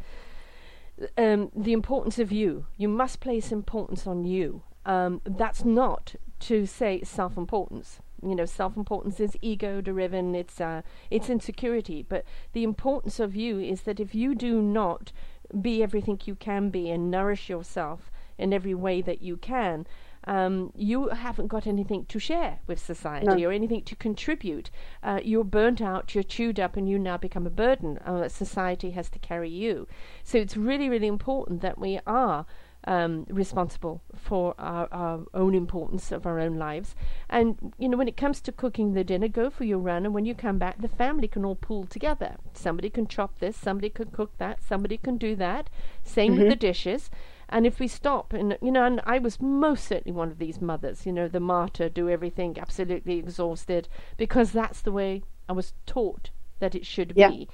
um, 1.17 1.51
the 1.55 1.73
importance 1.73 2.19
of 2.19 2.33
you. 2.33 2.67
You 2.77 2.89
must 2.89 3.21
place 3.21 3.53
importance 3.53 4.07
on 4.07 4.25
you. 4.25 4.63
Um, 4.85 5.21
that's 5.25 5.65
not 5.65 6.15
to 6.41 6.67
say 6.67 7.03
self-importance. 7.03 8.01
You 8.23 8.35
know, 8.35 8.45
self-importance 8.45 9.21
is 9.21 9.37
ego-driven. 9.43 10.35
It's 10.35 10.61
uh, 10.61 10.83
it's 11.11 11.29
insecurity. 11.31 12.03
But 12.03 12.25
the 12.53 12.65
importance 12.65 13.21
of 13.21 13.37
you 13.37 13.61
is 13.61 13.83
that 13.83 14.01
if 14.01 14.15
you 14.15 14.35
do 14.35 14.63
not 14.63 15.13
be 15.61 15.83
everything 15.83 16.21
you 16.25 16.35
can 16.35 16.71
be 16.71 16.91
and 16.91 17.11
nourish 17.11 17.49
yourself 17.49 18.11
in 18.39 18.53
every 18.53 18.75
way 18.75 19.01
that 19.03 19.23
you 19.23 19.37
can, 19.37 19.87
um, 20.27 20.73
you 20.75 21.09
haven't 21.09 21.47
got 21.47 21.67
anything 21.67 22.05
to 22.07 22.19
share 22.19 22.59
with 22.67 22.85
society 22.85 23.27
no. 23.43 23.49
or 23.49 23.53
anything 23.53 23.83
to 23.83 23.95
contribute. 23.97 24.71
Uh, 25.03 25.21
you're 25.23 25.45
burnt 25.45 25.81
out, 25.81 26.15
you're 26.15 26.25
chewed 26.25 26.59
up, 26.59 26.77
and 26.77 26.89
you 26.89 26.99
now 26.99 27.17
become 27.17 27.47
a 27.47 27.51
burden. 27.51 27.99
Uh, 27.99 28.29
society 28.29 28.91
has 28.91 29.09
to 29.11 29.19
carry 29.21 29.51
you. 29.51 29.87
So 30.25 30.39
it's 30.39 30.57
really, 30.57 30.89
really 30.89 31.07
important 31.07 31.61
that 31.63 31.79
we 31.79 32.01
are. 32.07 32.47
Um, 32.89 33.27
responsible 33.29 34.01
for 34.15 34.55
our, 34.59 34.87
our, 34.93 35.25
own 35.35 35.57
importance 35.57 36.13
of 36.13 36.25
our 36.25 36.39
own 36.39 36.57
lives. 36.57 36.95
And, 37.29 37.75
you 37.79 37.89
know, 37.89 37.97
when 37.97 38.07
it 38.07 38.17
comes 38.17 38.41
to 38.43 38.53
cooking 38.53 38.93
the 38.93 39.03
dinner, 39.03 39.27
go 39.27 39.51
for 39.51 39.65
your 39.65 39.81
run. 39.81 40.05
And 40.05 40.15
when 40.15 40.25
you 40.25 40.37
come 40.37 40.59
back, 40.59 40.81
the 40.81 40.87
family 40.87 41.27
can 41.27 41.45
all 41.45 41.57
pool 41.57 41.85
together. 41.85 42.37
Somebody 42.55 42.89
can 42.89 43.09
chop 43.09 43.41
this, 43.41 43.57
somebody 43.57 43.91
can 43.91 44.11
cook 44.13 44.39
that, 44.39 44.63
somebody 44.63 44.99
can 44.99 45.17
do 45.17 45.35
that. 45.35 45.69
Same 46.05 46.35
mm-hmm. 46.35 46.43
with 46.43 46.51
the 46.51 46.55
dishes. 46.55 47.11
And 47.49 47.67
if 47.67 47.79
we 47.79 47.87
stop, 47.89 48.33
and 48.33 48.59
you 48.61 48.73
know, 48.73 48.85
and 48.85 49.01
I 49.05 49.19
was 49.19 49.41
most 49.41 49.87
certainly 49.87 50.17
one 50.17 50.31
of 50.31 50.39
these 50.39 50.61
mothers, 50.61 51.07
you 51.07 51.13
know, 51.13 51.29
the 51.29 51.41
martyr, 51.41 51.89
do 51.89 52.09
everything 52.09 52.59
absolutely 52.59 53.19
exhausted, 53.19 53.89
because 54.17 54.53
that's 54.53 54.81
the 54.81 54.93
way 54.93 55.23
I 55.49 55.53
was 55.53 55.73
taught 55.87 56.31
that 56.59 56.75
it 56.75 56.85
should 56.85 57.13
yeah. 57.15 57.31
be. 57.31 57.49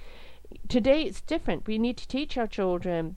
Today 0.68 1.02
it's 1.02 1.20
different. 1.20 1.66
We 1.66 1.78
need 1.78 1.96
to 1.98 2.08
teach 2.08 2.38
our 2.38 2.46
children 2.46 3.16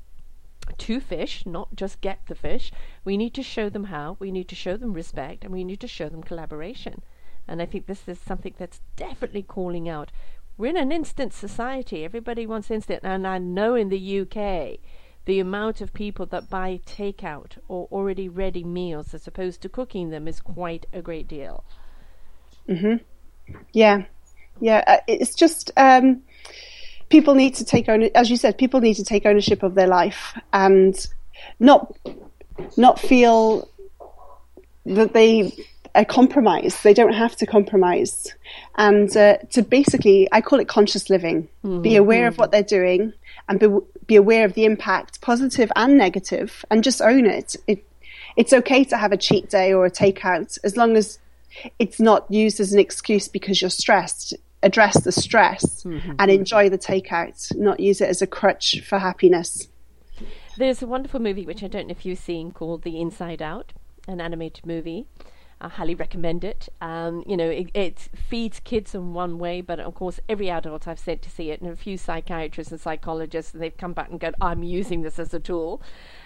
to 0.77 0.99
fish, 0.99 1.45
not 1.45 1.75
just 1.75 2.01
get 2.01 2.19
the 2.27 2.35
fish. 2.35 2.71
We 3.03 3.17
need 3.17 3.33
to 3.35 3.43
show 3.43 3.69
them 3.69 3.85
how, 3.85 4.17
we 4.19 4.31
need 4.31 4.47
to 4.49 4.55
show 4.55 4.77
them 4.77 4.93
respect, 4.93 5.43
and 5.43 5.53
we 5.53 5.63
need 5.63 5.79
to 5.81 5.87
show 5.87 6.09
them 6.09 6.23
collaboration. 6.23 7.03
And 7.47 7.61
I 7.61 7.65
think 7.65 7.85
this 7.85 8.07
is 8.07 8.19
something 8.19 8.55
that's 8.57 8.81
definitely 8.95 9.43
calling 9.43 9.87
out. 9.87 10.11
We're 10.57 10.71
in 10.71 10.77
an 10.77 10.91
instant 10.91 11.33
society. 11.33 12.03
Everybody 12.03 12.47
wants 12.47 12.71
instant. 12.71 13.01
And 13.03 13.27
I 13.27 13.37
know 13.37 13.75
in 13.75 13.89
the 13.89 14.21
UK, 14.21 14.79
the 15.25 15.39
amount 15.39 15.81
of 15.81 15.93
people 15.93 16.25
that 16.27 16.49
buy 16.49 16.79
takeout 16.85 17.57
or 17.67 17.87
already 17.91 18.29
ready 18.29 18.63
meals 18.63 19.13
as 19.13 19.27
opposed 19.27 19.61
to 19.61 19.69
cooking 19.69 20.09
them 20.09 20.27
is 20.27 20.39
quite 20.39 20.85
a 20.93 21.01
great 21.01 21.27
deal. 21.27 21.63
Mhm. 22.69 23.01
Yeah. 23.73 24.03
Yeah, 24.61 24.83
uh, 24.87 24.97
it's 25.07 25.35
just 25.35 25.71
um, 25.75 26.21
people 27.09 27.35
need 27.35 27.55
to 27.55 27.65
take 27.65 27.89
own 27.89 28.03
as 28.15 28.29
you 28.29 28.37
said 28.37 28.57
people 28.57 28.79
need 28.79 28.95
to 28.95 29.03
take 29.03 29.25
ownership 29.25 29.63
of 29.63 29.75
their 29.75 29.87
life 29.87 30.37
and 30.53 31.07
not 31.59 31.93
not 32.77 32.99
feel 32.99 33.69
that 34.85 35.13
they 35.13 35.51
a 35.95 36.05
compromise. 36.05 36.81
They 36.81 36.93
don't 36.93 37.13
have 37.13 37.35
to 37.37 37.45
compromise. 37.45 38.27
And 38.75 39.15
uh, 39.15 39.37
to 39.51 39.61
basically, 39.61 40.27
I 40.31 40.41
call 40.41 40.59
it 40.59 40.67
conscious 40.67 41.09
living. 41.09 41.47
Mm-hmm. 41.63 41.81
Be 41.81 41.95
aware 41.95 42.27
of 42.27 42.37
what 42.37 42.51
they're 42.51 42.63
doing 42.63 43.13
and 43.47 43.59
be, 43.59 43.67
be 44.05 44.15
aware 44.15 44.45
of 44.45 44.53
the 44.53 44.65
impact, 44.65 45.21
positive 45.21 45.71
and 45.75 45.97
negative, 45.97 46.65
and 46.69 46.83
just 46.83 47.01
own 47.01 47.25
it. 47.25 47.55
it. 47.67 47.83
It's 48.35 48.53
okay 48.53 48.83
to 48.85 48.97
have 48.97 49.11
a 49.11 49.17
cheat 49.17 49.49
day 49.49 49.73
or 49.73 49.85
a 49.85 49.91
takeout 49.91 50.57
as 50.63 50.75
long 50.75 50.97
as 50.97 51.19
it's 51.79 51.99
not 51.99 52.29
used 52.29 52.59
as 52.59 52.73
an 52.73 52.79
excuse 52.79 53.27
because 53.27 53.61
you're 53.61 53.69
stressed. 53.69 54.33
Address 54.63 55.03
the 55.03 55.11
stress 55.11 55.83
mm-hmm. 55.83 56.13
and 56.17 56.31
enjoy 56.31 56.69
the 56.69 56.77
takeout, 56.77 57.55
not 57.55 57.79
use 57.79 58.01
it 58.01 58.09
as 58.09 58.21
a 58.21 58.27
crutch 58.27 58.81
for 58.81 58.97
happiness. 58.97 59.67
There's 60.57 60.81
a 60.81 60.87
wonderful 60.87 61.19
movie 61.19 61.45
which 61.45 61.63
I 61.63 61.67
don't 61.67 61.87
know 61.87 61.91
if 61.91 62.05
you've 62.05 62.17
seen 62.17 62.51
called 62.51 62.81
The 62.81 62.99
Inside 62.99 63.41
Out, 63.41 63.73
an 64.07 64.19
animated 64.19 64.65
movie. 64.65 65.05
I 65.65 65.67
highly 65.67 65.95
recommend 65.95 66.43
it. 66.43 66.69
Um, 66.79 67.23
you 67.25 67.35
know, 67.35 67.49
it, 67.49 67.71
it, 67.73 68.09
feeds 68.15 68.59
kids 68.59 68.93
in 68.93 69.15
one 69.15 69.39
way, 69.39 69.61
but 69.61 69.79
of 69.79 69.95
course, 69.95 70.19
every 70.29 70.47
adult 70.47 70.87
I've 70.87 70.99
said 70.99 71.23
to 71.23 71.29
see 71.29 71.49
it, 71.49 71.59
and 71.59 71.71
a 71.71 71.75
few 71.75 71.97
psychiatrists 71.97 72.71
and 72.71 72.79
psychologists, 72.79 73.51
they've 73.51 73.75
come 73.75 73.93
back 73.93 74.11
and 74.11 74.19
go, 74.19 74.31
"I'm 74.39 74.61
using 74.61 75.01
this 75.01 75.17
as 75.17 75.33
a 75.33 75.39
tool," 75.39 75.81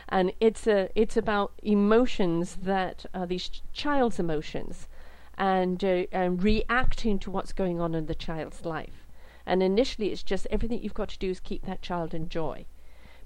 and 0.10 0.34
it's 0.42 0.68
a 0.68 0.90
it's 0.94 1.16
about 1.16 1.54
emotions 1.64 2.58
that 2.64 3.06
are 3.14 3.26
these 3.26 3.48
ch- 3.48 3.64
child's 3.72 4.20
emotions, 4.20 4.90
and 5.38 5.82
uh, 5.86 6.04
and 6.12 6.44
reacting 6.44 7.18
to 7.20 7.32
what's 7.32 7.54
going 7.54 7.80
on 7.80 7.96
in 7.96 8.08
the 8.08 8.16
child's 8.16 8.66
life. 8.66 9.08
And 9.46 9.64
initially, 9.64 10.12
it's 10.12 10.22
just 10.22 10.48
everything 10.52 10.84
you've 10.84 10.94
got 10.94 11.10
to 11.10 11.18
do 11.18 11.30
is 11.30 11.40
keep 11.40 11.66
that 11.66 11.82
child 11.82 12.14
in 12.14 12.28
joy. 12.28 12.66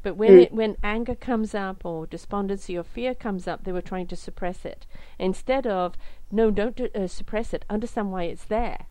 But 0.04 0.18
when 0.18 0.32
mm. 0.32 0.42
it, 0.44 0.52
when 0.52 0.78
anger 0.84 1.16
comes 1.16 1.56
up 1.56 1.86
or 1.86 2.06
despondency 2.06 2.78
or 2.78 2.84
fear 2.84 3.16
comes 3.16 3.48
up, 3.48 3.64
they 3.64 3.72
were 3.72 3.82
trying 3.82 4.08
to 4.08 4.16
suppress 4.16 4.66
it 4.66 4.86
instead 5.18 5.66
of 5.66 5.96
no, 6.30 6.52
don't 6.52 6.80
uh, 6.80 7.08
suppress 7.08 7.54
it. 7.54 7.66
Understand 7.70 8.12
why 8.12 8.24
it's 8.24 8.44
there. 8.44 8.88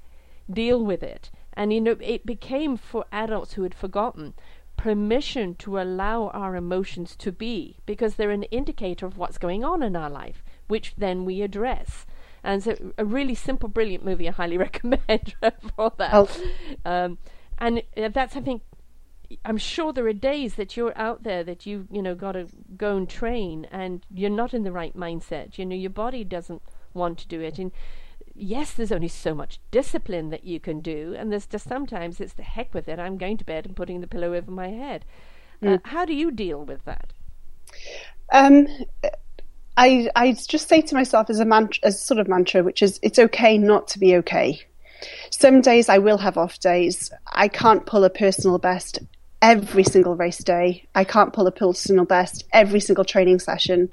Deal 0.51 0.83
with 0.83 1.03
it. 1.03 1.31
And 1.53 1.73
you 1.73 1.81
know, 1.81 1.97
it 2.01 2.25
became 2.25 2.77
for 2.77 3.05
adults 3.13 3.53
who 3.53 3.63
had 3.63 3.75
forgotten 3.75 4.35
permission 4.77 5.55
to 5.55 5.79
allow 5.79 6.29
our 6.29 6.57
emotions 6.57 7.15
to 7.17 7.31
be 7.31 7.77
because 7.87 8.15
they're 8.15 8.31
an 8.31 8.45
indicator 8.45 9.07
of 9.07 9.19
what's 9.19 9.39
going 9.39 9.63
on 9.63 9.83
in 9.83 9.95
our 9.95 10.11
life, 10.11 10.43
which 10.67 10.95
then 10.97 11.25
we 11.25 11.43
address. 11.43 12.07
And 12.43 12.63
so, 12.63 12.93
a 12.99 13.05
really 13.05 13.35
simple, 13.35 13.69
brilliant 13.69 14.05
movie 14.05 14.29
I 14.29 14.33
highly 14.33 14.59
recommend 14.67 15.35
for 15.77 15.93
that. 15.99 16.11
Oh. 16.13 16.29
Um, 16.85 17.19
and 17.59 17.83
uh, 17.97 18.09
that's, 18.09 18.35
I 18.35 18.41
think, 18.41 18.63
I'm 19.45 19.59
sure 19.59 19.93
there 19.93 20.07
are 20.07 20.13
days 20.13 20.55
that 20.55 20.77
you're 20.77 20.97
out 20.97 21.23
there 21.23 21.45
that 21.45 21.67
you 21.67 21.87
you 21.91 22.03
know 22.03 22.15
got 22.15 22.33
to 22.33 22.49
go 22.77 22.97
and 22.97 23.09
train, 23.09 23.67
and 23.71 24.05
you're 24.13 24.31
not 24.31 24.55
in 24.55 24.65
the 24.65 24.73
right 24.73 24.97
mindset. 24.97 25.59
You 25.59 25.67
know, 25.67 25.77
your 25.77 25.91
body 25.91 26.25
doesn't 26.25 26.63
want 26.95 27.19
to 27.19 27.29
do 27.29 27.41
it, 27.41 27.59
and 27.59 27.73
yes, 28.35 28.73
there's 28.73 28.93
only 28.93 29.09
so 29.09 29.35
much 29.35 29.61
discipline 29.71 30.31
that 30.31 30.45
you 30.45 30.61
can 30.61 30.81
do, 30.81 31.15
and 31.17 31.31
there's 31.31 31.47
just 31.47 31.69
sometimes 31.69 32.21
it's 32.21 32.35
the 32.35 32.43
heck 32.43 32.75
with 32.75 32.89
it. 32.89 32.99
I'm 32.99 33.19
going 33.19 33.37
to 33.39 33.45
bed 33.45 33.67
and 33.67 33.77
putting 33.77 34.01
the 34.01 34.07
pillow 34.07 34.35
over 34.35 34.51
my 34.51 34.69
head. 34.69 35.05
Uh, 35.63 35.67
mm. 35.67 35.75
Uh, 35.75 35.79
how 35.85 36.05
do 36.05 36.15
you 36.15 36.31
deal 36.31 36.65
with 36.65 36.85
that? 36.85 37.13
Um, 38.33 38.67
I 39.77 40.11
I 40.17 40.33
just 40.33 40.69
say 40.69 40.81
to 40.83 40.95
myself 40.95 41.31
as 41.31 41.41
a 41.41 41.45
mantra, 41.45 41.81
as 41.85 42.01
sort 42.01 42.21
of 42.21 42.29
mantra, 42.29 42.63
which 42.63 42.83
is 42.83 42.99
it's 43.03 43.19
okay 43.19 43.59
not 43.59 43.89
to 43.89 43.99
be 43.99 44.17
okay. 44.17 44.61
Some 45.31 45.61
days 45.61 45.89
I 45.89 45.99
will 45.99 46.19
have 46.19 46.39
off 46.39 46.61
days. 46.61 47.11
I 47.27 47.49
can't 47.49 47.87
pull 47.87 48.05
a 48.05 48.11
personal 48.11 48.59
best 48.59 49.01
every 49.43 49.83
single 49.83 50.15
race 50.15 50.43
day. 50.43 50.87
I 50.95 51.05
can't 51.05 51.33
pull 51.33 51.49
a 51.49 51.53
personal 51.53 52.05
best 52.05 52.45
every 52.53 52.81
single 52.81 53.05
training 53.05 53.41
session 53.41 53.93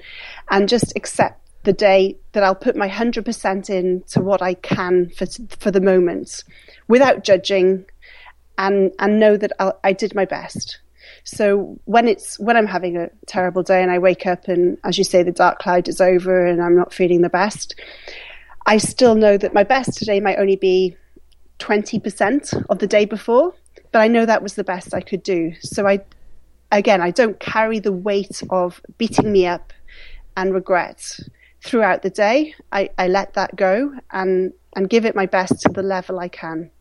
and 0.49 0.69
just 0.69 0.93
accept 0.95 1.41
the 1.63 1.73
day 1.73 2.17
that 2.31 2.43
I'll 2.43 2.55
put 2.55 2.77
my 2.77 2.87
100% 2.87 3.69
in 3.69 4.03
to 4.09 4.21
what 4.21 4.41
I 4.41 4.53
can 4.53 5.09
for, 5.09 5.25
for 5.57 5.71
the 5.71 5.81
moment 5.81 6.43
without 6.87 7.23
judging 7.23 7.85
and, 8.57 8.91
and 8.99 9.19
know 9.19 9.35
that 9.35 9.51
I'll, 9.59 9.77
I 9.83 9.91
did 9.91 10.15
my 10.15 10.25
best. 10.25 10.79
So 11.23 11.79
when 11.85 12.07
it's, 12.07 12.39
when 12.39 12.55
I'm 12.55 12.67
having 12.67 12.95
a 12.95 13.09
terrible 13.25 13.63
day 13.63 13.81
and 13.81 13.91
I 13.91 13.97
wake 13.97 14.25
up 14.25 14.47
and 14.47 14.77
as 14.83 14.97
you 14.97 15.03
say, 15.03 15.23
the 15.23 15.31
dark 15.31 15.59
cloud 15.59 15.87
is 15.87 15.99
over 15.99 16.45
and 16.45 16.61
I'm 16.61 16.75
not 16.75 16.93
feeling 16.93 17.21
the 17.21 17.29
best, 17.29 17.75
I 18.65 18.77
still 18.77 19.15
know 19.15 19.35
that 19.37 19.53
my 19.53 19.63
best 19.63 19.97
today 19.97 20.19
might 20.19 20.37
only 20.37 20.55
be 20.55 20.95
20% 21.59 22.65
of 22.69 22.79
the 22.79 22.87
day 22.87 23.05
before 23.05 23.53
but 23.91 23.99
I 23.99 24.07
know 24.07 24.25
that 24.25 24.43
was 24.43 24.55
the 24.55 24.63
best 24.63 24.93
I 24.93 25.01
could 25.01 25.23
do. 25.23 25.53
So 25.61 25.87
I, 25.87 26.01
again, 26.71 27.01
I 27.01 27.11
don't 27.11 27.39
carry 27.39 27.79
the 27.79 27.91
weight 27.91 28.41
of 28.49 28.81
beating 28.97 29.31
me 29.31 29.47
up 29.47 29.73
and 30.37 30.53
regret 30.53 31.19
throughout 31.63 32.01
the 32.01 32.09
day. 32.09 32.55
I, 32.71 32.89
I 32.97 33.07
let 33.07 33.33
that 33.33 33.55
go 33.55 33.93
and, 34.11 34.53
and 34.75 34.89
give 34.89 35.05
it 35.05 35.15
my 35.15 35.25
best 35.25 35.61
to 35.61 35.69
the 35.69 35.83
level 35.83 36.19
I 36.19 36.27
can. 36.27 36.71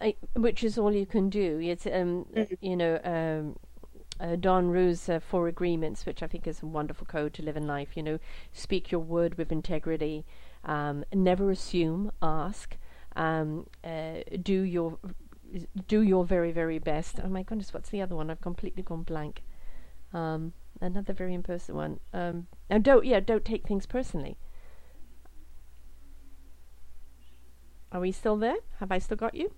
I, 0.00 0.14
which 0.34 0.62
is 0.62 0.78
all 0.78 0.92
you 0.92 1.06
can 1.06 1.30
do. 1.30 1.58
It's, 1.62 1.86
um, 1.86 2.26
mm-hmm. 2.34 2.54
you 2.60 2.76
know, 2.76 3.00
um, 3.04 3.58
uh, 4.20 4.36
Don 4.36 4.68
Ruiz 4.68 5.08
uh, 5.08 5.20
Four 5.20 5.48
Agreements, 5.48 6.06
which 6.06 6.22
I 6.22 6.26
think 6.26 6.46
is 6.46 6.62
a 6.62 6.66
wonderful 6.66 7.06
code 7.06 7.34
to 7.34 7.42
live 7.42 7.56
in 7.56 7.66
life. 7.66 7.96
You 7.96 8.02
know, 8.02 8.18
speak 8.52 8.90
your 8.90 9.00
word 9.00 9.36
with 9.36 9.52
integrity, 9.52 10.24
um, 10.64 11.04
never 11.12 11.50
assume, 11.50 12.12
ask, 12.22 12.76
um, 13.14 13.66
uh, 13.84 14.20
do 14.42 14.60
your 14.62 14.98
do 15.88 16.02
your 16.02 16.24
very 16.24 16.52
very 16.52 16.78
best. 16.78 17.20
Oh 17.22 17.28
my 17.28 17.42
goodness, 17.42 17.72
what's 17.72 17.90
the 17.90 18.02
other 18.02 18.16
one? 18.16 18.30
I've 18.30 18.40
completely 18.40 18.82
gone 18.82 19.02
blank. 19.02 19.42
Um, 20.12 20.52
another 20.80 21.12
very 21.12 21.34
impersonal 21.34 21.80
one. 21.80 22.00
Um, 22.12 22.46
and 22.70 22.84
don't 22.84 23.04
yeah, 23.04 23.20
don't 23.20 23.44
take 23.44 23.66
things 23.66 23.86
personally. 23.86 24.36
Are 27.92 28.00
we 28.00 28.12
still 28.12 28.36
there? 28.36 28.56
Have 28.80 28.92
I 28.92 28.98
still 28.98 29.16
got 29.16 29.34
you? 29.34 29.52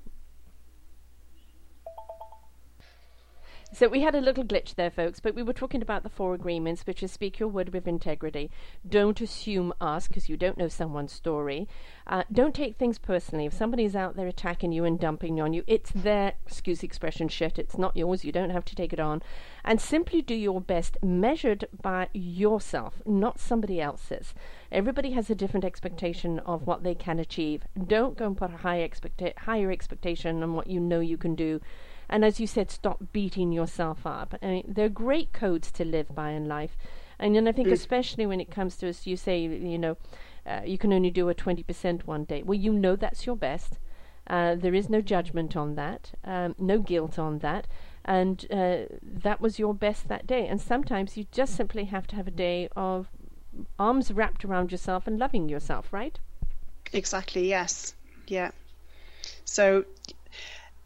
So 3.71 3.87
we 3.87 4.01
had 4.01 4.15
a 4.15 4.21
little 4.23 4.45
glitch 4.45 4.77
there, 4.77 4.91
folks, 4.91 5.21
but 5.21 5.35
we 5.35 5.43
were 5.43 5.53
talking 5.53 5.83
about 5.83 6.03
the 6.03 6.09
four 6.09 6.33
agreements, 6.33 6.87
which 6.87 7.03
is 7.03 7.13
speak 7.13 7.39
your 7.39 7.51
word 7.51 7.75
with 7.75 7.87
integrity. 7.87 8.51
Don't 8.89 9.21
assume 9.21 9.75
us 9.79 10.09
because 10.09 10.27
you 10.27 10.39
don't 10.39 10.57
know 10.57 10.69
someone's 10.69 11.13
story. 11.13 11.69
Uh, 12.07 12.23
don't 12.33 12.55
take 12.55 12.77
things 12.77 12.99
personally. 12.99 13.45
If 13.45 13.53
somebody's 13.53 13.95
out 13.95 14.17
there 14.17 14.27
attacking 14.27 14.73
you 14.73 14.85
and 14.85 14.99
dumping 14.99 15.39
on 15.39 15.53
you, 15.53 15.65
it's 15.67 15.91
their, 15.91 16.33
excuse 16.47 16.79
the 16.79 16.87
expression, 16.87 17.29
shit. 17.29 17.59
It's 17.59 17.77
not 17.77 17.95
yours. 17.95 18.25
You 18.25 18.33
don't 18.33 18.51
have 18.51 18.65
to 18.65 18.75
take 18.75 18.95
it 18.95 19.01
on. 19.01 19.23
And 19.67 19.83
simply 19.83 20.23
do 20.23 20.35
your 20.35 20.63
best, 20.63 20.97
measured 21.03 21.67
by 21.83 22.09
yourself, 22.15 23.03
not 23.05 23.39
somebody 23.39 23.83
else's. 23.83 24.33
Everybody 24.73 25.11
has 25.11 25.29
a 25.29 25.35
different 25.35 25.67
expectation 25.67 26.39
of 26.39 26.67
what 26.67 26.85
they 26.85 26.95
can 26.95 27.19
achieve. 27.19 27.65
Don't 27.87 28.17
go 28.17 28.29
and 28.29 28.37
put 28.37 28.51
a 28.51 28.57
high 28.57 28.79
expecta- 28.79 29.37
higher 29.41 29.71
expectation 29.71 30.43
on 30.43 30.55
what 30.55 30.69
you 30.69 30.81
know 30.81 31.01
you 31.01 31.19
can 31.19 31.35
do 31.35 31.61
and 32.09 32.25
as 32.25 32.41
you 32.41 32.47
said, 32.47 32.71
stop 32.71 33.13
beating 33.13 33.53
yourself 33.53 34.07
up. 34.07 34.35
I 34.43 34.47
mean, 34.47 34.65
they're 34.67 34.89
great 34.89 35.33
codes 35.33 35.71
to 35.73 35.85
live 35.85 36.15
by 36.15 36.31
in 36.31 36.49
life. 36.49 36.77
And 37.19 37.35
then 37.35 37.49
I 37.49 37.53
think, 37.53 37.69
mm. 37.69 37.73
especially 37.73 38.27
when 38.27 38.41
it 38.41 38.51
comes 38.51 38.77
to, 38.77 38.87
as 38.87 39.07
you 39.07 39.17
say, 39.17 39.41
you 39.41 39.79
know, 39.79 39.97
uh, 40.47 40.63
you 40.65 40.79
can 40.79 40.93
only 40.93 41.11
do 41.11 41.29
a 41.29 41.35
20% 41.35 42.07
one 42.07 42.25
day. 42.25 42.43
Well, 42.43 42.59
you 42.59 42.73
know 42.73 42.97
that's 42.97 43.27
your 43.27 43.37
best. 43.37 43.79
Uh, 44.27 44.55
there 44.55 44.75
is 44.75 44.89
no 44.89 45.01
judgment 45.01 45.57
on 45.57 45.75
that, 45.75 46.13
um, 46.25 46.55
no 46.59 46.79
guilt 46.79 47.19
on 47.19 47.39
that. 47.39 47.67
And 48.05 48.47
uh, 48.51 48.85
that 49.03 49.41
was 49.41 49.59
your 49.59 49.75
best 49.75 50.09
that 50.09 50.27
day. 50.27 50.47
And 50.47 50.61
sometimes 50.61 51.17
you 51.17 51.27
just 51.33 51.57
simply 51.57 51.85
have 51.85 52.07
to 52.09 52.17
have 52.17 52.29
a 52.29 52.33
day 52.33 52.69
of 52.77 53.09
arms 53.79 54.13
wrapped 54.13 54.45
around 54.45 54.71
yourself 54.71 55.07
and 55.07 55.19
loving 55.19 55.49
yourself, 55.49 55.93
right? 55.93 56.19
Exactly, 56.93 57.49
yes. 57.49 57.95
Yeah. 58.27 58.51
So 59.45 59.85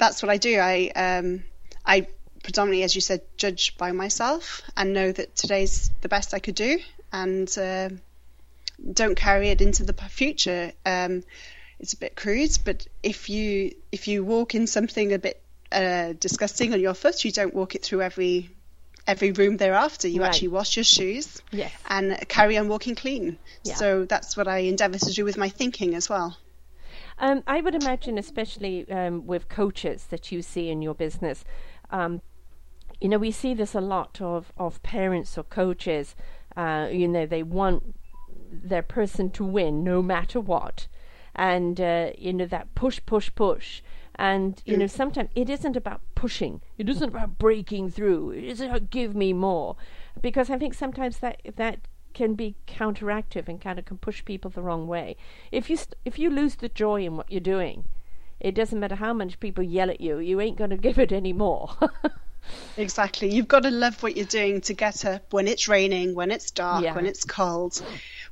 that's 0.03 0.20
what 0.20 0.30
I 0.30 0.36
do. 0.36 0.59
I 0.59 0.90
um, 0.96 1.44
I 1.86 2.09
predominantly, 2.42 2.82
as 2.82 2.94
you 2.94 3.00
said, 3.00 3.22
judge 3.36 3.76
by 3.78 3.92
myself 3.92 4.62
and 4.76 4.92
know 4.92 5.12
that 5.12 5.36
today's 5.36 5.90
the 6.00 6.09
best 6.09 6.34
I 6.34 6.40
could 6.40 6.57
do, 6.57 6.80
and 7.12 7.48
uh, 7.57 7.90
don't 8.92 9.14
carry 9.14 9.50
it 9.50 9.61
into 9.61 9.84
the 9.84 9.92
future. 9.92 10.72
Um, 10.84 11.22
it's 11.78 11.92
a 11.92 11.96
bit 11.96 12.16
crude, 12.16 12.59
but 12.64 12.86
if 13.03 13.30
you 13.30 13.76
if 13.92 14.09
you 14.09 14.24
walk 14.24 14.57
in 14.57 14.66
something 14.66 15.12
a 15.12 15.20
bit 15.20 15.40
uh, 15.70 16.14
disgusting 16.18 16.72
on 16.72 16.80
your 16.80 16.94
foot, 16.94 17.24
you 17.24 17.30
don't 17.30 17.55
walk 17.55 17.76
it 17.76 17.84
through 17.84 18.03
every 18.03 18.50
every 19.07 19.30
room 19.30 19.57
thereafter. 19.57 20.09
You 20.09 20.22
right. 20.22 20.28
actually 20.28 20.48
wash 20.48 20.76
your 20.76 20.84
shoes 20.84 21.40
yes. 21.53 21.72
and 21.88 22.18
carry 22.28 22.59
on 22.59 22.66
walking 22.66 22.96
clean. 22.96 23.38
Yeah. 23.62 23.76
So 23.76 24.05
that's 24.05 24.36
what 24.36 24.48
I 24.48 24.59
endeavour 24.59 24.98
to 24.98 25.12
do 25.12 25.24
with 25.24 25.36
my 25.36 25.48
thinking 25.48 25.94
as 25.94 26.09
well. 26.09 26.36
Um, 27.22 27.44
I 27.46 27.60
would 27.60 27.76
imagine, 27.76 28.18
especially 28.18 28.90
um, 28.90 29.26
with 29.28 29.48
coaches 29.48 30.06
that 30.10 30.32
you 30.32 30.42
see 30.42 30.68
in 30.68 30.82
your 30.82 30.92
business, 30.92 31.44
um, 31.90 32.20
you 33.00 33.08
know, 33.08 33.18
we 33.18 33.30
see 33.30 33.54
this 33.54 33.76
a 33.76 33.80
lot 33.80 34.20
of, 34.20 34.52
of 34.56 34.82
parents 34.82 35.38
or 35.38 35.44
coaches. 35.44 36.16
Uh, 36.56 36.88
you 36.90 37.06
know, 37.06 37.24
they 37.24 37.44
want 37.44 37.94
their 38.50 38.82
person 38.82 39.30
to 39.30 39.44
win 39.44 39.84
no 39.84 40.02
matter 40.02 40.40
what, 40.40 40.88
and 41.34 41.80
uh, 41.80 42.10
you 42.18 42.32
know 42.32 42.44
that 42.46 42.74
push, 42.74 43.00
push, 43.06 43.30
push. 43.34 43.82
And 44.16 44.60
you 44.66 44.76
know, 44.76 44.88
sometimes 44.88 45.30
it 45.34 45.48
isn't 45.48 45.76
about 45.76 46.02
pushing. 46.14 46.60
It 46.76 46.88
isn't 46.88 47.08
about 47.08 47.38
breaking 47.38 47.90
through. 47.90 48.32
It 48.32 48.44
isn't 48.44 48.68
about 48.68 48.90
give 48.90 49.14
me 49.14 49.32
more, 49.32 49.76
because 50.20 50.50
I 50.50 50.58
think 50.58 50.74
sometimes 50.74 51.18
that 51.18 51.40
that 51.56 51.78
can 52.14 52.34
be 52.34 52.54
counteractive 52.66 53.48
and 53.48 53.60
kind 53.60 53.78
of 53.78 53.84
can 53.84 53.98
push 53.98 54.24
people 54.24 54.50
the 54.50 54.62
wrong 54.62 54.86
way. 54.86 55.16
If 55.50 55.68
you 55.70 55.76
st- 55.76 55.96
if 56.04 56.18
you 56.18 56.30
lose 56.30 56.56
the 56.56 56.68
joy 56.68 57.04
in 57.04 57.16
what 57.16 57.30
you're 57.30 57.40
doing, 57.40 57.84
it 58.40 58.54
doesn't 58.54 58.78
matter 58.78 58.96
how 58.96 59.12
much 59.12 59.40
people 59.40 59.62
yell 59.64 59.90
at 59.90 60.00
you, 60.00 60.18
you 60.18 60.40
ain't 60.40 60.58
going 60.58 60.70
to 60.76 60.76
give 60.76 60.98
it 60.98 61.12
any 61.12 61.32
more. 61.32 61.76
exactly. 62.76 63.32
You've 63.32 63.48
got 63.48 63.62
to 63.62 63.70
love 63.70 64.02
what 64.02 64.16
you're 64.16 64.26
doing 64.26 64.60
to 64.62 64.74
get 64.74 65.04
up 65.04 65.32
when 65.32 65.46
it's 65.46 65.68
raining, 65.68 66.14
when 66.14 66.30
it's 66.30 66.50
dark, 66.50 66.84
yeah. 66.84 66.94
when 66.94 67.06
it's 67.06 67.24
cold, 67.24 67.80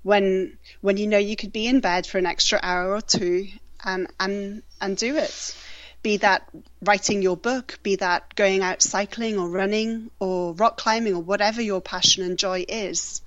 when 0.02 0.58
when 0.80 0.96
you 0.96 1.06
know 1.06 1.18
you 1.18 1.36
could 1.36 1.52
be 1.52 1.66
in 1.66 1.80
bed 1.80 2.06
for 2.06 2.18
an 2.18 2.26
extra 2.26 2.58
hour 2.62 2.92
or 2.94 3.00
two 3.00 3.48
and 3.84 4.08
and 4.18 4.62
and 4.80 4.96
do 4.96 5.16
it. 5.16 5.56
Be 6.02 6.16
that 6.16 6.48
writing 6.80 7.20
your 7.20 7.36
book, 7.36 7.78
be 7.82 7.96
that 7.96 8.34
going 8.34 8.62
out 8.62 8.80
cycling 8.80 9.38
or 9.38 9.50
running 9.50 10.10
or 10.18 10.54
rock 10.54 10.78
climbing 10.78 11.14
or 11.14 11.22
whatever 11.22 11.60
your 11.60 11.82
passion 11.82 12.22
and 12.24 12.38
joy 12.38 12.64
is 12.66 13.20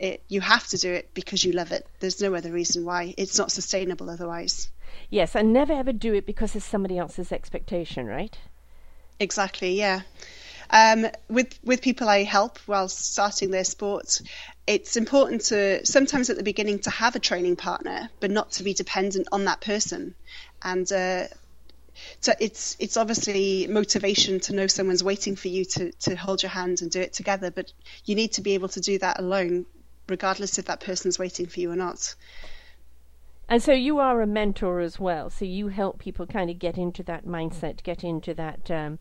it, 0.00 0.22
you 0.28 0.40
have 0.40 0.66
to 0.68 0.78
do 0.78 0.90
it 0.92 1.12
because 1.12 1.44
you 1.44 1.52
love 1.52 1.72
it. 1.72 1.86
There's 2.00 2.20
no 2.22 2.34
other 2.34 2.50
reason 2.50 2.84
why. 2.84 3.14
It's 3.18 3.38
not 3.38 3.52
sustainable 3.52 4.08
otherwise. 4.08 4.70
Yes, 5.10 5.36
and 5.36 5.52
never 5.52 5.74
ever 5.74 5.92
do 5.92 6.14
it 6.14 6.26
because 6.26 6.56
it's 6.56 6.64
somebody 6.64 6.96
else's 6.98 7.30
expectation, 7.30 8.06
right? 8.06 8.36
Exactly, 9.20 9.78
yeah. 9.78 10.00
Um, 10.70 11.06
with 11.28 11.58
with 11.62 11.82
people 11.82 12.08
I 12.08 12.22
help 12.22 12.58
while 12.60 12.88
starting 12.88 13.50
their 13.50 13.64
sport, 13.64 14.22
it's 14.66 14.96
important 14.96 15.42
to 15.46 15.84
sometimes 15.84 16.30
at 16.30 16.36
the 16.36 16.44
beginning 16.44 16.78
to 16.80 16.90
have 16.90 17.14
a 17.14 17.18
training 17.18 17.56
partner, 17.56 18.08
but 18.20 18.30
not 18.30 18.52
to 18.52 18.62
be 18.62 18.72
dependent 18.72 19.28
on 19.32 19.44
that 19.44 19.60
person. 19.60 20.14
And 20.62 20.90
uh, 20.90 21.26
so 22.20 22.32
it's 22.40 22.76
it's 22.78 22.96
obviously 22.96 23.66
motivation 23.66 24.40
to 24.40 24.54
know 24.54 24.66
someone's 24.66 25.04
waiting 25.04 25.36
for 25.36 25.48
you 25.48 25.66
to 25.66 25.92
to 25.92 26.16
hold 26.16 26.42
your 26.42 26.50
hand 26.50 26.80
and 26.80 26.90
do 26.90 27.00
it 27.00 27.12
together, 27.12 27.50
but 27.50 27.70
you 28.06 28.14
need 28.14 28.32
to 28.32 28.40
be 28.40 28.54
able 28.54 28.68
to 28.68 28.80
do 28.80 28.98
that 28.98 29.18
alone 29.18 29.66
regardless 30.10 30.58
if 30.58 30.66
that 30.66 30.80
person's 30.80 31.18
waiting 31.18 31.46
for 31.46 31.60
you 31.60 31.70
or 31.70 31.76
not. 31.76 32.14
And 33.48 33.62
so 33.62 33.72
you 33.72 33.98
are 33.98 34.20
a 34.20 34.26
mentor 34.26 34.80
as 34.80 35.00
well. 35.00 35.30
So 35.30 35.44
you 35.44 35.68
help 35.68 35.98
people 35.98 36.26
kind 36.26 36.50
of 36.50 36.58
get 36.58 36.78
into 36.78 37.02
that 37.04 37.26
mindset, 37.26 37.82
get 37.82 38.04
into 38.04 38.34
that 38.34 38.70
um, 38.70 38.98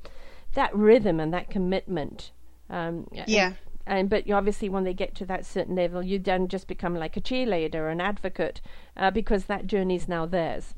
that 0.53 0.75
rhythm 0.75 1.19
and 1.19 1.33
that 1.33 1.49
commitment. 1.49 2.31
Um, 2.69 3.07
yeah. 3.13 3.53
And, 3.85 3.99
and, 3.99 4.09
but 4.09 4.29
obviously, 4.31 4.69
when 4.69 4.83
they 4.83 4.93
get 4.93 5.15
to 5.15 5.25
that 5.25 5.45
certain 5.45 5.75
level, 5.75 6.01
you 6.01 6.19
then 6.19 6.47
just 6.47 6.67
become 6.67 6.95
like 6.95 7.17
a 7.17 7.21
cheerleader, 7.21 7.91
an 7.91 8.01
advocate, 8.01 8.61
uh, 8.97 9.11
because 9.11 9.45
that 9.45 9.67
journey 9.67 9.95
is 9.95 10.07
now 10.07 10.25
theirs. 10.25 10.73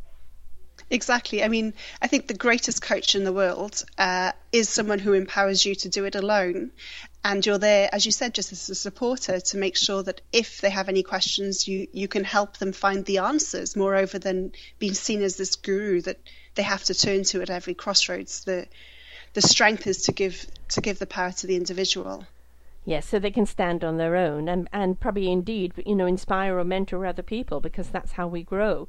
Exactly. 0.89 1.43
I 1.43 1.47
mean, 1.47 1.73
I 2.01 2.07
think 2.07 2.27
the 2.27 2.34
greatest 2.34 2.82
coach 2.82 3.15
in 3.15 3.23
the 3.23 3.34
world 3.34 3.84
uh, 3.97 4.32
is 4.51 4.67
someone 4.67 4.99
who 4.99 5.13
empowers 5.13 5.65
you 5.65 5.75
to 5.75 5.89
do 5.89 6.05
it 6.05 6.15
alone. 6.15 6.71
And 7.24 7.45
you're 7.45 7.59
there, 7.59 7.88
as 7.93 8.05
you 8.05 8.11
said, 8.11 8.34
just 8.34 8.51
as 8.51 8.69
a 8.69 8.76
supporter 8.76 9.39
to 9.39 9.57
make 9.57 9.78
sure 9.78 10.01
that 10.03 10.22
if 10.32 10.59
they 10.61 10.72
have 10.72 10.89
any 10.89 11.03
questions, 11.03 11.67
you, 11.67 11.88
you 11.93 12.07
can 12.07 12.24
help 12.24 12.57
them 12.57 12.74
find 12.74 13.05
the 13.05 13.19
answers, 13.19 13.76
moreover 13.76 14.17
than 14.17 14.53
being 14.80 14.95
seen 14.95 15.22
as 15.22 15.36
this 15.36 15.55
guru 15.55 16.01
that 16.01 16.19
they 16.55 16.63
have 16.63 16.84
to 16.86 16.95
turn 16.95 17.24
to 17.26 17.41
at 17.43 17.51
every 17.51 17.76
crossroads. 17.76 18.43
The, 18.43 18.67
the 19.34 19.41
strength 19.41 19.86
is 19.86 20.03
to 20.03 20.11
give, 20.11 20.47
to 20.69 20.82
give 20.82 20.97
the 20.97 21.05
power 21.05 21.32
to 21.32 21.47
the 21.47 21.55
individual. 21.55 22.26
Yes, 22.86 23.07
so 23.07 23.19
they 23.19 23.30
can 23.30 23.45
stand 23.45 23.84
on 23.84 23.97
their 23.97 24.15
own 24.15 24.49
and, 24.49 24.67
and 24.74 24.99
probably 24.99 25.32
indeed, 25.32 25.74
you 25.86 25.95
know, 25.95 26.07
inspire 26.07 26.57
or 26.57 26.63
mentor 26.63 27.05
other 27.05 27.22
people 27.22 27.61
because 27.61 27.89
that's 27.89 28.13
how 28.13 28.28
we 28.28 28.41
grow. 28.41 28.88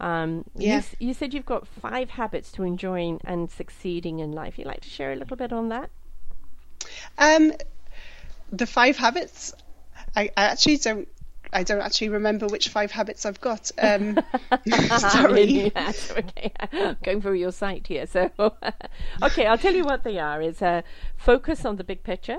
Um, 0.00 0.44
yeah. 0.56 0.82
You, 0.98 1.08
you, 1.08 1.14
said 1.14 1.34
you've 1.34 1.44
got 1.44 1.68
five 1.68 2.10
habits 2.10 2.50
to 2.52 2.62
enjoying 2.62 3.20
and 3.24 3.50
succeeding 3.50 4.20
in 4.20 4.32
life. 4.32 4.58
You'd 4.58 4.66
like 4.66 4.80
to 4.80 4.88
share 4.88 5.12
a 5.12 5.16
little 5.16 5.36
bit 5.36 5.52
on 5.52 5.68
that? 5.68 5.90
Um, 7.18 7.52
the 8.52 8.66
five 8.66 8.96
habits. 8.96 9.54
I, 10.16 10.30
I 10.36 10.44
actually 10.44 10.78
don't. 10.78 11.08
I 11.52 11.62
don't 11.62 11.80
actually 11.80 12.08
remember 12.08 12.48
which 12.48 12.68
five 12.68 12.90
habits 12.90 13.24
I've 13.24 13.40
got. 13.40 13.70
Um, 13.78 14.18
sorry. 14.98 15.72
okay. 15.76 16.52
Going 17.04 17.22
through 17.22 17.34
your 17.34 17.52
site 17.52 17.86
here. 17.86 18.06
So, 18.06 18.30
okay, 19.22 19.46
I'll 19.46 19.58
tell 19.58 19.74
you 19.74 19.84
what 19.84 20.02
they 20.02 20.18
are. 20.18 20.42
Is 20.42 20.60
uh, 20.60 20.82
focus 21.16 21.64
on 21.64 21.76
the 21.76 21.84
big 21.84 22.02
picture. 22.02 22.38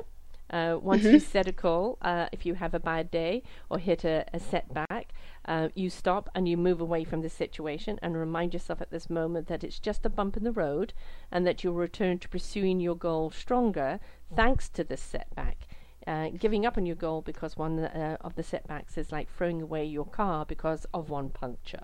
Uh, 0.50 0.78
once 0.80 1.04
mm-hmm. 1.04 1.14
you 1.14 1.20
set 1.20 1.48
a 1.48 1.52
goal, 1.52 1.98
uh, 2.02 2.28
if 2.32 2.46
you 2.46 2.54
have 2.54 2.74
a 2.74 2.80
bad 2.80 3.10
day 3.10 3.42
or 3.70 3.80
hit 3.80 4.04
a, 4.04 4.26
a 4.32 4.40
setback, 4.40 5.12
uh, 5.48 5.70
you 5.76 5.90
stop 5.90 6.30
and 6.34 6.48
you 6.48 6.58
move 6.58 6.82
away 6.82 7.04
from 7.04 7.22
the 7.22 7.30
situation 7.30 8.00
and 8.02 8.18
remind 8.18 8.54
yourself 8.54 8.82
at 8.82 8.92
this 8.92 9.10
moment 9.10 9.48
that 9.48 9.64
it's 9.64 9.80
just 9.80 10.06
a 10.06 10.10
bump 10.10 10.36
in 10.38 10.44
the 10.44 10.52
road 10.52 10.94
and 11.32 11.46
that 11.46 11.64
you'll 11.64 11.74
return 11.74 12.18
to 12.20 12.30
pursuing 12.30 12.80
your 12.80 12.96
goal 12.96 13.30
stronger 13.32 14.00
thanks 14.36 14.70
to 14.70 14.84
this 14.84 15.02
setback. 15.02 15.68
Uh, 16.08 16.30
giving 16.30 16.66
up 16.66 16.78
on 16.78 16.86
your 16.86 16.96
goal 16.96 17.22
because 17.22 17.58
one 17.58 17.80
uh, 17.80 18.18
of 18.22 18.36
the 18.36 18.44
setbacks 18.44 18.98
is 18.98 19.12
like 19.12 19.28
throwing 19.36 19.62
away 19.62 19.84
your 19.84 20.06
car 20.06 20.46
because 20.46 20.86
of 20.94 21.10
one 21.10 21.30
puncture. 21.30 21.84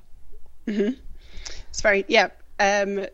Mm-hmm. 0.67 0.99
It's 1.69 1.81
very 1.81 2.05
yeah. 2.07 2.29
Um, 2.59 3.07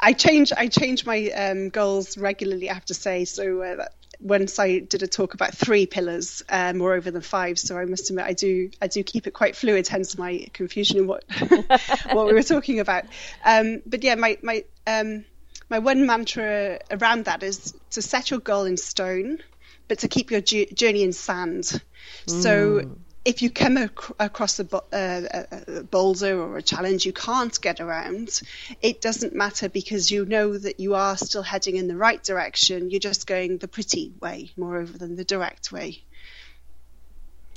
I 0.00 0.12
change 0.12 0.52
I 0.52 0.68
change 0.68 1.06
my 1.06 1.30
um, 1.30 1.70
goals 1.70 2.18
regularly. 2.18 2.68
I 2.68 2.74
have 2.74 2.84
to 2.86 2.94
say 2.94 3.24
so. 3.24 3.62
Uh, 3.62 3.86
once 4.20 4.58
I 4.58 4.80
did 4.80 5.02
a 5.02 5.06
talk 5.06 5.34
about 5.34 5.54
three 5.54 5.86
pillars 5.86 6.42
more 6.74 6.94
over 6.94 7.10
than 7.10 7.22
five. 7.22 7.58
So 7.58 7.78
I 7.78 7.84
must 7.84 8.10
admit 8.10 8.24
I 8.24 8.32
do 8.32 8.70
I 8.80 8.86
do 8.88 9.02
keep 9.02 9.26
it 9.26 9.32
quite 9.32 9.56
fluid, 9.56 9.88
hence 9.88 10.18
my 10.18 10.46
confusion 10.52 10.98
in 10.98 11.06
what 11.06 11.24
what 12.12 12.26
we 12.26 12.32
were 12.32 12.42
talking 12.42 12.80
about. 12.80 13.04
Um, 13.44 13.82
but 13.86 14.02
yeah, 14.02 14.16
my 14.16 14.38
my 14.42 14.64
um, 14.86 15.24
my 15.68 15.78
one 15.78 16.06
mantra 16.06 16.80
around 16.90 17.26
that 17.26 17.42
is 17.42 17.74
to 17.90 18.02
set 18.02 18.30
your 18.30 18.40
goal 18.40 18.64
in 18.64 18.76
stone, 18.76 19.38
but 19.86 20.00
to 20.00 20.08
keep 20.08 20.30
your 20.30 20.40
journey 20.40 21.02
in 21.02 21.12
sand. 21.12 21.80
Mm. 22.26 22.42
So 22.42 22.96
if 23.28 23.42
you 23.42 23.50
come 23.50 23.76
ac- 23.76 24.14
across 24.18 24.58
a, 24.58 24.66
uh, 24.74 25.44
a, 25.50 25.82
boulder 25.82 26.40
or 26.40 26.56
a 26.56 26.62
challenge 26.62 27.04
you 27.04 27.12
can't 27.12 27.60
get 27.60 27.78
around, 27.78 28.40
it 28.80 29.02
doesn't 29.02 29.34
matter 29.34 29.68
because 29.68 30.10
you 30.10 30.24
know 30.24 30.56
that 30.56 30.80
you 30.80 30.94
are 30.94 31.14
still 31.14 31.42
heading 31.42 31.76
in 31.76 31.88
the 31.88 31.96
right 31.96 32.24
direction. 32.24 32.90
You're 32.90 33.00
just 33.00 33.26
going 33.26 33.58
the 33.58 33.68
pretty 33.68 34.14
way, 34.22 34.52
moreover, 34.56 34.96
than 34.96 35.16
the 35.16 35.24
direct 35.24 35.70
way. 35.70 36.02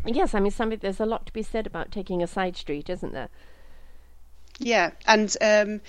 Yes, 0.05 0.35
I 0.35 0.41
mean, 0.41 0.51
something, 0.51 0.79
there's 0.81 0.99
a 0.99 1.05
lot 1.05 1.25
to 1.27 1.31
be 1.31 1.41
said 1.41 1.65
about 1.65 1.89
taking 1.89 2.21
a 2.21 2.27
side 2.27 2.57
street, 2.57 2.89
isn't 2.89 3.13
there? 3.13 3.29
Yeah, 4.59 4.91
and 5.07 5.35
um, 5.39 5.79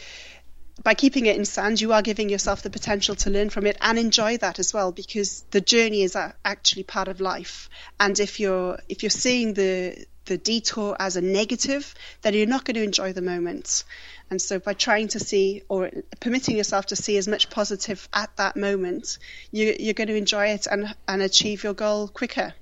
by 0.82 0.94
keeping 0.94 1.26
it 1.26 1.36
in 1.36 1.44
sand, 1.44 1.80
you 1.80 1.92
are 1.92 2.02
giving 2.02 2.28
yourself 2.28 2.62
the 2.62 2.70
potential 2.70 3.14
to 3.16 3.30
learn 3.30 3.50
from 3.50 3.66
it 3.66 3.76
and 3.80 3.98
enjoy 3.98 4.38
that 4.38 4.58
as 4.58 4.72
well, 4.72 4.92
because 4.92 5.42
the 5.50 5.60
journey 5.60 6.02
is 6.02 6.16
actually 6.44 6.82
part 6.82 7.08
of 7.08 7.20
life. 7.20 7.68
And 8.00 8.18
if 8.18 8.40
you're 8.40 8.78
if 8.88 9.02
you're 9.02 9.10
seeing 9.10 9.54
the 9.54 10.06
the 10.24 10.38
detour 10.38 10.96
as 10.98 11.16
a 11.16 11.20
negative, 11.20 11.94
then 12.22 12.34
you're 12.34 12.46
not 12.46 12.64
going 12.64 12.76
to 12.76 12.82
enjoy 12.82 13.12
the 13.12 13.22
moment. 13.22 13.84
And 14.30 14.40
so, 14.40 14.58
by 14.58 14.72
trying 14.74 15.08
to 15.08 15.20
see 15.20 15.62
or 15.68 15.90
permitting 16.20 16.56
yourself 16.56 16.86
to 16.86 16.96
see 16.96 17.16
as 17.18 17.28
much 17.28 17.50
positive 17.50 18.08
at 18.12 18.34
that 18.36 18.56
moment, 18.56 19.18
you, 19.50 19.74
you're 19.78 19.94
going 19.94 20.08
to 20.08 20.16
enjoy 20.16 20.48
it 20.48 20.66
and 20.66 20.94
and 21.06 21.22
achieve 21.22 21.64
your 21.64 21.74
goal 21.74 22.08
quicker. 22.08 22.54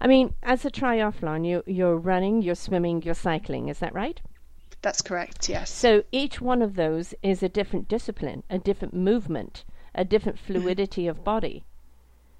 I 0.00 0.06
mean, 0.06 0.34
as 0.42 0.64
a 0.64 0.70
triathlon, 0.70 1.46
you 1.46 1.62
you're 1.66 1.96
running, 1.96 2.42
you're 2.42 2.54
swimming, 2.54 3.02
you're 3.02 3.14
cycling. 3.14 3.68
Is 3.68 3.80
that 3.80 3.94
right? 3.94 4.20
That's 4.82 5.02
correct, 5.02 5.48
yes. 5.48 5.70
So 5.70 6.04
each 6.12 6.40
one 6.40 6.62
of 6.62 6.76
those 6.76 7.14
is 7.22 7.42
a 7.42 7.48
different 7.48 7.88
discipline, 7.88 8.44
a 8.48 8.58
different 8.58 8.94
movement, 8.94 9.64
a 9.94 10.04
different 10.04 10.38
mm-hmm. 10.38 10.52
fluidity 10.52 11.02
mm-hmm. 11.02 11.18
of 11.18 11.24
body. 11.24 11.64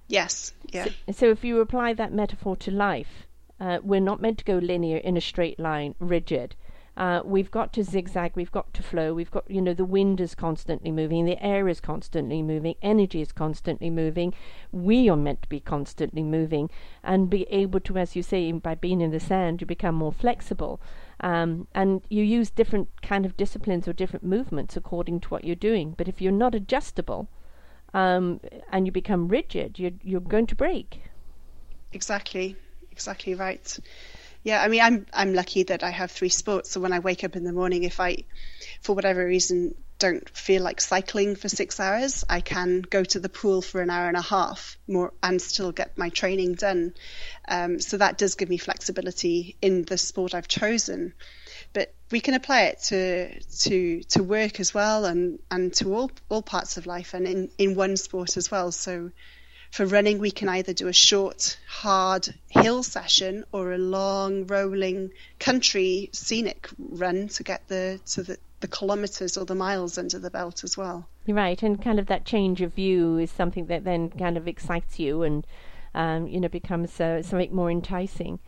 Yes, 0.07 0.53
yeah. 0.72 0.84
So, 0.84 1.12
so, 1.12 1.30
if 1.30 1.45
you 1.45 1.61
apply 1.61 1.93
that 1.95 2.12
metaphor 2.12 2.57
to 2.57 2.70
life, 2.70 3.26
uh, 3.61 3.78
we're 3.82 4.01
not 4.01 4.22
meant 4.22 4.39
to 4.39 4.45
go 4.45 4.57
linear 4.57 4.97
in 4.97 5.18
a 5.18 5.20
straight 5.20 5.61
line, 5.61 5.95
rigid. 5.99 6.55
Uh, 6.97 7.22
we've 7.24 7.51
got 7.53 7.72
to 7.72 7.84
zigzag, 7.84 8.32
we've 8.34 8.51
got 8.51 8.74
to 8.74 8.82
flow, 8.82 9.14
we've 9.14 9.30
got, 9.30 9.49
you 9.49 9.62
know, 9.62 9.72
the 9.72 9.84
wind 9.84 10.20
is 10.20 10.34
constantly 10.34 10.91
moving, 10.91 11.26
the 11.26 11.41
air 11.41 11.68
is 11.68 11.80
constantly 11.80 12.43
moving, 12.43 12.74
energy 12.82 13.20
is 13.20 13.30
constantly 13.30 13.89
moving. 13.89 14.34
We 14.72 15.09
are 15.09 15.16
meant 15.16 15.43
to 15.43 15.49
be 15.49 15.61
constantly 15.61 16.24
moving 16.24 16.70
and 17.05 17.30
be 17.30 17.45
able 17.51 17.78
to, 17.80 17.99
as 17.99 18.16
you 18.16 18.24
say, 18.24 18.51
by 18.51 18.74
being 18.74 19.01
in 19.01 19.12
the 19.12 19.20
sand, 19.20 19.61
you 19.61 19.66
become 19.66 19.95
more 19.95 20.12
flexible. 20.12 20.80
Um, 21.21 21.66
and 21.75 22.03
you 22.09 22.23
use 22.23 22.51
different 22.51 22.89
kind 23.03 23.27
of 23.27 23.37
disciplines 23.37 23.89
or 23.89 23.93
different 23.93 24.25
movements 24.25 24.77
according 24.77 25.21
to 25.21 25.29
what 25.29 25.45
you're 25.45 25.57
doing. 25.57 25.95
But 25.97 26.09
if 26.09 26.21
you're 26.21 26.33
not 26.33 26.55
adjustable 26.55 27.29
um, 27.93 28.41
and 28.71 28.87
you 28.87 28.93
become 28.93 29.29
rigid, 29.29 29.79
you're, 29.79 29.93
you're 30.03 30.21
going 30.21 30.47
to 30.47 30.55
break. 30.55 31.03
Exactly, 31.93 32.57
exactly 32.93 33.35
right. 33.35 33.79
Yeah, 34.45 34.62
I 34.62 34.69
mean, 34.69 34.81
I'm 34.81 35.07
I'm 35.12 35.35
lucky 35.35 35.64
that 35.64 35.83
I 35.83 35.91
have 35.91 36.11
three 36.11 36.29
sports. 36.29 36.71
So 36.71 36.81
when 36.81 36.93
I 36.93 37.01
wake 37.01 37.25
up 37.25 37.35
in 37.35 37.45
the 37.45 37.53
morning, 37.53 37.83
if 37.83 37.99
I, 37.99 38.19
for 38.81 38.95
whatever 38.95 39.27
reason, 39.27 39.75
don't 39.99 40.28
feel 40.30 40.62
like 40.62 40.80
cycling 40.80 41.34
for 41.34 41.49
six 41.49 41.80
hours, 41.80 42.24
I 42.28 42.40
can 42.40 42.82
go 42.82 43.03
to 43.05 43.20
the 43.20 43.28
pool 43.28 43.62
for 43.62 43.80
an 43.80 43.90
hour 43.90 44.09
and 44.09 44.16
a 44.16 44.22
half 44.22 44.78
more 44.86 45.12
and 45.22 45.42
still 45.42 45.72
get 45.72 45.99
my 45.99 46.09
training 46.09 46.55
done. 46.55 46.94
Um, 47.49 47.80
so 47.80 47.96
that 47.96 48.18
does 48.18 48.36
give 48.36 48.49
me 48.49 48.59
flexibility 48.59 49.57
in 49.61 49.82
the 49.82 49.99
sport 49.99 50.34
I've 50.34 50.49
chosen. 50.49 51.14
But 51.72 51.92
we 52.11 52.20
can 52.20 52.34
apply 52.34 52.62
it 52.62 52.82
to 52.84 53.40
to 53.40 54.03
to 54.05 54.22
work 54.22 54.61
as 54.61 54.72
well 54.72 55.05
and, 55.05 55.38
and 55.51 55.72
to 55.74 55.94
all 55.94 56.11
all 56.28 56.42
parts 56.42 56.76
of 56.76 56.86
life 56.86 57.14
and 57.14 57.26
in, 57.26 57.51
in 57.59 57.74
one 57.74 57.96
sport 57.96 58.36
as 58.36 58.51
well. 58.51 58.72
So 58.72 59.11
for 59.70 59.84
running, 59.84 60.18
we 60.18 60.30
can 60.30 60.49
either 60.49 60.72
do 60.72 60.88
a 60.88 60.92
short, 60.92 61.59
hard 61.68 62.32
hill 62.49 62.82
session 62.82 63.44
or 63.53 63.72
a 63.72 63.78
long, 63.78 64.46
rolling 64.46 65.11
country 65.38 66.09
scenic 66.12 66.68
run 66.78 67.28
to 67.28 67.42
get 67.42 67.68
the 67.68 68.01
to 68.12 68.22
the, 68.22 68.38
the 68.61 68.68
kilometres 68.68 69.36
or 69.36 69.44
the 69.44 69.54
miles 69.54 69.98
under 69.98 70.18
the 70.18 70.30
belt 70.30 70.64
as 70.64 70.76
well. 70.76 71.06
You're 71.26 71.36
right, 71.36 71.62
and 71.62 71.82
kind 71.82 71.98
of 71.98 72.06
that 72.06 72.24
change 72.24 72.61
of 72.61 72.74
view 72.74 73.18
is 73.18 73.30
something 73.30 73.66
that 73.66 73.84
then 73.84 74.11
kind 74.11 74.36
of 74.36 74.48
excites 74.48 74.98
you 74.98 75.22
and 75.22 75.46
um, 75.94 76.26
you 76.26 76.40
know 76.40 76.48
becomes 76.48 77.00
uh, 77.00 77.22
something 77.22 77.54
more 77.54 77.70
enticing. 77.70 78.38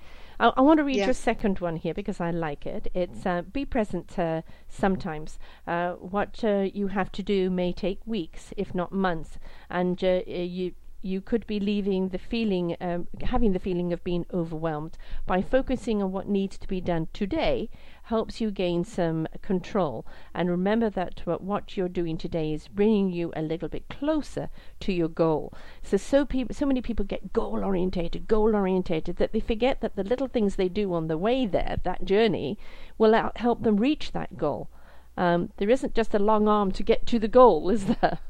I, 0.41 0.53
I 0.57 0.61
want 0.63 0.79
to 0.79 0.85
read 0.85 0.97
yeah. 0.97 1.05
your 1.05 1.15
second 1.15 1.61
one 1.61 1.77
here 1.77 1.95
because 1.95 2.21
I 2.21 2.31
like 2.31 2.67
it. 2.67 2.91
It's 2.95 3.27
uh, 3.27 3.43
be 3.43 3.65
present 3.65 4.19
uh, 4.19 4.43
sometimes. 4.69 5.39
Uh, 5.67 5.93
what 5.93 6.43
uh, 6.43 6.69
you 6.73 6.89
have 6.89 7.13
to 7.13 7.23
do 7.23 7.51
may 7.51 7.73
take 7.73 8.01
weeks, 8.07 8.53
if 8.57 8.75
not 8.75 8.93
months, 8.93 9.39
and 9.69 10.03
uh, 10.03 10.23
you 10.27 10.73
you 11.03 11.21
could 11.21 11.47
be 11.47 11.59
leaving 11.59 12.09
the 12.09 12.19
feeling, 12.19 12.77
um, 12.81 13.07
having 13.23 13.53
the 13.53 13.59
feeling 13.59 13.93
of 13.93 14.05
being 14.05 14.27
overwhelmed. 14.33 14.99
By 15.27 15.41
focusing 15.43 16.03
on 16.03 16.13
what 16.13 16.29
needs 16.29 16.59
to 16.59 16.69
be 16.69 16.81
done 16.81 17.09
today, 17.13 17.71
helps 18.05 18.41
you 18.41 18.51
gain 18.51 18.85
some 18.85 19.27
control. 19.41 20.05
And 20.35 20.51
remember 20.51 20.91
that 20.91 21.23
what 21.25 21.77
you're 21.77 21.89
doing 21.89 22.19
today 22.19 22.53
is 22.53 22.69
bringing 22.69 23.11
you 23.11 23.33
a 23.35 23.43
little 23.43 23.69
bit 23.69 23.89
closer 23.89 24.51
to 24.81 24.93
your 24.93 25.09
goal. 25.09 25.55
So, 25.83 25.97
so 25.97 26.27
so 26.51 26.67
many 26.67 26.83
people 26.83 27.05
get 27.05 27.33
goal 27.33 27.65
orientated, 27.65 28.29
goal 28.29 28.55
orientated, 28.55 29.17
that 29.17 29.33
they 29.33 29.41
forget 29.41 29.81
that 29.81 29.97
the 29.97 30.05
little 30.05 30.29
things 30.29 30.57
they 30.57 30.69
do 30.69 30.93
on 30.93 31.09
the 31.09 31.19
way 31.19 31.47
there, 31.47 31.77
that 31.85 32.05
journey, 32.05 32.59
will 32.99 33.31
help 33.37 33.63
them 33.63 33.77
reach 33.77 34.13
that 34.13 34.37
goal. 34.37 34.69
Um, 35.17 35.51
there 35.57 35.71
isn't 35.71 35.95
just 35.95 36.15
a 36.15 36.19
long 36.19 36.49
arm 36.49 36.73
to 36.73 36.83
get 36.83 37.07
to 37.07 37.19
the 37.19 37.29
goal, 37.29 37.71
is 37.71 37.87
there? 37.87 38.19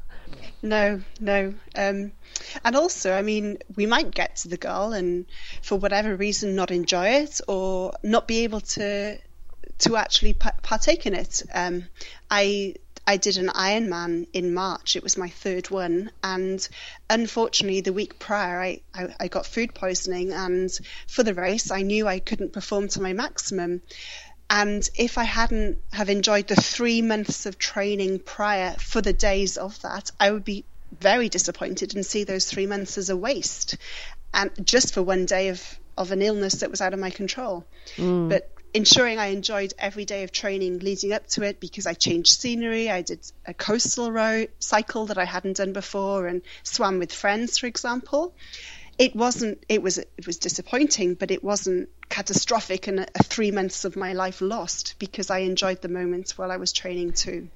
No, 0.61 1.01
no. 1.19 1.53
Um, 1.75 2.11
and 2.63 2.75
also, 2.75 3.13
I 3.13 3.21
mean, 3.21 3.57
we 3.75 3.85
might 3.85 4.11
get 4.11 4.37
to 4.37 4.47
the 4.47 4.57
goal 4.57 4.93
and 4.93 5.25
for 5.61 5.77
whatever 5.77 6.15
reason 6.15 6.55
not 6.55 6.71
enjoy 6.71 7.07
it 7.07 7.41
or 7.47 7.93
not 8.03 8.27
be 8.27 8.43
able 8.43 8.61
to 8.61 9.17
to 9.79 9.97
actually 9.97 10.33
partake 10.33 11.07
in 11.07 11.15
it. 11.15 11.41
Um, 11.53 11.85
I 12.29 12.75
I 13.07 13.17
did 13.17 13.37
an 13.37 13.47
Ironman 13.49 14.27
in 14.31 14.53
March. 14.53 14.95
It 14.95 15.01
was 15.01 15.17
my 15.17 15.29
third 15.29 15.71
one, 15.71 16.11
and 16.23 16.67
unfortunately, 17.09 17.81
the 17.81 17.93
week 17.93 18.19
prior, 18.19 18.61
I, 18.61 18.81
I, 18.93 19.15
I 19.21 19.27
got 19.27 19.47
food 19.47 19.73
poisoning, 19.73 20.31
and 20.33 20.69
for 21.07 21.23
the 21.23 21.33
race, 21.33 21.71
I 21.71 21.81
knew 21.81 22.07
I 22.07 22.19
couldn't 22.19 22.53
perform 22.53 22.89
to 22.89 23.01
my 23.01 23.13
maximum. 23.13 23.81
And 24.53 24.87
if 24.95 25.17
I 25.17 25.23
hadn't 25.23 25.77
have 25.93 26.09
enjoyed 26.09 26.49
the 26.49 26.57
three 26.57 27.01
months 27.01 27.45
of 27.45 27.57
training 27.57 28.19
prior 28.19 28.75
for 28.77 29.01
the 29.01 29.13
days 29.13 29.55
of 29.55 29.81
that, 29.81 30.11
I 30.19 30.29
would 30.29 30.43
be 30.43 30.65
very 30.99 31.29
disappointed 31.29 31.95
and 31.95 32.05
see 32.05 32.25
those 32.25 32.43
three 32.43 32.65
months 32.65 32.97
as 32.97 33.09
a 33.09 33.15
waste, 33.15 33.77
and 34.33 34.51
just 34.61 34.93
for 34.93 35.01
one 35.01 35.25
day 35.25 35.47
of 35.47 35.79
of 35.97 36.11
an 36.11 36.21
illness 36.21 36.55
that 36.55 36.69
was 36.69 36.81
out 36.81 36.93
of 36.93 36.99
my 36.99 37.11
control. 37.11 37.65
Mm. 37.95 38.27
But 38.27 38.51
ensuring 38.73 39.19
I 39.19 39.27
enjoyed 39.27 39.73
every 39.79 40.03
day 40.03 40.23
of 40.23 40.33
training 40.33 40.79
leading 40.79 41.13
up 41.13 41.27
to 41.27 41.43
it 41.43 41.61
because 41.61 41.87
I 41.87 41.93
changed 41.93 42.37
scenery. 42.37 42.89
I 42.89 43.03
did 43.03 43.19
a 43.45 43.53
coastal 43.53 44.11
road 44.11 44.49
cycle 44.59 45.05
that 45.05 45.17
I 45.17 45.25
hadn't 45.25 45.57
done 45.57 45.71
before 45.71 46.27
and 46.27 46.41
swam 46.63 46.99
with 46.99 47.13
friends, 47.13 47.57
for 47.57 47.67
example 47.67 48.33
it 49.01 49.15
wasn't 49.15 49.65
it 49.67 49.81
was 49.81 49.97
it 49.97 50.27
was 50.27 50.37
disappointing 50.37 51.15
but 51.15 51.31
it 51.31 51.43
wasn't 51.43 51.89
catastrophic 52.09 52.87
and 52.87 53.09
three 53.23 53.49
months 53.49 53.83
of 53.83 53.95
my 53.95 54.13
life 54.13 54.41
lost 54.41 54.93
because 54.99 55.31
i 55.31 55.39
enjoyed 55.39 55.81
the 55.81 55.89
moments 55.89 56.37
while 56.37 56.51
i 56.51 56.57
was 56.57 56.71
training 56.71 57.11
too 57.11 57.49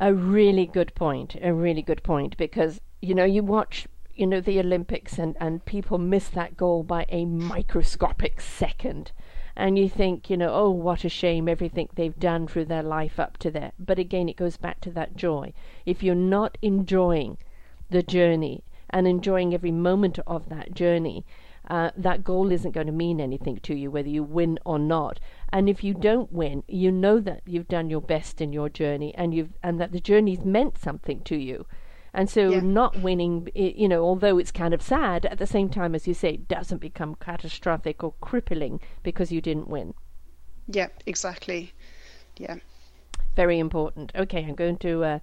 a 0.00 0.12
really 0.12 0.66
good 0.66 0.92
point 0.96 1.36
a 1.40 1.54
really 1.54 1.82
good 1.82 2.02
point 2.02 2.36
because 2.36 2.80
you 3.00 3.14
know 3.14 3.24
you 3.24 3.40
watch 3.40 3.86
you 4.16 4.26
know 4.26 4.40
the 4.40 4.58
olympics 4.58 5.16
and 5.16 5.36
and 5.38 5.64
people 5.64 5.96
miss 5.96 6.28
that 6.28 6.56
goal 6.56 6.82
by 6.82 7.06
a 7.08 7.24
microscopic 7.24 8.40
second 8.40 9.12
and 9.60 9.76
you 9.76 9.88
think, 9.88 10.30
you 10.30 10.36
know, 10.36 10.54
oh, 10.54 10.70
what 10.70 11.04
a 11.04 11.08
shame, 11.08 11.48
everything 11.48 11.88
they've 11.96 12.20
done 12.20 12.46
through 12.46 12.66
their 12.66 12.84
life 12.84 13.18
up 13.18 13.38
to 13.38 13.50
there. 13.50 13.72
But 13.76 13.98
again, 13.98 14.28
it 14.28 14.36
goes 14.36 14.56
back 14.56 14.80
to 14.82 14.90
that 14.92 15.16
joy. 15.16 15.52
If 15.84 16.00
you're 16.00 16.14
not 16.14 16.56
enjoying 16.62 17.38
the 17.90 18.04
journey 18.04 18.62
and 18.90 19.06
enjoying 19.06 19.54
every 19.54 19.72
moment 19.72 20.18
of 20.26 20.48
that 20.48 20.74
journey, 20.74 21.24
uh, 21.68 21.90
that 21.96 22.24
goal 22.24 22.50
isn't 22.50 22.72
going 22.72 22.86
to 22.86 22.92
mean 22.92 23.20
anything 23.20 23.58
to 23.58 23.74
you, 23.74 23.90
whether 23.90 24.08
you 24.08 24.22
win 24.22 24.58
or 24.64 24.78
not. 24.78 25.20
And 25.52 25.68
if 25.68 25.84
you 25.84 25.94
don't 25.94 26.32
win, 26.32 26.64
you 26.66 26.90
know 26.90 27.20
that 27.20 27.42
you've 27.46 27.68
done 27.68 27.90
your 27.90 28.00
best 28.00 28.40
in 28.40 28.52
your 28.52 28.68
journey, 28.68 29.14
and 29.14 29.34
you've 29.34 29.52
and 29.62 29.80
that 29.80 29.92
the 29.92 30.00
journey's 30.00 30.44
meant 30.44 30.78
something 30.78 31.20
to 31.24 31.36
you. 31.36 31.66
And 32.14 32.30
so, 32.30 32.48
yeah. 32.48 32.60
not 32.60 32.98
winning, 33.00 33.48
you 33.54 33.86
know, 33.86 34.02
although 34.02 34.38
it's 34.38 34.50
kind 34.50 34.72
of 34.72 34.80
sad, 34.80 35.26
at 35.26 35.38
the 35.38 35.46
same 35.46 35.68
time, 35.68 35.94
as 35.94 36.08
you 36.08 36.14
say, 36.14 36.30
it 36.30 36.48
doesn't 36.48 36.78
become 36.78 37.14
catastrophic 37.16 38.02
or 38.02 38.14
crippling 38.20 38.80
because 39.02 39.30
you 39.30 39.42
didn't 39.42 39.68
win. 39.68 39.92
Yeah, 40.66 40.88
exactly. 41.04 41.72
Yeah. 42.38 42.56
Very 43.36 43.58
important. 43.58 44.10
Okay, 44.16 44.44
I'm 44.44 44.54
going 44.54 44.78
to 44.78 45.04
uh, 45.04 45.18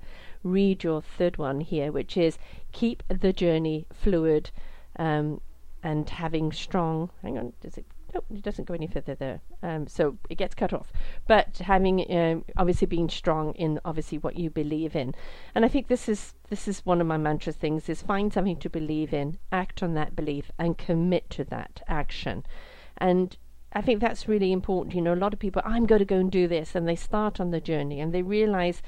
read 0.46 0.84
your 0.84 1.02
third 1.02 1.38
one 1.38 1.60
here, 1.60 1.91
which 1.91 2.16
is 2.16 2.38
keep 2.72 3.04
the 3.10 3.34
journey 3.34 3.88
fluid 3.91 4.52
um, 4.98 5.41
and 5.84 6.10
having 6.10 6.52
strong. 6.52 7.10
Hang 7.22 7.38
on, 7.38 7.54
does 7.60 7.78
it? 7.78 7.86
No, 8.14 8.24
it 8.34 8.43
doesn't 8.43 8.66
go 8.66 8.74
any 8.74 8.88
further 8.88 9.16
there. 9.16 9.41
Um, 9.62 9.88
so 9.88 10.18
it 10.30 10.38
gets 10.38 10.56
cut 10.56 10.72
off. 10.72 10.93
But 11.28 11.58
having 11.58 12.10
um, 12.16 12.46
obviously 12.56 12.88
being 12.88 13.10
strong 13.10 13.54
in 13.56 13.82
obviously 13.84 14.20
what 14.20 14.38
you 14.38 14.50
believe 14.50 14.96
in, 14.96 15.14
and 15.54 15.66
I 15.66 15.68
think 15.68 15.88
this 15.88 16.08
is 16.08 16.34
this 16.50 16.68
is 16.68 16.86
one 16.86 17.02
of 17.02 17.08
my 17.08 17.18
mantra 17.18 17.52
things: 17.52 17.89
is 17.89 18.02
find 18.02 18.32
something 18.32 18.58
to 18.58 18.70
believe 18.70 19.14
in, 19.14 19.38
act 19.52 19.84
on 19.84 19.96
that 19.96 20.16
belief, 20.16 20.52
and 20.58 20.78
commit 20.78 21.30
to 21.32 21.43
that 21.46 21.82
action. 21.88 22.46
And 22.98 23.36
I 23.74 23.82
think 23.82 24.00
that's 24.00 24.30
really 24.30 24.54
important. 24.54 24.96
You 24.96 25.02
know, 25.02 25.14
a 25.14 25.16
lot 25.16 25.34
of 25.34 25.39
people, 25.39 25.62
I'm 25.66 25.86
going 25.86 26.00
to 26.00 26.06
go 26.06 26.16
and 26.16 26.32
do 26.32 26.48
this, 26.48 26.76
and 26.76 26.88
they 26.88 26.96
start 26.96 27.41
on 27.41 27.52
the 27.52 27.60
journey 27.60 28.00
and 28.00 28.14
they 28.14 28.22
realize, 28.22 28.82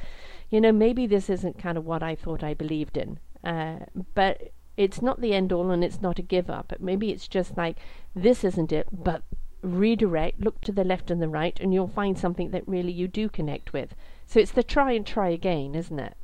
you 0.50 0.62
know, 0.62 0.72
maybe 0.72 1.08
this 1.08 1.30
isn't 1.30 1.60
kind 1.60 1.78
of 1.78 1.86
what 1.86 2.04
I 2.04 2.16
thought 2.16 2.44
I 2.44 2.54
believed 2.54 2.98
in. 2.98 3.20
Uh, 3.44 3.80
but 4.14 4.52
it's 4.78 5.02
not 5.02 5.22
the 5.22 5.34
end 5.34 5.52
all 5.52 5.72
and 5.72 5.84
it's 5.84 6.02
not 6.02 6.20
a 6.20 6.22
give 6.22 6.50
up. 6.50 6.74
Maybe 6.80 7.12
it's 7.12 7.28
just 7.28 7.58
like, 7.58 7.78
this 8.16 8.44
isn't 8.44 8.72
it, 8.72 8.88
but 8.92 9.24
redirect, 9.62 10.40
look 10.40 10.62
to 10.62 10.72
the 10.72 10.84
left 10.84 11.12
and 11.12 11.22
the 11.22 11.28
right, 11.28 11.60
and 11.60 11.74
you'll 11.74 11.88
find 11.88 12.18
something 12.18 12.52
that 12.52 12.68
really 12.68 12.92
you 12.92 13.08
do 13.08 13.28
connect 13.28 13.74
with. 13.74 13.96
So 14.28 14.40
it's 14.40 14.52
the 14.52 14.64
try 14.64 14.92
and 14.92 15.06
try 15.06 15.30
again, 15.30 15.76
isn't 15.76 16.00
it? 16.00 16.16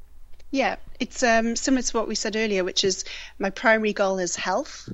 Yeah, 0.51 0.75
it's 0.99 1.23
um, 1.23 1.55
similar 1.55 1.81
to 1.81 1.97
what 1.97 2.07
we 2.07 2.15
said 2.15 2.35
earlier, 2.35 2.63
which 2.63 2.83
is 2.83 3.05
my 3.39 3.49
primary 3.49 3.93
goal 3.93 4.19
is 4.19 4.35
health, 4.35 4.87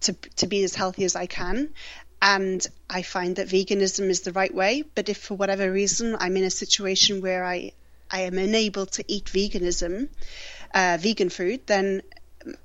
to 0.00 0.12
to 0.12 0.46
be 0.46 0.62
as 0.62 0.74
healthy 0.74 1.04
as 1.04 1.16
I 1.16 1.24
can, 1.26 1.70
and 2.20 2.66
I 2.88 3.00
find 3.00 3.36
that 3.36 3.48
veganism 3.48 4.10
is 4.10 4.20
the 4.20 4.32
right 4.32 4.52
way. 4.54 4.84
But 4.94 5.08
if 5.08 5.16
for 5.16 5.34
whatever 5.34 5.72
reason 5.72 6.16
I'm 6.18 6.36
in 6.36 6.44
a 6.44 6.50
situation 6.50 7.22
where 7.22 7.44
I 7.44 7.72
I 8.10 8.22
am 8.22 8.38
unable 8.38 8.86
to 8.86 9.04
eat 9.06 9.26
veganism, 9.26 10.08
uh, 10.74 10.98
vegan 11.00 11.30
food, 11.30 11.66
then 11.66 12.02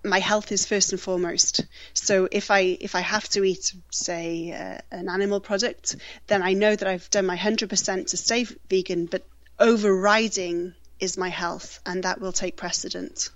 my 0.03 0.19
health 0.19 0.51
is 0.51 0.65
first 0.65 0.91
and 0.91 1.01
foremost. 1.01 1.65
So 1.93 2.27
if 2.31 2.49
I 2.51 2.77
if 2.79 2.95
I 2.95 3.01
have 3.01 3.27
to 3.29 3.43
eat, 3.43 3.73
say, 3.91 4.51
uh, 4.51 4.79
an 4.91 5.09
animal 5.09 5.39
product, 5.39 5.95
then 6.27 6.41
I 6.41 6.53
know 6.53 6.75
that 6.75 6.87
I've 6.87 7.09
done 7.09 7.25
my 7.25 7.35
hundred 7.35 7.69
percent 7.69 8.09
to 8.09 8.17
stay 8.17 8.45
vegan. 8.69 9.05
But 9.05 9.25
overriding 9.59 10.73
is 10.99 11.17
my 11.17 11.29
health, 11.29 11.79
and 11.85 12.03
that 12.03 12.21
will 12.21 12.31
take 12.31 12.55
precedent. 12.55 13.29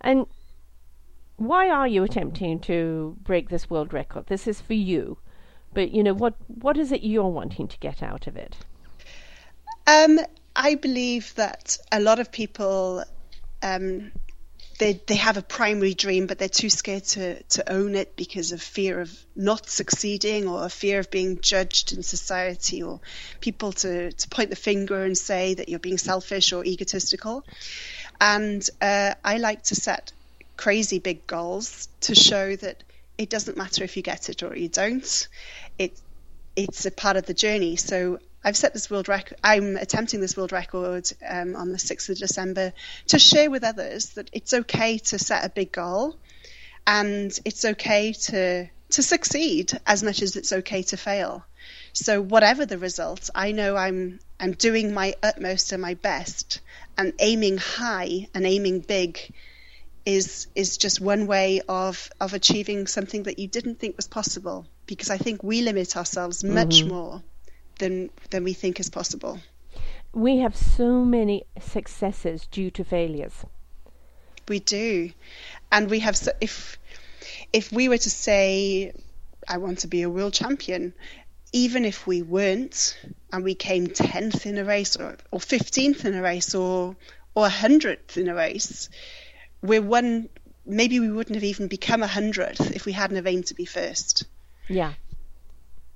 And 0.00 0.26
why 1.36 1.70
are 1.70 1.86
you 1.86 2.02
attempting 2.02 2.60
to 2.60 3.16
break 3.22 3.48
this 3.48 3.70
world 3.70 3.92
record? 3.92 4.26
This 4.26 4.46
is 4.46 4.60
for 4.60 4.74
you, 4.74 5.18
but 5.72 5.92
you 5.92 6.02
know 6.02 6.14
what? 6.14 6.34
What 6.48 6.76
is 6.76 6.90
it 6.90 7.02
you're 7.02 7.28
wanting 7.28 7.68
to 7.68 7.78
get 7.78 8.02
out 8.02 8.26
of 8.26 8.36
it? 8.36 8.56
Um, 9.86 10.18
I 10.54 10.74
believe 10.74 11.34
that 11.36 11.78
a 11.90 12.00
lot 12.00 12.18
of 12.18 12.30
people 12.30 13.04
um, 13.62 14.12
they 14.78 15.00
they 15.06 15.16
have 15.16 15.36
a 15.36 15.42
primary 15.42 15.94
dream, 15.94 16.26
but 16.26 16.38
they're 16.38 16.48
too 16.48 16.70
scared 16.70 17.04
to 17.04 17.42
to 17.42 17.72
own 17.72 17.94
it 17.94 18.16
because 18.16 18.52
of 18.52 18.60
fear 18.62 19.00
of 19.00 19.16
not 19.36 19.68
succeeding 19.68 20.48
or 20.48 20.64
a 20.64 20.68
fear 20.68 20.98
of 20.98 21.10
being 21.10 21.40
judged 21.40 21.92
in 21.92 22.02
society 22.02 22.82
or 22.82 23.00
people 23.40 23.72
to 23.72 24.12
to 24.12 24.28
point 24.28 24.50
the 24.50 24.56
finger 24.56 25.04
and 25.04 25.16
say 25.16 25.54
that 25.54 25.68
you're 25.68 25.78
being 25.78 25.98
selfish 25.98 26.52
or 26.52 26.64
egotistical. 26.64 27.44
And 28.20 28.68
uh, 28.80 29.14
I 29.24 29.38
like 29.38 29.62
to 29.64 29.74
set 29.74 30.12
crazy 30.56 30.98
big 30.98 31.26
goals 31.26 31.88
to 32.02 32.14
show 32.14 32.56
that 32.56 32.82
it 33.18 33.30
doesn't 33.30 33.56
matter 33.56 33.84
if 33.84 33.96
you 33.96 34.02
get 34.02 34.28
it 34.28 34.42
or 34.42 34.56
you 34.56 34.68
don't. 34.68 35.28
It 35.78 35.98
it's 36.56 36.86
a 36.86 36.90
part 36.90 37.16
of 37.16 37.26
the 37.26 37.34
journey. 37.34 37.76
So 37.76 38.18
I've 38.44 38.56
set 38.56 38.72
this 38.74 38.90
world 38.90 39.08
record. 39.08 39.38
I'm 39.44 39.76
attempting 39.76 40.20
this 40.20 40.36
world 40.36 40.50
record 40.50 41.08
um, 41.26 41.54
on 41.54 41.70
the 41.70 41.78
6th 41.78 42.08
of 42.08 42.18
December 42.18 42.72
to 43.08 43.18
share 43.18 43.50
with 43.50 43.62
others 43.62 44.10
that 44.10 44.30
it's 44.32 44.52
okay 44.52 44.98
to 44.98 45.18
set 45.18 45.44
a 45.44 45.48
big 45.48 45.70
goal, 45.70 46.16
and 46.86 47.36
it's 47.44 47.64
okay 47.64 48.12
to 48.12 48.68
to 48.90 49.02
succeed 49.02 49.72
as 49.86 50.02
much 50.02 50.20
as 50.20 50.36
it's 50.36 50.52
okay 50.52 50.82
to 50.82 50.96
fail. 50.96 51.44
So 51.94 52.20
whatever 52.20 52.66
the 52.66 52.78
result, 52.78 53.30
I 53.34 53.52
know 53.52 53.76
I'm 53.76 54.18
I'm 54.40 54.52
doing 54.52 54.92
my 54.92 55.14
utmost 55.22 55.70
and 55.70 55.80
my 55.80 55.94
best, 55.94 56.60
and 56.98 57.12
aiming 57.20 57.58
high 57.58 58.28
and 58.34 58.44
aiming 58.44 58.80
big 58.80 59.20
is 60.04 60.48
is 60.56 60.78
just 60.78 61.00
one 61.00 61.28
way 61.28 61.60
of 61.68 62.10
of 62.20 62.34
achieving 62.34 62.88
something 62.88 63.22
that 63.22 63.38
you 63.38 63.46
didn't 63.46 63.78
think 63.78 63.96
was 63.96 64.08
possible. 64.08 64.66
Because 64.86 65.10
I 65.10 65.16
think 65.16 65.44
we 65.44 65.62
limit 65.62 65.96
ourselves 65.96 66.42
much 66.42 66.80
mm-hmm. 66.80 66.88
more 66.88 67.22
than 67.82 68.10
than 68.30 68.44
we 68.44 68.54
think 68.54 68.78
is 68.78 68.88
possible. 68.88 69.40
We 70.12 70.38
have 70.38 70.56
so 70.56 71.04
many 71.04 71.44
successes 71.60 72.46
due 72.50 72.70
to 72.70 72.84
failures. 72.84 73.44
We 74.48 74.60
do, 74.60 75.10
and 75.72 75.90
we 75.90 75.98
have. 76.00 76.16
So, 76.16 76.32
if 76.40 76.78
if 77.52 77.72
we 77.72 77.88
were 77.88 77.98
to 77.98 78.10
say, 78.10 78.92
"I 79.48 79.58
want 79.58 79.80
to 79.80 79.88
be 79.88 80.02
a 80.02 80.10
world 80.10 80.34
champion," 80.34 80.94
even 81.52 81.84
if 81.84 82.06
we 82.06 82.22
weren't, 82.22 82.96
and 83.32 83.42
we 83.42 83.54
came 83.54 83.88
tenth 83.88 84.46
in 84.46 84.58
a 84.58 84.64
race, 84.64 84.96
or 84.96 85.16
or 85.32 85.40
fifteenth 85.40 86.04
in 86.04 86.14
a 86.14 86.22
race, 86.22 86.54
or 86.54 86.96
or 87.34 87.48
hundredth 87.48 88.16
in 88.16 88.28
a 88.28 88.34
race, 88.34 88.88
we're 89.60 89.82
one. 89.82 90.28
Maybe 90.64 91.00
we 91.00 91.10
wouldn't 91.10 91.34
have 91.34 91.50
even 91.52 91.66
become 91.66 92.04
a 92.04 92.14
hundredth 92.18 92.76
if 92.76 92.84
we 92.86 92.92
hadn't 92.92 93.16
have 93.16 93.26
aimed 93.26 93.46
to 93.46 93.54
be 93.54 93.64
first. 93.64 94.24
Yeah. 94.68 94.92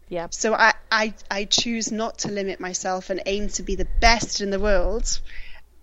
Yeah. 0.09 0.29
So 0.31 0.55
I, 0.55 0.75
I, 0.91 1.15
I 1.31 1.45
choose 1.45 1.91
not 1.91 2.19
to 2.19 2.29
limit 2.29 2.61
myself 2.61 3.11
and 3.11 3.21
aim 3.27 3.49
to 3.51 3.63
be 3.63 3.75
the 3.75 3.89
best 4.01 4.41
in 4.41 4.51
the 4.51 4.61
world 4.61 5.21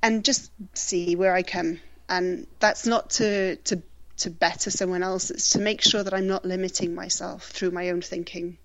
and 0.02 0.24
just 0.24 0.52
see 0.74 1.16
where 1.16 1.34
I 1.34 1.44
come. 1.44 1.80
And 2.08 2.48
that's 2.60 2.86
not 2.86 3.12
to, 3.12 3.58
to, 3.58 3.82
to 4.18 4.30
better 4.30 4.70
someone 4.72 5.04
else, 5.04 5.30
it's 5.30 5.52
to 5.52 5.60
make 5.60 5.82
sure 5.82 6.04
that 6.04 6.14
I'm 6.14 6.28
not 6.28 6.46
limiting 6.46 6.96
myself 6.96 7.48
through 7.50 7.72
my 7.72 7.90
own 7.90 8.02
thinking. 8.02 8.58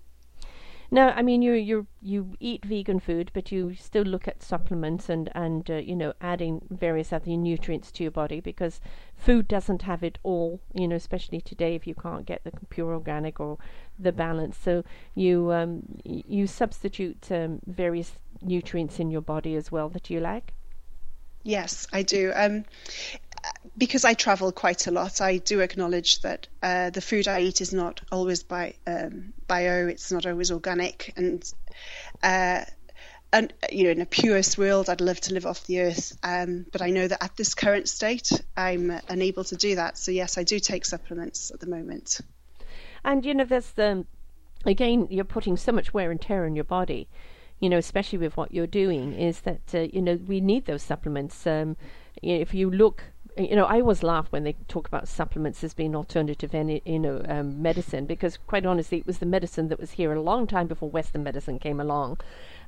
No, 0.91 1.09
I 1.09 1.21
mean 1.21 1.43
you 1.43 1.53
you 1.53 1.87
you 2.01 2.33
eat 2.39 2.65
vegan 2.65 2.99
food, 2.99 3.29
but 3.33 3.51
you 3.51 3.75
still 3.75 4.03
look 4.03 4.27
at 4.27 4.41
supplements 4.41 5.07
and 5.07 5.29
and 5.35 5.69
uh, 5.69 5.75
you 5.75 5.95
know 5.95 6.13
adding 6.19 6.65
various 6.71 7.13
other 7.13 7.37
nutrients 7.37 7.91
to 7.91 8.03
your 8.03 8.11
body 8.11 8.39
because 8.39 8.81
food 9.15 9.47
doesn't 9.47 9.83
have 9.83 10.01
it 10.03 10.17
all. 10.23 10.61
You 10.73 10.87
know, 10.87 10.95
especially 10.95 11.41
today 11.41 11.75
if 11.75 11.85
you 11.85 11.93
can't 11.93 12.25
get 12.25 12.43
the 12.43 12.51
pure 12.69 12.93
organic 12.93 13.39
or 13.39 13.59
the 13.99 14.11
balance, 14.11 14.57
so 14.57 14.83
you 15.13 15.51
um, 15.51 15.83
you 16.03 16.47
substitute 16.47 17.31
um, 17.31 17.59
various 17.67 18.17
nutrients 18.41 18.99
in 18.99 19.11
your 19.11 19.21
body 19.21 19.55
as 19.55 19.71
well 19.71 19.89
that 19.89 20.09
you 20.09 20.19
like. 20.19 20.53
Yes, 21.43 21.87
I 21.93 22.03
do. 22.03 22.31
Um, 22.35 22.65
because 23.77 24.05
I 24.05 24.13
travel 24.13 24.51
quite 24.51 24.87
a 24.87 24.91
lot, 24.91 25.21
I 25.21 25.37
do 25.37 25.61
acknowledge 25.61 26.21
that 26.21 26.47
uh, 26.61 26.89
the 26.89 27.01
food 27.01 27.27
I 27.27 27.41
eat 27.41 27.61
is 27.61 27.73
not 27.73 28.01
always 28.11 28.43
by 28.43 28.75
um, 28.85 29.33
bio. 29.47 29.87
It's 29.87 30.11
not 30.11 30.25
always 30.25 30.51
organic, 30.51 31.13
and 31.15 31.43
uh, 32.23 32.65
and 33.31 33.53
you 33.71 33.85
know, 33.85 33.91
in 33.91 34.01
a 34.01 34.05
purest 34.05 34.57
world, 34.57 34.89
I'd 34.89 35.01
love 35.01 35.21
to 35.21 35.33
live 35.33 35.45
off 35.45 35.65
the 35.67 35.81
earth. 35.81 36.17
Um, 36.23 36.65
but 36.71 36.81
I 36.81 36.89
know 36.89 37.07
that 37.07 37.23
at 37.23 37.35
this 37.37 37.53
current 37.53 37.87
state, 37.87 38.31
I'm 38.57 38.91
unable 39.07 39.43
to 39.45 39.55
do 39.55 39.75
that. 39.75 39.97
So 39.97 40.11
yes, 40.11 40.37
I 40.37 40.43
do 40.43 40.59
take 40.59 40.85
supplements 40.85 41.51
at 41.51 41.59
the 41.59 41.67
moment. 41.67 42.21
And 43.03 43.25
you 43.25 43.33
know, 43.33 43.45
there's 43.45 43.71
the 43.71 44.05
again, 44.65 45.07
you're 45.09 45.25
putting 45.25 45.57
so 45.57 45.71
much 45.71 45.93
wear 45.93 46.11
and 46.11 46.21
tear 46.21 46.45
on 46.45 46.55
your 46.55 46.65
body. 46.65 47.07
You 47.59 47.69
know, 47.69 47.77
especially 47.77 48.19
with 48.19 48.37
what 48.37 48.53
you're 48.53 48.67
doing, 48.67 49.13
is 49.13 49.41
that 49.41 49.61
uh, 49.73 49.79
you 49.79 50.01
know 50.01 50.15
we 50.15 50.39
need 50.39 50.65
those 50.65 50.81
supplements. 50.81 51.45
Um, 51.45 51.75
if 52.21 52.53
you 52.53 52.69
look 52.69 53.03
you 53.39 53.55
know, 53.55 53.65
I 53.65 53.79
always 53.79 54.03
laugh 54.03 54.27
when 54.31 54.43
they 54.43 54.53
talk 54.67 54.87
about 54.87 55.07
supplements 55.07 55.63
as 55.63 55.73
being 55.73 55.95
alternative, 55.95 56.53
any, 56.53 56.81
you 56.85 56.99
know, 56.99 57.21
um, 57.27 57.61
medicine 57.61 58.05
because 58.05 58.37
quite 58.37 58.65
honestly, 58.65 58.97
it 58.97 59.07
was 59.07 59.19
the 59.19 59.25
medicine 59.25 59.69
that 59.69 59.79
was 59.79 59.91
here 59.91 60.13
a 60.13 60.21
long 60.21 60.45
time 60.45 60.67
before 60.67 60.89
Western 60.89 61.23
medicine 61.23 61.59
came 61.59 61.79
along. 61.79 62.19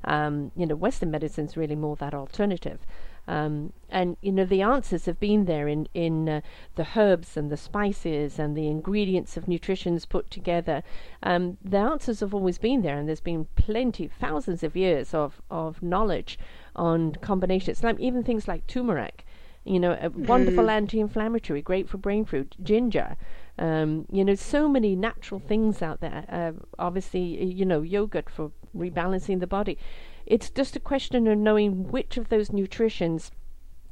Um, 0.04 0.50
you 0.56 0.66
know, 0.66 0.74
Western 0.74 1.10
medicine 1.10 1.46
is 1.46 1.56
really 1.56 1.76
more 1.76 1.96
that 1.96 2.14
alternative. 2.14 2.80
Um, 3.28 3.72
and 3.88 4.16
you 4.20 4.32
know 4.32 4.44
the 4.44 4.62
answers 4.62 5.06
have 5.06 5.20
been 5.20 5.44
there 5.44 5.68
in 5.68 5.86
in 5.94 6.28
uh, 6.28 6.40
the 6.74 6.88
herbs 6.96 7.36
and 7.36 7.50
the 7.52 7.56
spices 7.56 8.36
and 8.36 8.56
the 8.56 8.66
ingredients 8.66 9.36
of 9.36 9.46
nutritions 9.46 10.06
put 10.06 10.28
together. 10.28 10.82
Um, 11.22 11.56
the 11.62 11.78
answers 11.78 12.18
have 12.18 12.34
always 12.34 12.58
been 12.58 12.82
there, 12.82 12.98
and 12.98 13.06
there's 13.06 13.20
been 13.20 13.46
plenty, 13.54 14.08
thousands 14.08 14.64
of 14.64 14.74
years 14.74 15.14
of 15.14 15.40
of 15.50 15.82
knowledge 15.82 16.36
on 16.74 17.14
combinations. 17.20 17.84
Like 17.84 18.00
even 18.00 18.24
things 18.24 18.48
like 18.48 18.66
turmeric 18.66 19.24
you 19.64 19.78
know, 19.78 19.92
a 19.92 20.10
mm. 20.10 20.26
wonderful 20.26 20.68
anti-inflammatory, 20.68 21.62
great 21.62 21.88
for 21.88 21.98
brain 21.98 22.24
food. 22.24 22.56
Ginger, 22.62 23.16
um, 23.58 24.06
you 24.10 24.24
know, 24.24 24.34
so 24.34 24.68
many 24.68 24.96
natural 24.96 25.40
things 25.40 25.82
out 25.82 26.00
there. 26.00 26.24
Uh, 26.28 26.52
obviously, 26.78 27.44
you 27.44 27.64
know, 27.64 27.82
yogurt 27.82 28.28
for 28.28 28.50
rebalancing 28.76 29.40
the 29.40 29.46
body. 29.46 29.78
It's 30.26 30.50
just 30.50 30.76
a 30.76 30.80
question 30.80 31.26
of 31.26 31.38
knowing 31.38 31.90
which 31.90 32.16
of 32.16 32.28
those 32.28 32.52
nutritions, 32.52 33.30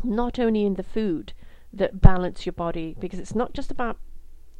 not 0.02 0.38
only 0.38 0.64
in 0.64 0.74
the 0.74 0.82
food, 0.82 1.32
that 1.72 2.00
balance 2.00 2.46
your 2.46 2.52
body, 2.52 2.96
because 2.98 3.20
it's 3.20 3.34
not 3.34 3.52
just 3.52 3.70
about 3.70 3.98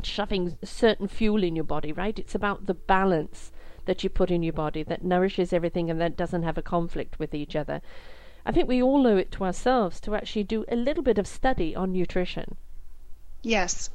shoving 0.03 0.57
certain 0.63 1.09
fuel 1.09 1.43
in 1.43 1.57
your 1.57 1.65
body, 1.65 1.93
right? 1.93 2.19
It's 2.19 2.35
about 2.35 2.67
the 2.67 2.75
balance 2.75 3.51
that 3.87 4.05
you 4.05 4.11
put 4.11 4.31
in 4.31 4.43
your 4.43 4.53
body 4.53 4.83
that 4.85 5.05
nourishes 5.05 5.53
everything 5.53 5.91
and 5.91 6.01
that 6.01 6.17
doesn't 6.17 6.43
have 6.43 6.59
a 6.59 6.63
conflict 6.63 7.19
with 7.19 7.35
each 7.35 7.57
other. 7.57 7.81
I 8.45 8.53
think 8.53 8.69
we 8.69 8.83
all 8.83 9.07
owe 9.07 9.17
it 9.17 9.33
to 9.33 9.45
ourselves 9.45 10.01
to 10.01 10.15
actually 10.15 10.45
do 10.45 10.65
a 10.69 10.77
little 10.77 11.03
bit 11.03 11.19
of 11.19 11.27
study 11.27 11.77
on 11.77 11.93
nutrition. 11.93 12.57
Yes, 13.43 13.91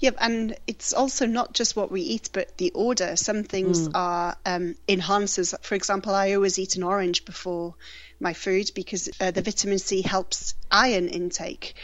Yeah, 0.00 0.10
and 0.18 0.56
it's 0.66 0.92
also 0.92 1.26
not 1.26 1.52
just 1.52 1.76
what 1.76 1.90
we 1.90 2.00
eat, 2.02 2.30
but 2.32 2.56
the 2.58 2.70
order. 2.70 3.16
Some 3.16 3.44
things 3.44 3.88
mm. 3.88 3.92
are 3.94 4.36
um, 4.46 4.76
enhancers. 4.88 5.54
For 5.62 5.74
example, 5.74 6.14
I 6.14 6.34
always 6.34 6.58
eat 6.58 6.76
an 6.76 6.82
orange 6.82 7.24
before 7.24 7.74
my 8.20 8.32
food 8.32 8.70
because 8.74 9.08
uh, 9.20 9.30
the 9.30 9.42
vitamin 9.42 9.78
C 9.78 10.02
helps 10.02 10.54
iron 10.70 11.08
intake. 11.08 11.74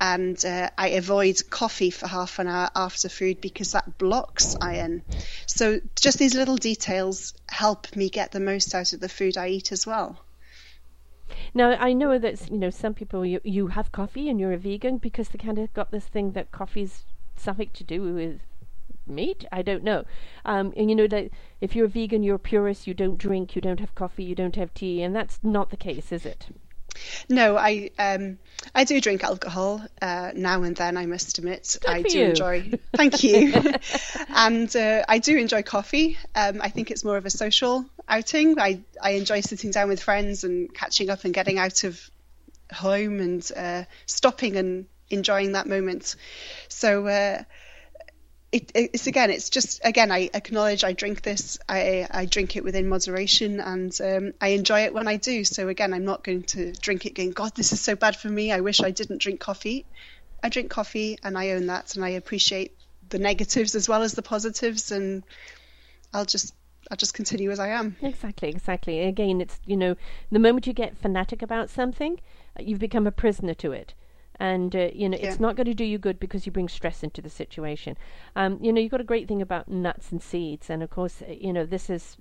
And 0.00 0.42
uh, 0.44 0.70
I 0.76 0.88
avoid 0.88 1.50
coffee 1.50 1.90
for 1.90 2.06
half 2.06 2.38
an 2.38 2.48
hour 2.48 2.70
after 2.74 3.08
food 3.08 3.40
because 3.40 3.72
that 3.72 3.96
blocks 3.98 4.56
iron. 4.60 5.02
So 5.46 5.80
just 5.96 6.18
these 6.18 6.34
little 6.34 6.56
details 6.56 7.34
help 7.48 7.94
me 7.94 8.10
get 8.10 8.32
the 8.32 8.40
most 8.40 8.74
out 8.74 8.92
of 8.92 9.00
the 9.00 9.08
food 9.08 9.36
I 9.36 9.48
eat 9.48 9.72
as 9.72 9.86
well. 9.86 10.23
Now 11.54 11.70
I 11.80 11.92
know 11.92 12.18
that 12.18 12.50
you 12.50 12.58
know 12.58 12.70
some 12.70 12.94
people 12.94 13.24
you 13.24 13.40
you 13.44 13.68
have 13.68 13.92
coffee 13.92 14.28
and 14.28 14.38
you're 14.38 14.52
a 14.52 14.58
vegan 14.58 14.98
because 14.98 15.28
they 15.28 15.38
kind 15.38 15.58
of 15.58 15.72
got 15.72 15.90
this 15.90 16.06
thing 16.06 16.32
that 16.32 16.52
coffee's 16.52 17.04
something 17.36 17.70
to 17.72 17.84
do 17.84 18.02
with 18.14 18.40
meat. 19.06 19.44
I 19.52 19.62
don't 19.62 19.84
know. 19.84 20.04
Um, 20.44 20.72
and 20.76 20.90
you 20.90 20.96
know 20.96 21.06
that 21.08 21.30
if 21.60 21.74
you're 21.74 21.86
a 21.86 21.88
vegan, 21.88 22.22
you're 22.22 22.36
a 22.36 22.38
purist. 22.38 22.86
You 22.86 22.94
don't 22.94 23.18
drink. 23.18 23.54
You 23.56 23.62
don't 23.62 23.80
have 23.80 23.94
coffee. 23.94 24.24
You 24.24 24.34
don't 24.34 24.56
have 24.56 24.74
tea, 24.74 25.02
and 25.02 25.14
that's 25.14 25.40
not 25.42 25.70
the 25.70 25.76
case, 25.76 26.12
is 26.12 26.26
it? 26.26 26.48
No, 27.28 27.56
I 27.56 27.90
um, 27.98 28.38
I 28.74 28.84
do 28.84 29.00
drink 29.00 29.24
alcohol 29.24 29.84
uh, 30.00 30.32
now 30.34 30.62
and 30.62 30.76
then. 30.76 30.96
I 30.96 31.06
must 31.06 31.38
admit, 31.38 31.78
Good 31.80 31.90
I 31.90 32.02
do 32.02 32.18
you. 32.18 32.24
enjoy. 32.26 32.78
Thank 32.96 33.22
you, 33.22 33.52
and 34.28 34.74
uh, 34.74 35.04
I 35.08 35.18
do 35.18 35.36
enjoy 35.36 35.62
coffee. 35.62 36.16
Um, 36.34 36.60
I 36.62 36.68
think 36.68 36.90
it's 36.90 37.04
more 37.04 37.16
of 37.16 37.26
a 37.26 37.30
social 37.30 37.84
outing. 38.08 38.58
I 38.58 38.80
I 39.02 39.12
enjoy 39.12 39.40
sitting 39.40 39.70
down 39.70 39.88
with 39.88 40.02
friends 40.02 40.44
and 40.44 40.72
catching 40.72 41.10
up 41.10 41.24
and 41.24 41.34
getting 41.34 41.58
out 41.58 41.84
of 41.84 42.00
home 42.72 43.20
and 43.20 43.50
uh, 43.56 43.84
stopping 44.06 44.56
and 44.56 44.86
enjoying 45.10 45.52
that 45.52 45.66
moment. 45.66 46.16
So 46.68 47.06
uh, 47.06 47.42
it, 48.54 48.70
it's 48.74 49.06
again, 49.08 49.30
it's 49.30 49.50
just 49.50 49.80
again, 49.84 50.12
I 50.12 50.30
acknowledge 50.32 50.84
I 50.84 50.92
drink 50.92 51.22
this. 51.22 51.58
I 51.68 52.06
I 52.08 52.26
drink 52.26 52.56
it 52.56 52.62
within 52.62 52.88
moderation, 52.88 53.58
and 53.58 53.92
um, 54.00 54.32
I 54.40 54.48
enjoy 54.48 54.82
it 54.82 54.94
when 54.94 55.08
I 55.08 55.16
do. 55.16 55.42
So 55.42 55.68
again, 55.68 55.92
I'm 55.92 56.04
not 56.04 56.22
going 56.22 56.44
to 56.54 56.70
drink 56.72 57.04
it 57.04 57.16
going, 57.16 57.32
God, 57.32 57.56
this 57.56 57.72
is 57.72 57.80
so 57.80 57.96
bad 57.96 58.14
for 58.14 58.28
me. 58.28 58.52
I 58.52 58.60
wish 58.60 58.80
I 58.80 58.92
didn't 58.92 59.20
drink 59.20 59.40
coffee. 59.40 59.86
I 60.40 60.50
drink 60.50 60.70
coffee, 60.70 61.18
and 61.24 61.36
I 61.36 61.50
own 61.50 61.66
that, 61.66 61.96
and 61.96 62.04
I 62.04 62.10
appreciate 62.10 62.76
the 63.08 63.18
negatives 63.18 63.74
as 63.74 63.88
well 63.88 64.02
as 64.02 64.12
the 64.12 64.22
positives, 64.22 64.92
and 64.92 65.24
I'll 66.12 66.24
just 66.24 66.54
I'll 66.92 66.96
just 66.96 67.14
continue 67.14 67.50
as 67.50 67.58
I 67.58 67.70
am. 67.70 67.96
Exactly, 68.02 68.50
exactly. 68.50 69.00
Again, 69.00 69.40
it's 69.40 69.58
you 69.66 69.76
know, 69.76 69.96
the 70.30 70.38
moment 70.38 70.68
you 70.68 70.74
get 70.74 70.96
fanatic 70.96 71.42
about 71.42 71.70
something, 71.70 72.20
you've 72.60 72.78
become 72.78 73.08
a 73.08 73.12
prisoner 73.12 73.54
to 73.54 73.72
it 73.72 73.94
and 74.40 74.74
uh, 74.74 74.90
you 74.92 75.08
know 75.08 75.18
yeah. 75.18 75.28
it's 75.28 75.40
not 75.40 75.56
going 75.56 75.66
to 75.66 75.74
do 75.74 75.84
you 75.84 75.98
good 75.98 76.18
because 76.18 76.46
you 76.46 76.52
bring 76.52 76.68
stress 76.68 77.02
into 77.02 77.22
the 77.22 77.30
situation. 77.30 77.96
Um, 78.34 78.58
you 78.60 78.72
know 78.72 78.80
you've 78.80 78.90
got 78.90 79.00
a 79.00 79.04
great 79.04 79.28
thing 79.28 79.42
about 79.42 79.68
nuts 79.68 80.10
and 80.10 80.22
seeds, 80.22 80.68
and 80.70 80.82
of 80.82 80.90
course 80.90 81.22
uh, 81.22 81.32
you 81.32 81.52
know 81.52 81.64
this 81.64 81.88
is. 81.88 82.16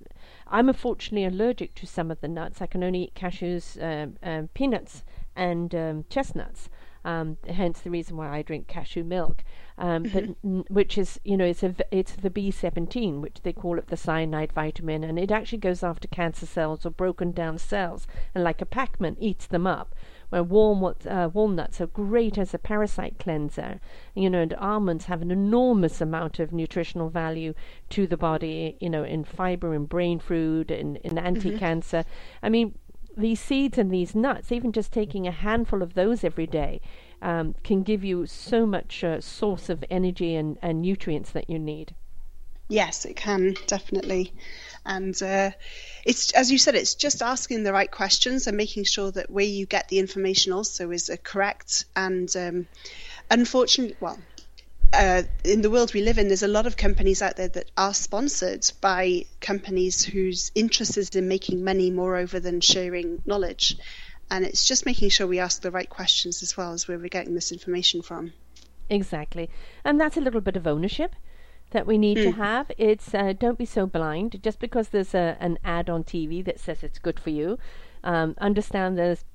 I'm 0.47 0.69
unfortunately 0.69 1.25
allergic 1.25 1.75
to 1.75 1.87
some 1.87 2.11
of 2.11 2.21
the 2.21 2.27
nuts. 2.27 2.61
I 2.61 2.67
can 2.67 2.83
only 2.83 3.03
eat 3.03 3.15
cashews, 3.15 3.77
uh, 3.81 4.47
peanuts, 4.53 5.03
and 5.35 5.73
um, 5.73 6.05
chestnuts. 6.09 6.69
Um, 7.05 7.37
hence 7.49 7.81
the 7.81 7.91
reason 7.91 8.15
why 8.15 8.29
I 8.29 8.43
drink 8.43 8.67
cashew 8.67 9.03
milk, 9.03 9.43
um, 9.77 10.03
but 10.03 10.23
n- 10.23 10.63
which 10.69 10.97
is 10.97 11.19
you 11.25 11.35
know 11.35 11.45
it's 11.45 11.63
a 11.63 11.69
v- 11.69 11.83
it's 11.91 12.15
the 12.15 12.29
B17, 12.29 13.19
which 13.19 13.41
they 13.43 13.51
call 13.51 13.77
it 13.77 13.87
the 13.87 13.97
cyanide 13.97 14.53
vitamin, 14.53 15.03
and 15.03 15.19
it 15.19 15.31
actually 15.31 15.57
goes 15.57 15.83
after 15.83 16.07
cancer 16.07 16.45
cells 16.45 16.85
or 16.85 16.91
broken 16.91 17.31
down 17.31 17.57
cells, 17.57 18.07
and 18.33 18.43
like 18.43 18.61
a 18.61 18.65
Pac-Man 18.65 19.17
eats 19.19 19.47
them 19.47 19.67
up 19.67 19.93
where 20.33 20.41
walnut, 20.41 21.05
uh, 21.05 21.29
walnuts 21.31 21.79
are 21.79 21.85
great 21.85 22.39
as 22.39 22.55
a 22.55 22.57
parasite 22.57 23.19
cleanser. 23.19 23.79
You 24.15 24.31
know, 24.31 24.41
and 24.41 24.55
almonds 24.55 25.05
have 25.05 25.21
an 25.21 25.29
enormous 25.29 26.01
amount 26.01 26.39
of 26.39 26.51
nutritional 26.51 27.09
value 27.09 27.53
to 27.91 28.07
the 28.07 28.17
body, 28.17 28.75
you 28.79 28.89
know, 28.89 29.03
in 29.03 29.25
fiber, 29.25 29.75
in 29.75 29.85
brain 29.85 30.17
food, 30.19 30.71
in, 30.71 30.95
in 30.97 31.11
mm-hmm. 31.11 31.27
anti-cancer. 31.27 31.99
Mm-hmm. 31.99 32.45
I 32.45 32.49
mean, 32.49 32.79
these 33.15 33.39
seeds 33.39 33.77
and 33.77 33.93
these 33.93 34.15
nuts, 34.15 34.51
even 34.51 34.71
just 34.71 34.91
taking 34.91 35.27
a 35.27 35.31
handful 35.31 35.83
of 35.83 35.93
those 35.93 36.23
every 36.23 36.47
day, 36.47 36.81
um, 37.21 37.53
can 37.63 37.83
give 37.83 38.03
you 38.03 38.25
so 38.25 38.65
much 38.65 39.03
uh, 39.03 39.21
source 39.21 39.69
of 39.69 39.85
energy 39.91 40.33
and, 40.33 40.57
and 40.63 40.81
nutrients 40.81 41.29
that 41.29 41.47
you 41.47 41.59
need. 41.59 41.93
Yes, 42.69 43.05
it 43.05 43.15
can 43.15 43.55
definitely. 43.67 44.33
And 44.85 45.21
uh, 45.23 45.51
it's 46.05 46.31
as 46.31 46.51
you 46.51 46.57
said, 46.57 46.75
it's 46.75 46.95
just 46.95 47.21
asking 47.21 47.63
the 47.63 47.73
right 47.73 47.89
questions 47.89 48.47
and 48.47 48.57
making 48.57 48.83
sure 48.83 49.11
that 49.11 49.29
where 49.29 49.45
you 49.45 49.65
get 49.65 49.87
the 49.87 49.99
information 49.99 50.51
also 50.51 50.91
is 50.91 51.09
uh, 51.09 51.15
correct. 51.23 51.85
And 51.95 52.33
um, 52.35 52.67
unfortunately, 53.31 53.95
well, 53.99 54.19
uh, 54.93 55.23
in 55.43 55.61
the 55.61 55.71
world 55.71 55.93
we 55.93 56.01
live 56.01 56.17
in, 56.17 56.27
there's 56.27 56.43
a 56.43 56.47
lot 56.47 56.67
of 56.67 56.77
companies 56.77 57.21
out 57.21 57.35
there 57.37 57.47
that 57.47 57.71
are 57.77 57.93
sponsored 57.93 58.69
by 58.81 59.25
companies 59.39 60.03
whose 60.03 60.51
interest 60.53 60.97
is 60.97 61.09
in 61.09 61.27
making 61.27 61.63
money 61.63 61.89
moreover 61.89 62.39
than 62.39 62.61
sharing 62.61 63.21
knowledge. 63.25 63.77
And 64.29 64.45
it's 64.45 64.65
just 64.65 64.85
making 64.85 65.09
sure 65.09 65.27
we 65.27 65.39
ask 65.39 65.61
the 65.61 65.71
right 65.71 65.89
questions 65.89 66.43
as 66.43 66.55
well 66.55 66.73
as 66.73 66.87
where 66.87 66.97
we're 66.97 67.07
getting 67.07 67.35
this 67.35 67.51
information 67.51 68.01
from. 68.01 68.33
Exactly. 68.89 69.49
And 69.83 69.99
that's 69.99 70.17
a 70.17 70.21
little 70.21 70.41
bit 70.41 70.55
of 70.55 70.67
ownership 70.67 71.15
that 71.73 71.85
we 71.85 71.97
need 71.97 72.17
mm. 72.17 72.23
to 72.23 72.31
have. 72.31 72.71
It's 72.77 73.13
uh, 73.13 73.33
don't 73.37 73.57
be 73.57 73.65
so 73.65 73.85
blind. 73.85 74.41
Just 74.41 74.59
because 74.59 74.89
there's 74.89 75.13
a, 75.13 75.37
an 75.39 75.59
ad 75.63 75.89
on 75.89 76.03
TV 76.03 76.43
that 76.45 76.59
says 76.59 76.83
it's 76.83 76.99
good 76.99 77.19
for 77.19 77.29
you, 77.29 77.57
um, 78.03 78.35
understand 78.39 78.97
there's 78.97 79.25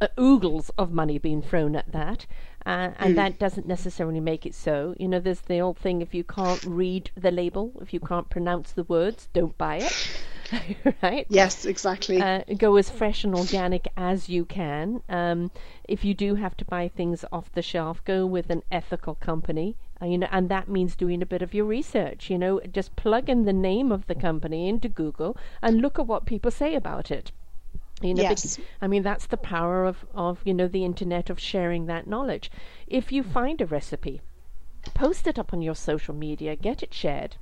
uh, 0.00 0.08
oogles 0.18 0.70
of 0.76 0.92
money 0.92 1.18
being 1.18 1.40
thrown 1.40 1.74
at 1.74 1.90
that, 1.92 2.26
uh, 2.66 2.90
and 2.98 3.14
mm. 3.14 3.16
that 3.16 3.38
doesn't 3.38 3.66
necessarily 3.66 4.20
make 4.20 4.44
it 4.44 4.54
so. 4.54 4.94
You 4.98 5.08
know, 5.08 5.20
there's 5.20 5.40
the 5.40 5.60
old 5.60 5.78
thing: 5.78 6.02
if 6.02 6.14
you 6.14 6.24
can't 6.24 6.62
read 6.64 7.10
the 7.16 7.30
label, 7.30 7.72
if 7.80 7.94
you 7.94 8.00
can't 8.00 8.28
pronounce 8.28 8.72
the 8.72 8.84
words, 8.84 9.28
don't 9.32 9.56
buy 9.56 9.76
it. 9.76 10.24
right? 11.02 11.26
Yes, 11.28 11.64
exactly. 11.64 12.20
Uh, 12.20 12.42
go 12.58 12.76
as 12.76 12.90
fresh 12.90 13.24
and 13.24 13.34
organic 13.34 13.88
as 13.96 14.28
you 14.28 14.44
can. 14.44 15.02
Um, 15.08 15.50
if 15.88 16.04
you 16.04 16.14
do 16.14 16.34
have 16.34 16.56
to 16.58 16.64
buy 16.64 16.88
things 16.88 17.24
off 17.32 17.52
the 17.52 17.62
shelf, 17.62 18.04
go 18.04 18.26
with 18.26 18.50
an 18.50 18.62
ethical 18.70 19.14
company. 19.14 19.76
Uh, 20.04 20.06
you 20.06 20.18
know, 20.18 20.28
and 20.30 20.48
that 20.48 20.68
means 20.68 20.94
doing 20.94 21.22
a 21.22 21.26
bit 21.26 21.40
of 21.42 21.54
your 21.54 21.64
research. 21.64 22.28
You 22.28 22.38
know, 22.38 22.60
just 22.70 22.94
plug 22.96 23.30
in 23.30 23.44
the 23.44 23.52
name 23.52 23.90
of 23.90 24.06
the 24.06 24.14
company 24.14 24.68
into 24.68 24.88
Google 24.88 25.36
and 25.62 25.80
look 25.80 25.98
at 25.98 26.06
what 26.06 26.26
people 26.26 26.50
say 26.50 26.74
about 26.74 27.10
it. 27.10 27.32
You 28.02 28.14
know, 28.14 28.22
yes. 28.22 28.58
I 28.82 28.86
mean 28.86 29.02
that's 29.02 29.26
the 29.26 29.36
power 29.36 29.84
of, 29.86 30.04
of 30.14 30.40
you 30.44 30.52
know 30.52 30.68
the 30.68 30.84
internet 30.84 31.30
of 31.30 31.40
sharing 31.40 31.86
that 31.86 32.06
knowledge. 32.06 32.50
If 32.86 33.12
you 33.12 33.22
find 33.22 33.60
a 33.60 33.66
recipe, 33.66 34.20
post 34.94 35.26
it 35.26 35.38
up 35.38 35.54
on 35.54 35.62
your 35.62 35.76
social 35.76 36.14
media, 36.14 36.56
get 36.56 36.82
it 36.82 36.92
shared. 36.92 37.36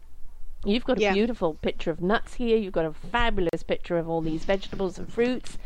You've 0.64 0.84
got 0.84 0.98
a 0.98 1.02
yeah. 1.02 1.14
beautiful 1.14 1.54
picture 1.54 1.90
of 1.90 2.00
nuts 2.00 2.34
here. 2.34 2.56
You've 2.56 2.72
got 2.72 2.84
a 2.84 2.92
fabulous 2.92 3.64
picture 3.64 3.98
of 3.98 4.08
all 4.08 4.20
these 4.20 4.44
vegetables 4.44 4.98
and 4.98 5.12
fruits, 5.12 5.58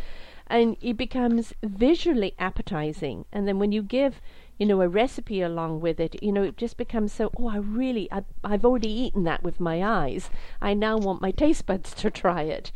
and 0.47 0.77
it 0.81 0.97
becomes 0.97 1.53
visually 1.63 2.35
appetizing. 2.39 3.27
And 3.31 3.47
then 3.47 3.59
when 3.59 3.73
you 3.73 3.83
give, 3.83 4.23
you 4.59 4.67
know, 4.67 4.81
a 4.81 4.89
recipe 4.89 5.43
along 5.43 5.81
with 5.81 6.01
it, 6.01 6.23
you 6.23 6.33
know, 6.33 6.43
it 6.43 6.57
just 6.57 6.77
becomes 6.77 7.13
so. 7.13 7.31
Oh, 7.39 7.49
I 7.49 7.59
really, 7.59 8.11
I, 8.11 8.23
I've 8.43 8.65
already 8.65 8.91
eaten 8.91 9.25
that 9.25 9.43
with 9.43 9.61
my 9.61 9.83
eyes. 9.83 10.31
I 10.61 10.75
now 10.75 10.97
want 10.97 11.23
my 11.23 11.31
taste 11.31 11.67
buds 11.67 11.95
to 11.95 12.11
try 12.11 12.43
it, 12.43 12.73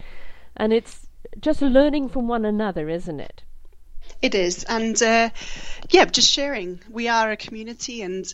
and 0.56 0.72
it's 0.72 1.08
just 1.40 1.62
learning 1.62 2.08
from 2.08 2.28
one 2.28 2.44
another, 2.44 2.88
isn't 2.88 3.20
it? 3.20 3.42
It 4.20 4.34
is, 4.34 4.64
and 4.64 5.00
uh, 5.02 5.30
yeah, 5.90 6.04
just 6.04 6.30
sharing. 6.30 6.80
We 6.90 7.08
are 7.08 7.30
a 7.30 7.36
community, 7.36 8.02
and 8.02 8.26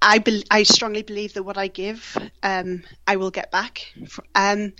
I, 0.00 0.18
be- 0.18 0.44
I 0.50 0.62
strongly 0.62 1.02
believe 1.02 1.34
that 1.34 1.42
what 1.42 1.58
I 1.58 1.66
give, 1.66 2.16
um, 2.42 2.84
I 3.06 3.16
will 3.16 3.30
get 3.30 3.50
back, 3.50 3.92
um, 4.34 4.72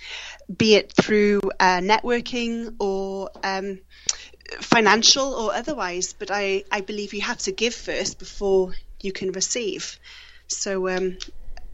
be 0.56 0.76
it 0.76 0.92
through 0.92 1.40
uh, 1.58 1.80
networking 1.80 2.76
or 2.78 3.30
um, 3.42 3.80
financial 4.60 5.34
or 5.34 5.54
otherwise. 5.54 6.12
But 6.12 6.30
I, 6.30 6.64
I 6.70 6.80
believe 6.80 7.14
you 7.14 7.22
have 7.22 7.38
to 7.38 7.52
give 7.52 7.74
first 7.74 8.18
before 8.18 8.74
you 9.00 9.12
can 9.12 9.32
receive. 9.32 9.98
So 10.48 10.88
um, 10.88 11.18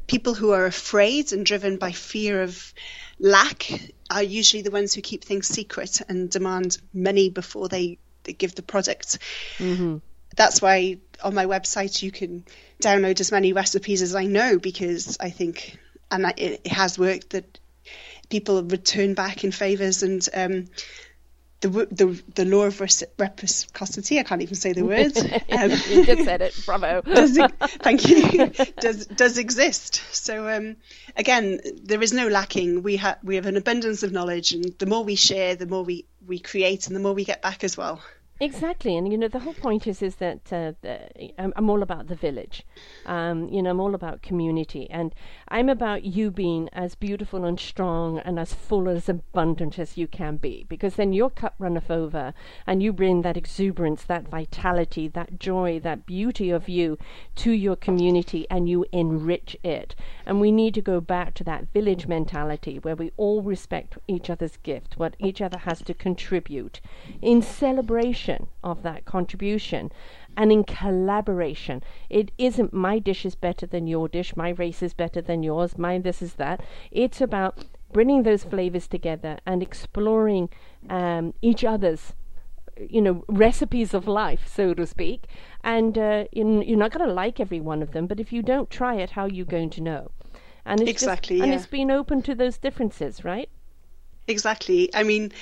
people 0.06 0.34
who 0.34 0.52
are 0.52 0.66
afraid 0.66 1.32
and 1.32 1.46
driven 1.46 1.76
by 1.76 1.92
fear 1.92 2.42
of 2.42 2.74
lack 3.18 3.70
are 4.10 4.22
usually 4.22 4.62
the 4.62 4.70
ones 4.70 4.94
who 4.94 5.00
keep 5.00 5.24
things 5.24 5.46
secret 5.46 6.00
and 6.08 6.28
demand 6.30 6.78
money 6.92 7.30
before 7.30 7.68
they, 7.68 7.98
they 8.24 8.32
give 8.32 8.54
the 8.54 8.62
product. 8.62 9.18
Mm-hmm 9.58 9.98
that's 10.36 10.60
why 10.60 10.98
on 11.22 11.34
my 11.34 11.46
website 11.46 12.02
you 12.02 12.10
can 12.10 12.44
download 12.82 13.20
as 13.20 13.32
many 13.32 13.52
recipes 13.52 14.02
as 14.02 14.14
I 14.14 14.24
know 14.24 14.58
because 14.58 15.16
I 15.20 15.30
think 15.30 15.78
and 16.10 16.32
it, 16.36 16.66
has 16.66 16.98
worked 16.98 17.30
that 17.30 17.58
people 18.28 18.62
return 18.62 19.14
back 19.14 19.44
in 19.44 19.52
favors 19.52 20.02
and 20.02 20.26
um, 20.34 20.66
the, 21.64 21.86
the 21.90 22.22
the 22.34 22.44
law 22.44 22.64
of 22.64 22.80
reciprocity. 22.80 24.18
I 24.18 24.22
can't 24.22 24.42
even 24.42 24.54
say 24.54 24.72
the 24.72 24.82
word. 24.84 25.16
Um, 25.16 25.70
you 25.70 26.04
just 26.04 26.24
said 26.24 26.42
it. 26.42 26.60
Bravo. 26.66 27.00
does, 27.04 27.38
thank 27.80 28.06
you. 28.08 28.48
Does 28.80 29.06
does 29.06 29.38
exist. 29.38 30.02
So 30.12 30.48
um, 30.48 30.76
again, 31.16 31.60
there 31.82 32.02
is 32.02 32.12
no 32.12 32.28
lacking. 32.28 32.82
We 32.82 32.96
have 32.96 33.18
we 33.22 33.36
have 33.36 33.46
an 33.46 33.56
abundance 33.56 34.02
of 34.02 34.12
knowledge, 34.12 34.52
and 34.52 34.64
the 34.78 34.86
more 34.86 35.04
we 35.04 35.14
share, 35.14 35.56
the 35.56 35.66
more 35.66 35.84
we 35.84 36.06
we 36.26 36.38
create, 36.38 36.86
and 36.86 36.94
the 36.94 37.00
more 37.00 37.14
we 37.14 37.24
get 37.24 37.40
back 37.40 37.64
as 37.64 37.76
well. 37.76 38.02
Exactly, 38.40 38.96
and 38.96 39.12
you 39.12 39.16
know 39.16 39.28
the 39.28 39.38
whole 39.38 39.54
point 39.54 39.86
is 39.86 40.02
is 40.02 40.16
that 40.16 40.52
uh, 40.52 40.72
I'm, 41.38 41.52
I'm, 41.54 41.70
all 41.70 41.84
about 41.84 42.08
the 42.08 42.16
village. 42.16 42.66
Um, 43.06 43.48
you 43.48 43.62
know, 43.62 43.70
I'm 43.70 43.78
all 43.78 43.94
about 43.94 44.22
community, 44.22 44.90
and 44.90 45.14
I'm 45.46 45.68
about 45.68 46.02
you 46.02 46.32
being 46.32 46.68
as 46.72 46.96
beautiful 46.96 47.44
and 47.44 47.60
strong 47.60 48.18
and 48.18 48.40
as 48.40 48.52
full 48.52 48.88
as 48.88 49.08
abundant 49.08 49.78
as 49.78 49.96
you 49.96 50.08
can 50.08 50.36
be, 50.36 50.66
because 50.68 50.96
then 50.96 51.12
your 51.12 51.30
cup 51.30 51.54
runneth 51.60 51.92
over, 51.92 52.34
and 52.66 52.82
you 52.82 52.92
bring 52.92 53.22
that 53.22 53.36
exuberance, 53.36 54.02
that 54.02 54.26
vitality, 54.26 55.06
that 55.06 55.38
joy, 55.38 55.78
that 55.78 56.04
beauty 56.04 56.50
of 56.50 56.68
you 56.68 56.98
to 57.36 57.52
your 57.52 57.76
community, 57.76 58.48
and 58.50 58.68
you 58.68 58.84
enrich 58.90 59.56
it. 59.62 59.94
And 60.26 60.40
we 60.40 60.50
need 60.50 60.74
to 60.74 60.82
go 60.82 61.00
back 61.00 61.34
to 61.34 61.44
that 61.44 61.72
village 61.72 62.08
mentality 62.08 62.80
where 62.80 62.96
we 62.96 63.12
all 63.16 63.42
respect 63.42 63.96
each 64.08 64.28
other's 64.28 64.56
gift, 64.56 64.94
what 64.96 65.14
each 65.20 65.40
other 65.40 65.58
has 65.58 65.82
to 65.82 65.94
contribute, 65.94 66.80
in 67.22 67.40
celebration 67.40 68.23
of 68.62 68.82
that 68.82 69.04
contribution 69.04 69.90
and 70.36 70.52
in 70.52 70.64
collaboration. 70.64 71.82
It 72.10 72.30
isn't 72.38 72.72
my 72.72 72.98
dish 72.98 73.24
is 73.24 73.34
better 73.34 73.66
than 73.66 73.86
your 73.86 74.08
dish, 74.08 74.36
my 74.36 74.50
race 74.50 74.82
is 74.82 74.94
better 74.94 75.20
than 75.20 75.42
yours, 75.42 75.78
my 75.78 75.98
this 75.98 76.22
is 76.22 76.34
that. 76.34 76.62
It's 76.90 77.20
about 77.20 77.64
bringing 77.92 78.24
those 78.24 78.44
flavors 78.44 78.86
together 78.88 79.38
and 79.46 79.62
exploring 79.62 80.50
um, 80.90 81.34
each 81.40 81.64
other's 81.64 82.14
you 82.76 83.00
know 83.00 83.24
recipes 83.28 83.94
of 83.94 84.08
life 84.08 84.48
so 84.52 84.74
to 84.74 84.84
speak 84.84 85.28
and 85.62 85.96
uh, 85.96 86.24
you're 86.32 86.76
not 86.76 86.90
going 86.90 87.06
to 87.06 87.14
like 87.14 87.38
every 87.38 87.60
one 87.60 87.82
of 87.82 87.92
them 87.92 88.08
but 88.08 88.18
if 88.18 88.32
you 88.32 88.42
don't 88.42 88.68
try 88.68 88.96
it 88.96 89.10
how 89.10 89.22
are 89.22 89.28
you 89.28 89.44
going 89.44 89.70
to 89.70 89.80
know 89.80 90.10
and 90.64 90.80
it's 90.80 90.90
exactly 90.90 91.36
just, 91.36 91.42
and 91.44 91.52
yeah. 91.52 91.56
it's 91.56 91.68
being 91.68 91.88
open 91.88 92.20
to 92.20 92.34
those 92.34 92.58
differences 92.58 93.24
right 93.24 93.48
Exactly. 94.26 94.94
I 94.94 95.02
mean, 95.02 95.32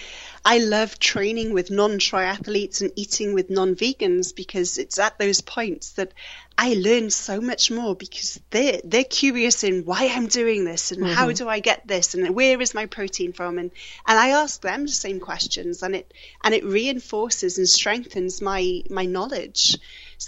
I 0.45 0.59
love 0.59 0.99
training 0.99 1.53
with 1.53 1.71
non 1.71 1.99
triathletes 1.99 2.81
and 2.81 2.91
eating 2.97 3.33
with 3.33 3.49
non 3.49 3.77
vegans 3.77 4.35
because 4.35 4.77
it's 4.77 4.99
at 4.99 5.19
those 5.19 5.41
points 5.41 5.93
that 5.93 6.13
I 6.59 6.75
learn 6.75 7.11
so 7.11 7.41
much 7.41 7.71
more 7.71 7.95
because 7.95 8.41
they're, 8.51 8.81
they're 8.83 9.05
curious 9.05 9.63
in 9.63 9.85
why 9.85 10.11
I'm 10.13 10.27
doing 10.27 10.65
this 10.65 10.91
and 10.91 11.03
mm-hmm. 11.03 11.13
how 11.13 11.31
do 11.31 11.49
I 11.49 11.61
get 11.61 11.87
this 11.87 12.15
and 12.15 12.35
where 12.35 12.61
is 12.61 12.75
my 12.75 12.87
protein 12.87 13.33
from 13.33 13.59
and, 13.59 13.71
and 14.07 14.19
I 14.19 14.31
ask 14.31 14.61
them 14.61 14.83
the 14.83 14.93
same 14.93 15.21
questions 15.21 15.83
and 15.83 15.95
it 15.95 16.13
and 16.43 16.53
it 16.53 16.65
reinforces 16.65 17.59
and 17.59 17.69
strengthens 17.69 18.43
my 18.43 18.83
my 18.91 19.07
knowledge 19.07 19.79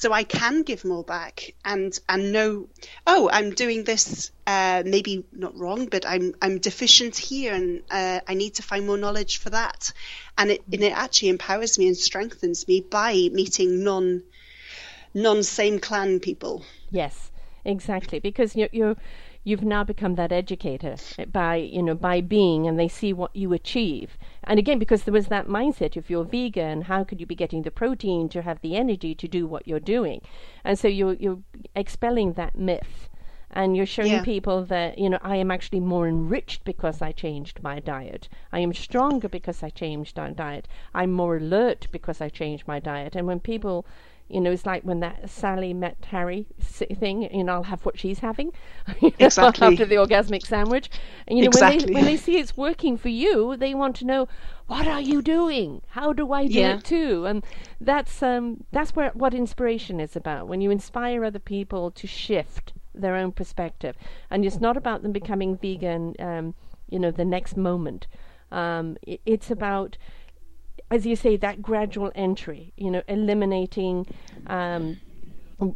so 0.00 0.12
I 0.12 0.24
can 0.24 0.62
give 0.62 0.84
more 0.84 1.04
back 1.04 1.54
and 1.64 1.96
and 2.08 2.32
know 2.32 2.68
oh 3.06 3.30
I'm 3.32 3.50
doing 3.50 3.84
this 3.84 4.32
uh, 4.46 4.82
maybe 4.84 5.24
not 5.32 5.56
wrong 5.56 5.86
but 5.86 6.04
I'm 6.06 6.34
I'm 6.42 6.58
deficient 6.58 7.16
here 7.16 7.54
and 7.54 7.82
uh, 7.90 8.20
I 8.26 8.34
need 8.34 8.54
to 8.56 8.62
find 8.62 8.86
more 8.86 8.96
knowledge 8.96 9.38
for 9.38 9.50
that. 9.50 9.92
And 10.36 10.50
it 10.50 10.62
and 10.72 10.82
it 10.82 10.92
actually 10.92 11.28
empowers 11.28 11.78
me 11.78 11.86
and 11.86 11.96
strengthens 11.96 12.66
me 12.66 12.80
by 12.80 13.12
meeting 13.32 13.84
non 13.84 14.22
non 15.14 15.42
same 15.42 15.78
clan 15.78 16.20
people. 16.20 16.64
Yes 16.90 17.30
exactly. 17.64 18.18
Because 18.18 18.54
you're, 18.54 18.68
you're 18.72 18.96
you've 19.44 19.62
now 19.62 19.84
become 19.84 20.14
that 20.14 20.32
educator 20.32 20.96
by 21.30 21.56
you 21.56 21.82
know 21.82 21.94
by 21.94 22.20
being 22.20 22.66
and 22.66 22.78
they 22.78 22.88
see 22.88 23.12
what 23.12 23.34
you 23.36 23.52
achieve 23.52 24.16
and 24.42 24.58
again 24.58 24.78
because 24.78 25.04
there 25.04 25.12
was 25.12 25.28
that 25.28 25.46
mindset 25.46 25.96
if 25.96 26.10
you're 26.10 26.24
vegan 26.24 26.82
how 26.82 27.04
could 27.04 27.20
you 27.20 27.26
be 27.26 27.34
getting 27.34 27.62
the 27.62 27.70
protein 27.70 28.28
to 28.28 28.42
have 28.42 28.60
the 28.62 28.74
energy 28.74 29.14
to 29.14 29.28
do 29.28 29.46
what 29.46 29.68
you're 29.68 29.78
doing 29.78 30.20
and 30.64 30.78
so 30.78 30.88
you're 30.88 31.14
you're 31.14 31.40
expelling 31.76 32.32
that 32.32 32.56
myth 32.56 33.08
and 33.54 33.76
you're 33.76 33.86
showing 33.86 34.10
yeah. 34.10 34.24
people 34.24 34.64
that 34.64 34.98
you 34.98 35.08
know 35.08 35.18
I 35.22 35.36
am 35.36 35.50
actually 35.50 35.80
more 35.80 36.08
enriched 36.08 36.64
because 36.64 37.00
I 37.00 37.12
changed 37.12 37.62
my 37.62 37.78
diet. 37.78 38.28
I 38.52 38.58
am 38.58 38.74
stronger 38.74 39.28
because 39.28 39.62
I 39.62 39.70
changed 39.70 40.16
my 40.16 40.30
diet. 40.30 40.66
I'm 40.92 41.12
more 41.12 41.36
alert 41.36 41.86
because 41.92 42.20
I 42.20 42.28
changed 42.28 42.66
my 42.66 42.80
diet. 42.80 43.14
And 43.14 43.28
when 43.28 43.38
people 43.38 43.86
you 44.28 44.40
know, 44.40 44.50
it's 44.50 44.64
like 44.64 44.82
when 44.82 45.00
that 45.00 45.28
Sally 45.28 45.74
met 45.74 45.96
Harry 46.10 46.46
thing. 46.58 47.22
You 47.32 47.44
know, 47.44 47.52
I'll 47.54 47.62
have 47.64 47.84
what 47.84 47.98
she's 47.98 48.20
having. 48.20 48.52
exactly. 49.18 49.66
after 49.66 49.84
the 49.84 49.96
orgasmic 49.96 50.46
sandwich. 50.46 50.88
And, 51.28 51.38
you 51.38 51.44
know, 51.44 51.48
exactly. 51.48 51.78
when, 51.78 51.86
they, 51.86 51.94
when 51.94 52.04
they 52.04 52.16
see 52.16 52.38
it's 52.38 52.56
working 52.56 52.96
for 52.96 53.10
you, 53.10 53.56
they 53.56 53.74
want 53.74 53.96
to 53.96 54.06
know 54.06 54.28
what 54.66 54.86
are 54.86 55.00
you 55.00 55.20
doing? 55.20 55.82
How 55.88 56.12
do 56.14 56.32
I 56.32 56.46
do 56.46 56.54
yeah. 56.54 56.76
it 56.76 56.84
too? 56.84 57.26
And 57.26 57.44
that's 57.80 58.22
um, 58.22 58.64
that's 58.72 58.96
where 58.96 59.10
what 59.10 59.34
inspiration 59.34 60.00
is 60.00 60.16
about. 60.16 60.48
When 60.48 60.62
you 60.62 60.70
inspire 60.70 61.24
other 61.24 61.38
people 61.38 61.90
to 61.90 62.06
shift 62.06 62.72
their 62.94 63.16
own 63.16 63.32
perspective, 63.32 63.94
and 64.30 64.44
it's 64.44 64.60
not 64.60 64.76
about 64.76 65.02
them 65.02 65.12
becoming 65.12 65.58
vegan. 65.58 66.14
Um, 66.18 66.54
you 66.88 66.98
know, 66.98 67.10
the 67.10 67.24
next 67.24 67.56
moment. 67.56 68.06
Um, 68.50 68.96
it, 69.02 69.20
it's 69.26 69.50
about 69.50 69.98
as 70.94 71.04
you 71.04 71.16
say, 71.16 71.36
that 71.36 71.60
gradual 71.60 72.12
entry, 72.14 72.72
you 72.76 72.88
know, 72.88 73.02
eliminating 73.08 74.06
um, 74.46 74.96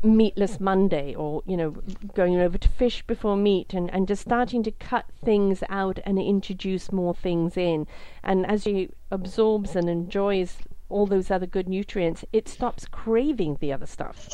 meatless 0.05 0.61
Monday 0.61 1.13
or, 1.13 1.43
you 1.45 1.57
know, 1.57 1.71
going 2.15 2.39
over 2.39 2.57
to 2.57 2.69
fish 2.69 3.03
before 3.03 3.37
meat 3.37 3.75
and, 3.75 3.93
and 3.93 4.07
just 4.07 4.23
starting 4.23 4.63
to 4.63 4.71
cut 4.71 5.07
things 5.25 5.65
out 5.69 5.99
and 6.05 6.21
introduce 6.21 6.93
more 6.93 7.15
things 7.15 7.57
in. 7.57 7.89
And 8.23 8.47
as 8.47 8.63
he 8.63 8.91
absorbs 9.11 9.75
and 9.75 9.91
enjoys 9.91 10.57
all 10.89 11.07
those 11.07 11.33
other 11.33 11.47
good 11.47 11.69
nutrients, 11.69 12.25
it 12.33 12.49
stops 12.49 12.87
craving 12.87 13.59
the 13.61 13.73
other 13.73 13.87
stuff. 13.87 14.29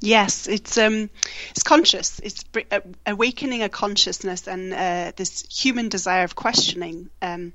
Yes, 0.00 0.48
it's 0.48 0.78
um, 0.78 1.10
it's 1.50 1.62
conscious. 1.62 2.20
It's 2.20 2.44
uh, 2.70 2.80
awakening 3.06 3.62
a 3.62 3.68
consciousness 3.68 4.48
and 4.48 4.72
uh, 4.72 5.12
this 5.14 5.44
human 5.48 5.88
desire 5.88 6.24
of 6.24 6.34
questioning. 6.34 7.10
Um, 7.22 7.52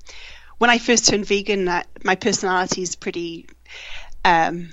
when 0.63 0.69
I 0.69 0.77
first 0.77 1.09
turned 1.09 1.25
vegan, 1.25 1.67
uh, 1.67 1.83
my 2.05 2.15
personality 2.15 2.83
is 2.83 2.95
pretty 2.95 3.47
um, 4.23 4.69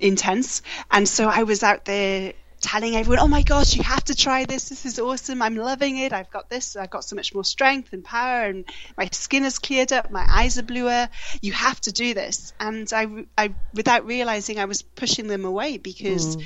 intense, 0.00 0.62
and 0.90 1.08
so 1.08 1.28
I 1.28 1.44
was 1.44 1.62
out 1.62 1.84
there 1.84 2.32
telling 2.60 2.96
everyone, 2.96 3.20
"Oh 3.20 3.28
my 3.28 3.42
gosh, 3.42 3.76
you 3.76 3.84
have 3.84 4.02
to 4.06 4.16
try 4.16 4.44
this. 4.44 4.68
This 4.68 4.84
is 4.84 4.98
awesome. 4.98 5.42
I'm 5.42 5.54
loving 5.54 5.96
it. 5.98 6.12
I've 6.12 6.28
got 6.32 6.50
this. 6.50 6.74
I've 6.74 6.90
got 6.90 7.04
so 7.04 7.14
much 7.14 7.32
more 7.32 7.44
strength 7.44 7.92
and 7.92 8.02
power, 8.02 8.46
and 8.46 8.64
my 8.98 9.08
skin 9.12 9.44
has 9.44 9.60
cleared 9.60 9.92
up. 9.92 10.10
My 10.10 10.26
eyes 10.28 10.58
are 10.58 10.64
bluer. 10.64 11.08
You 11.40 11.52
have 11.52 11.80
to 11.82 11.92
do 11.92 12.12
this." 12.12 12.52
And 12.58 12.92
I, 12.92 13.26
I 13.38 13.54
without 13.74 14.06
realizing, 14.06 14.58
I 14.58 14.64
was 14.64 14.82
pushing 14.82 15.28
them 15.28 15.44
away 15.44 15.78
because. 15.78 16.36
Mm. 16.36 16.44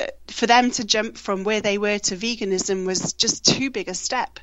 Uh, 0.00 0.06
for 0.28 0.46
them 0.46 0.70
to 0.70 0.84
jump 0.84 1.18
from 1.18 1.44
where 1.44 1.60
they 1.60 1.76
were 1.76 1.98
to 1.98 2.16
veganism 2.16 2.86
was 2.86 3.12
just 3.12 3.44
too 3.44 3.70
big 3.70 3.90
a 3.90 3.94
step 3.94 4.40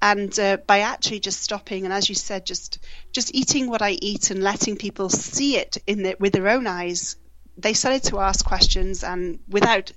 and 0.00 0.38
uh, 0.38 0.56
by 0.66 0.80
actually 0.80 1.20
just 1.20 1.40
stopping 1.40 1.84
and 1.84 1.92
as 1.92 2.08
you 2.08 2.14
said 2.14 2.46
just 2.46 2.78
just 3.12 3.34
eating 3.34 3.68
what 3.68 3.82
i 3.82 3.90
eat 3.90 4.30
and 4.30 4.42
letting 4.42 4.76
people 4.76 5.08
see 5.08 5.56
it 5.56 5.76
in 5.86 6.02
the, 6.02 6.16
with 6.18 6.32
their 6.32 6.48
own 6.48 6.66
eyes 6.66 7.16
they 7.56 7.72
started 7.72 8.04
to 8.04 8.20
ask 8.20 8.44
questions 8.44 9.02
and 9.02 9.40
without 9.48 9.92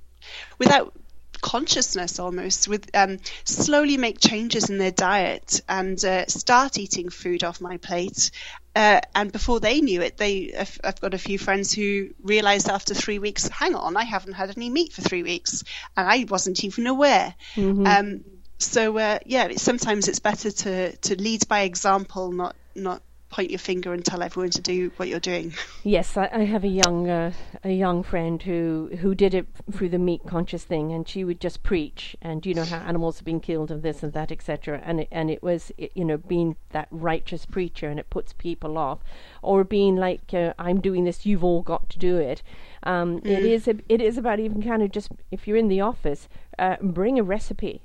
without 0.57 0.93
consciousness 1.41 2.19
almost 2.19 2.67
with 2.67 2.89
um, 2.95 3.17
slowly 3.45 3.97
make 3.97 4.19
changes 4.19 4.69
in 4.69 4.77
their 4.77 4.91
diet 4.91 5.61
and 5.67 6.03
uh, 6.05 6.25
start 6.27 6.77
eating 6.77 7.09
food 7.09 7.43
off 7.43 7.59
my 7.59 7.77
plate 7.77 8.29
uh, 8.75 9.01
and 9.15 9.31
before 9.31 9.59
they 9.59 9.81
knew 9.81 10.01
it 10.01 10.17
they 10.17 10.53
I've, 10.57 10.79
I've, 10.83 11.01
got 11.01 11.15
a 11.15 11.17
few 11.17 11.39
friends 11.39 11.73
who 11.73 12.09
realized 12.21 12.69
after 12.69 12.93
three 12.93 13.17
weeks 13.17 13.47
hang 13.47 13.73
on 13.75 13.97
i 13.97 14.03
haven't 14.03 14.33
had 14.33 14.55
any 14.55 14.69
meat 14.69 14.93
for 14.93 15.01
three 15.01 15.23
weeks 15.23 15.63
and 15.97 16.07
i 16.07 16.25
wasn't 16.29 16.63
even 16.63 16.85
aware 16.85 17.33
mm-hmm. 17.55 17.87
um, 17.87 18.23
so 18.61 18.97
uh, 18.97 19.19
yeah, 19.25 19.49
sometimes 19.57 20.07
it's 20.07 20.19
better 20.19 20.51
to 20.51 20.95
to 20.95 21.15
lead 21.15 21.47
by 21.47 21.61
example, 21.61 22.31
not 22.31 22.55
not 22.75 23.01
point 23.31 23.49
your 23.49 23.59
finger 23.59 23.93
and 23.93 24.03
tell 24.03 24.21
everyone 24.21 24.49
to 24.51 24.61
do 24.61 24.91
what 24.97 25.07
you're 25.07 25.19
doing. 25.19 25.53
Yes, 25.83 26.17
I, 26.17 26.29
I 26.31 26.43
have 26.43 26.63
a 26.63 26.67
young 26.67 27.09
uh, 27.09 27.31
a 27.63 27.71
young 27.71 28.03
friend 28.03 28.41
who 28.43 28.91
who 28.99 29.15
did 29.15 29.33
it 29.33 29.47
through 29.71 29.89
the 29.89 29.97
meat 29.97 30.21
conscious 30.27 30.63
thing, 30.63 30.91
and 30.91 31.07
she 31.07 31.23
would 31.23 31.39
just 31.39 31.63
preach, 31.63 32.15
and 32.21 32.45
you 32.45 32.53
know 32.53 32.65
how 32.65 32.77
animals 32.77 33.17
have 33.17 33.25
been 33.25 33.39
killed 33.39 33.71
and 33.71 33.81
this 33.81 34.03
and 34.03 34.13
that, 34.13 34.31
etc. 34.31 34.81
And 34.85 35.01
it, 35.01 35.07
and 35.11 35.31
it 35.31 35.41
was 35.41 35.71
it, 35.77 35.91
you 35.95 36.05
know 36.05 36.17
being 36.17 36.55
that 36.69 36.87
righteous 36.91 37.45
preacher, 37.45 37.89
and 37.89 37.99
it 37.99 38.09
puts 38.09 38.33
people 38.33 38.77
off, 38.77 38.99
or 39.41 39.63
being 39.63 39.95
like 39.95 40.33
uh, 40.33 40.53
I'm 40.59 40.81
doing 40.81 41.05
this, 41.05 41.25
you've 41.25 41.43
all 41.43 41.61
got 41.61 41.89
to 41.89 41.99
do 41.99 42.17
it. 42.17 42.43
Um, 42.83 43.21
mm. 43.21 43.25
It 43.25 43.43
is 43.43 43.67
a, 43.67 43.75
it 43.89 44.01
is 44.01 44.17
about 44.17 44.39
even 44.39 44.61
kind 44.61 44.83
of 44.83 44.91
just 44.91 45.09
if 45.31 45.47
you're 45.47 45.57
in 45.57 45.69
the 45.69 45.81
office, 45.81 46.27
uh, 46.59 46.75
bring 46.81 47.17
a 47.17 47.23
recipe 47.23 47.81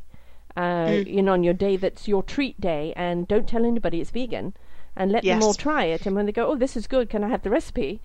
uh, 0.56 0.86
mm. 0.86 1.06
you 1.06 1.22
know, 1.22 1.32
on 1.32 1.44
your 1.44 1.54
day 1.54 1.76
that's 1.76 2.08
your 2.08 2.22
treat 2.22 2.60
day, 2.60 2.92
and 2.96 3.28
don't 3.28 3.48
tell 3.48 3.64
anybody 3.64 4.00
it's 4.00 4.10
vegan, 4.10 4.54
and 4.96 5.12
let 5.12 5.24
yes. 5.24 5.34
them 5.34 5.46
all 5.46 5.54
try 5.54 5.84
it. 5.84 6.06
And 6.06 6.16
when 6.16 6.26
they 6.26 6.32
go, 6.32 6.46
oh, 6.46 6.56
this 6.56 6.76
is 6.76 6.86
good, 6.86 7.10
can 7.10 7.22
I 7.22 7.28
have 7.28 7.42
the 7.42 7.50
recipe? 7.50 8.00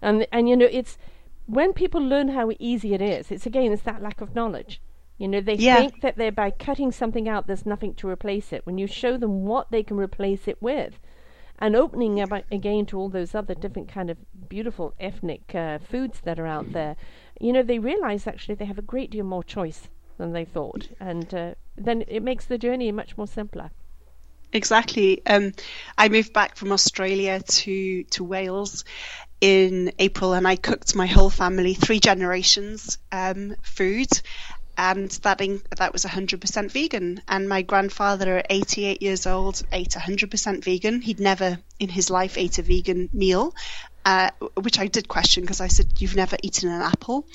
And 0.00 0.26
and 0.30 0.48
you 0.48 0.56
know, 0.56 0.68
it's 0.70 0.98
when 1.46 1.72
people 1.72 2.00
learn 2.00 2.28
how 2.28 2.52
easy 2.58 2.94
it 2.94 3.02
is. 3.02 3.30
It's 3.30 3.46
again, 3.46 3.72
it's 3.72 3.82
that 3.82 4.02
lack 4.02 4.20
of 4.20 4.34
knowledge. 4.34 4.80
You 5.18 5.28
know, 5.28 5.40
they 5.40 5.54
yeah. 5.54 5.76
think 5.76 6.02
that 6.02 6.16
they're 6.16 6.30
by 6.30 6.50
cutting 6.50 6.92
something 6.92 7.28
out, 7.28 7.46
there's 7.46 7.66
nothing 7.66 7.94
to 7.94 8.08
replace 8.08 8.52
it. 8.52 8.66
When 8.66 8.78
you 8.78 8.86
show 8.86 9.16
them 9.16 9.46
what 9.46 9.70
they 9.70 9.82
can 9.82 9.96
replace 9.96 10.46
it 10.46 10.60
with, 10.60 11.00
and 11.58 11.74
opening 11.74 12.20
up 12.20 12.30
again 12.52 12.84
to 12.86 12.98
all 12.98 13.08
those 13.08 13.34
other 13.34 13.54
different 13.54 13.88
kind 13.88 14.10
of 14.10 14.18
beautiful 14.48 14.94
ethnic 15.00 15.54
uh, 15.54 15.78
foods 15.78 16.20
that 16.20 16.38
are 16.38 16.46
out 16.46 16.72
there, 16.72 16.96
you 17.40 17.52
know, 17.52 17.62
they 17.62 17.78
realize 17.78 18.26
actually 18.26 18.54
they 18.54 18.66
have 18.66 18.78
a 18.78 18.82
great 18.82 19.10
deal 19.10 19.24
more 19.24 19.42
choice 19.42 19.88
than 20.18 20.32
they 20.32 20.44
thought, 20.44 20.88
and 21.00 21.32
uh, 21.34 21.54
then 21.76 22.04
it 22.08 22.22
makes 22.22 22.46
the 22.46 22.58
journey 22.58 22.92
much 22.92 23.16
more 23.16 23.26
simpler. 23.26 23.70
exactly. 24.52 25.24
Um, 25.26 25.52
I 25.98 26.08
moved 26.08 26.32
back 26.32 26.56
from 26.56 26.72
Australia 26.72 27.40
to 27.40 28.04
to 28.04 28.24
Wales 28.24 28.84
in 29.40 29.92
April, 29.98 30.32
and 30.32 30.46
I 30.46 30.56
cooked 30.56 30.94
my 30.94 31.06
whole 31.06 31.30
family 31.30 31.74
three 31.74 32.00
generations 32.00 32.98
um, 33.12 33.54
food, 33.62 34.08
and 34.78 35.10
that 35.22 35.40
in, 35.40 35.62
that 35.76 35.92
was 35.92 36.04
100% 36.04 36.70
vegan. 36.70 37.22
And 37.28 37.48
my 37.48 37.62
grandfather, 37.62 38.38
at 38.38 38.46
88 38.50 39.02
years 39.02 39.26
old, 39.26 39.62
ate 39.72 39.90
100% 39.90 40.64
vegan. 40.64 41.00
He'd 41.00 41.20
never 41.20 41.58
in 41.78 41.88
his 41.88 42.10
life 42.10 42.36
ate 42.36 42.58
a 42.58 42.62
vegan 42.62 43.08
meal, 43.12 43.54
uh, 44.06 44.30
which 44.54 44.78
I 44.78 44.86
did 44.86 45.08
question 45.08 45.42
because 45.42 45.60
I 45.60 45.66
said, 45.66 45.88
"You've 45.98 46.14
never 46.14 46.36
eaten 46.40 46.70
an 46.70 46.80
apple," 46.80 47.26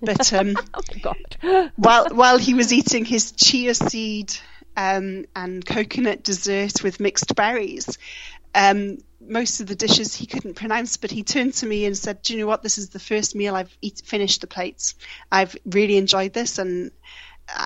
but 0.00 0.32
um, 0.32 0.56
oh 0.74 0.80
God. 1.02 1.72
while 1.76 2.08
while 2.08 2.38
he 2.38 2.54
was 2.54 2.72
eating 2.72 3.04
his 3.04 3.32
chia 3.32 3.74
seed 3.74 4.34
um, 4.74 5.26
and 5.36 5.64
coconut 5.64 6.24
dessert 6.24 6.82
with 6.82 6.98
mixed 6.98 7.36
berries. 7.36 7.98
Um, 8.54 8.98
most 9.20 9.60
of 9.60 9.66
the 9.66 9.74
dishes 9.74 10.14
he 10.14 10.26
couldn't 10.26 10.54
pronounce, 10.54 10.96
but 10.96 11.10
he 11.10 11.22
turned 11.22 11.54
to 11.54 11.66
me 11.66 11.84
and 11.84 11.96
said, 11.96 12.22
"Do 12.22 12.32
you 12.32 12.40
know 12.40 12.46
what? 12.46 12.62
This 12.62 12.78
is 12.78 12.88
the 12.88 12.98
first 12.98 13.34
meal 13.34 13.54
I've 13.54 13.76
eat, 13.82 14.00
finished 14.06 14.40
the 14.40 14.46
plates. 14.46 14.94
I've 15.30 15.54
really 15.66 15.98
enjoyed 15.98 16.32
this, 16.32 16.58
and 16.58 16.90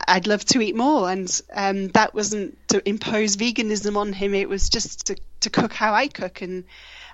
I'd 0.08 0.26
love 0.26 0.44
to 0.46 0.60
eat 0.60 0.74
more." 0.74 1.08
And 1.08 1.40
um, 1.54 1.88
that 1.88 2.12
wasn't 2.12 2.58
to 2.70 2.86
impose 2.88 3.36
veganism 3.36 3.96
on 3.96 4.12
him; 4.12 4.34
it 4.34 4.48
was 4.48 4.68
just 4.68 5.06
to, 5.06 5.16
to 5.42 5.50
cook 5.50 5.72
how 5.72 5.94
I 5.94 6.08
cook, 6.08 6.42
and 6.42 6.64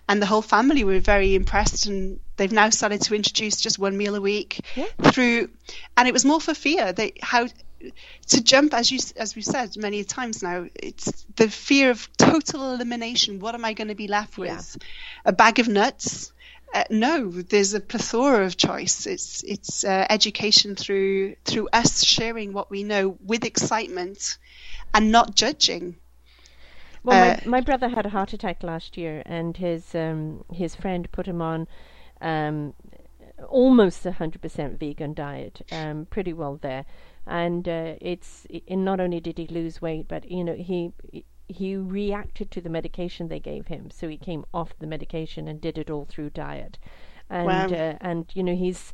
and 0.09 0.21
the 0.21 0.27
whole 0.27 0.43
family 0.43 0.85
were 0.85 1.01
very 1.01 1.35
impressed. 1.35 1.87
And 1.87 2.21
they've 2.37 2.53
now 2.53 2.71
started 2.71 3.03
to 3.03 3.15
introduce 3.15 3.61
just 3.61 3.79
one 3.79 3.97
meal 3.97 4.15
a 4.15 4.21
week 4.21 4.61
Yeah. 4.75 4.87
through, 5.03 5.51
and 5.97 6.07
it 6.09 6.13
was 6.13 6.25
more 6.25 6.41
for 6.41 6.55
fear. 6.55 6.93
They 6.93 7.13
how 7.23 7.47
to 8.29 8.43
jump 8.43 8.73
as 8.73 8.91
you 8.91 8.99
as 9.17 9.37
we've 9.37 9.45
said 9.45 9.77
many 9.77 10.05
times 10.05 10.43
now 10.43 10.67
it's 10.75 11.27
the 11.37 11.51
fear 11.51 11.91
of 11.91 12.09
total 12.17 12.73
elimination 12.73 13.41
what 13.41 13.55
am 13.55 13.63
i 13.65 13.75
going 13.75 13.89
to 13.89 13.95
be 13.95 14.09
left 14.09 14.39
with 14.39 14.49
Yeah. 14.49 14.87
a 15.27 15.33
bag 15.35 15.59
of 15.59 15.69
nuts 15.69 16.33
uh, 16.73 16.85
no 16.89 17.31
there's 17.31 17.75
a 17.75 17.81
plethora 17.81 18.47
of 18.47 18.57
choice 18.57 19.07
it's 19.07 19.43
it's 19.45 19.85
uh, 19.85 20.07
education 20.09 20.77
through 20.77 21.37
through 21.45 21.69
us 21.75 22.03
sharing 22.05 22.55
what 22.55 22.71
we 22.71 22.85
know 22.85 23.19
with 23.23 23.45
excitement 23.45 24.39
and 24.95 25.13
not 25.13 25.35
judging 25.37 25.97
Well, 27.05 27.15
Uh, 27.15 27.17
my, 27.17 27.39
my 27.45 27.61
brother 27.61 27.89
had 27.89 28.07
a 28.07 28.11
heart 28.11 28.33
attack 28.33 28.63
last 28.65 28.97
year, 28.97 29.23
and 29.27 29.57
his 29.57 29.95
um, 29.95 30.45
his 30.53 30.75
friend 30.75 31.11
put 31.13 31.27
him 31.27 31.41
on 31.43 31.69
um, 32.21 32.75
almost 33.49 34.07
a 34.07 34.13
hundred 34.13 34.43
percent 34.43 34.79
vegan 34.81 35.15
diet, 35.15 35.63
um, 35.71 36.07
pretty 36.07 36.33
well 36.33 36.57
there, 36.57 36.85
and 37.27 37.69
uh, 37.69 37.95
it's 38.01 38.47
and 38.69 38.85
not 38.85 39.01
only 39.01 39.21
did 39.21 39.39
he 39.39 39.47
lose 39.47 39.83
weight, 39.83 40.09
but 40.09 40.31
you 40.31 40.43
know 40.45 40.55
he 40.55 40.93
he 41.49 41.77
reacted 41.77 42.51
to 42.51 42.61
the 42.61 42.71
medication 42.71 43.29
they 43.29 43.41
gave 43.41 43.67
him, 43.67 43.91
so 43.91 44.09
he 44.09 44.17
came 44.17 44.45
off 44.55 44.79
the 44.79 44.87
medication 44.87 45.47
and 45.47 45.61
did 45.61 45.79
it 45.79 45.91
all 45.91 46.07
through 46.07 46.31
diet, 46.31 46.79
and 47.31 47.71
Wow. 47.71 47.73
uh, 47.73 47.95
and 48.01 48.27
you 48.35 48.43
know 48.43 48.57
he's. 48.57 48.93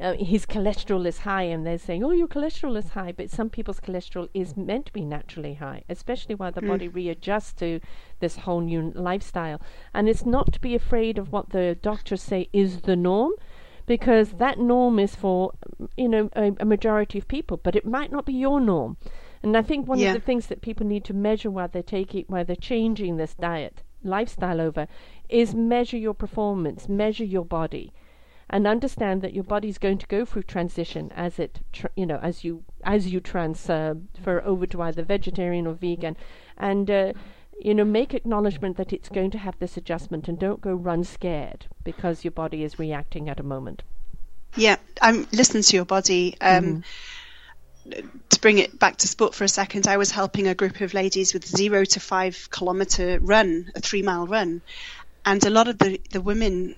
Uh, 0.00 0.14
his 0.14 0.44
cholesterol 0.44 1.06
is 1.06 1.18
high, 1.20 1.42
and 1.44 1.64
they're 1.64 1.78
saying, 1.78 2.02
"Oh, 2.02 2.10
your 2.10 2.26
cholesterol 2.26 2.76
is 2.76 2.90
high," 2.90 3.12
but 3.12 3.30
some 3.30 3.48
people's 3.48 3.78
cholesterol 3.80 4.28
is 4.34 4.56
meant 4.56 4.86
to 4.86 4.92
be 4.92 5.04
naturally 5.04 5.54
high, 5.54 5.84
especially 5.88 6.34
while 6.34 6.50
the 6.50 6.60
body 6.62 6.88
readjusts 6.88 7.52
to 7.54 7.80
this 8.18 8.38
whole 8.38 8.60
new 8.60 8.90
lifestyle. 8.94 9.60
And 9.92 10.08
it's 10.08 10.26
not 10.26 10.52
to 10.52 10.60
be 10.60 10.74
afraid 10.74 11.16
of 11.16 11.30
what 11.30 11.50
the 11.50 11.76
doctors 11.80 12.22
say 12.22 12.48
is 12.52 12.80
the 12.80 12.96
norm, 12.96 13.32
because 13.86 14.32
that 14.32 14.58
norm 14.58 14.98
is 14.98 15.14
for 15.14 15.52
you 15.96 16.08
know 16.08 16.28
a, 16.34 16.52
a 16.58 16.64
majority 16.64 17.18
of 17.18 17.28
people, 17.28 17.56
but 17.56 17.76
it 17.76 17.86
might 17.86 18.10
not 18.10 18.24
be 18.26 18.32
your 18.34 18.60
norm. 18.60 18.96
And 19.44 19.56
I 19.56 19.62
think 19.62 19.86
one 19.86 19.98
Yeah. 19.98 20.08
of 20.08 20.14
the 20.14 20.26
things 20.26 20.46
that 20.48 20.60
people 20.60 20.86
need 20.86 21.04
to 21.04 21.14
measure 21.14 21.50
while 21.50 21.68
they're 21.68 21.82
taking 21.82 22.24
while 22.26 22.44
they're 22.44 22.56
changing 22.56 23.16
this 23.16 23.34
diet 23.34 23.82
lifestyle 24.02 24.60
over 24.60 24.88
is 25.28 25.54
measure 25.54 25.96
your 25.98 26.14
performance, 26.14 26.88
measure 26.88 27.24
your 27.24 27.44
body 27.44 27.92
and 28.50 28.66
understand 28.66 29.22
that 29.22 29.34
your 29.34 29.44
body's 29.44 29.78
going 29.78 29.98
to 29.98 30.06
go 30.06 30.24
through 30.24 30.42
transition 30.42 31.10
as 31.14 31.38
it 31.38 31.60
tr- 31.72 31.86
you 31.96 32.06
know 32.06 32.18
as 32.22 32.44
you 32.44 32.62
as 32.84 33.12
you 33.12 33.20
transfer 33.20 33.96
over 34.44 34.66
to 34.66 34.82
either 34.82 35.02
vegetarian 35.02 35.66
or 35.66 35.74
vegan 35.74 36.16
and 36.56 36.90
uh, 36.90 37.12
you 37.60 37.74
know 37.74 37.84
make 37.84 38.14
acknowledgement 38.14 38.76
that 38.76 38.92
it's 38.92 39.08
going 39.08 39.30
to 39.30 39.38
have 39.38 39.58
this 39.58 39.76
adjustment 39.76 40.28
and 40.28 40.38
don't 40.38 40.60
go 40.60 40.74
run 40.74 41.04
scared 41.04 41.66
because 41.84 42.24
your 42.24 42.32
body 42.32 42.62
is 42.62 42.78
reacting 42.78 43.28
at 43.28 43.40
a 43.40 43.44
moment 43.44 43.82
Yeah, 44.56 44.76
I'm 45.02 45.26
listening 45.32 45.64
to 45.64 45.76
your 45.76 45.84
body. 45.84 46.36
Um, 46.40 46.84
To 48.30 48.40
bring 48.40 48.58
it 48.58 48.78
back 48.78 48.96
to 48.98 49.08
sport 49.08 49.34
for 49.34 49.44
a 49.44 49.48
second, 49.48 49.86
I 49.86 49.98
was 49.98 50.10
helping 50.10 50.46
a 50.46 50.54
group 50.54 50.80
of 50.80 50.94
ladies 50.94 51.34
with 51.34 51.44
zero 51.46 51.84
to 51.84 52.00
five 52.00 52.48
kilometer 52.50 53.18
run, 53.20 53.70
a 53.74 53.80
three 53.80 54.00
mile 54.00 54.26
run, 54.26 54.62
and 55.26 55.44
a 55.44 55.50
lot 55.50 55.68
of 55.68 55.78
the 55.78 56.00
the 56.10 56.20
women. 56.20 56.76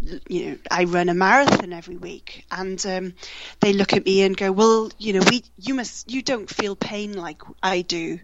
You 0.00 0.50
know, 0.50 0.58
I 0.70 0.84
run 0.84 1.08
a 1.08 1.14
marathon 1.14 1.72
every 1.72 1.96
week, 1.96 2.44
and 2.50 2.84
um, 2.86 3.14
they 3.60 3.72
look 3.72 3.94
at 3.94 4.04
me 4.04 4.22
and 4.22 4.36
go, 4.36 4.52
"Well, 4.52 4.90
you 4.98 5.12
know, 5.14 5.26
we, 5.28 5.42
you 5.58 5.74
must, 5.74 6.10
you 6.10 6.22
don't 6.22 6.48
feel 6.48 6.76
pain 6.76 7.14
like 7.14 7.42
I 7.62 7.82
do." 7.82 8.20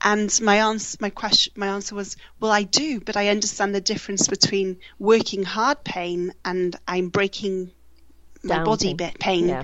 And 0.00 0.40
my 0.42 0.56
answer, 0.70 0.96
my 1.00 1.10
question, 1.10 1.54
my 1.56 1.68
answer 1.68 1.96
was, 1.96 2.16
"Well, 2.38 2.52
I 2.52 2.62
do, 2.62 3.00
but 3.00 3.16
I 3.16 3.28
understand 3.28 3.74
the 3.74 3.80
difference 3.80 4.28
between 4.28 4.78
working 4.98 5.42
hard 5.42 5.82
pain 5.82 6.32
and 6.44 6.76
I'm 6.86 7.08
breaking 7.08 7.72
my 8.42 8.56
Down 8.56 8.64
body 8.64 8.88
pain. 8.88 8.96
bit 8.96 9.18
pain. 9.18 9.48
Yeah. 9.48 9.62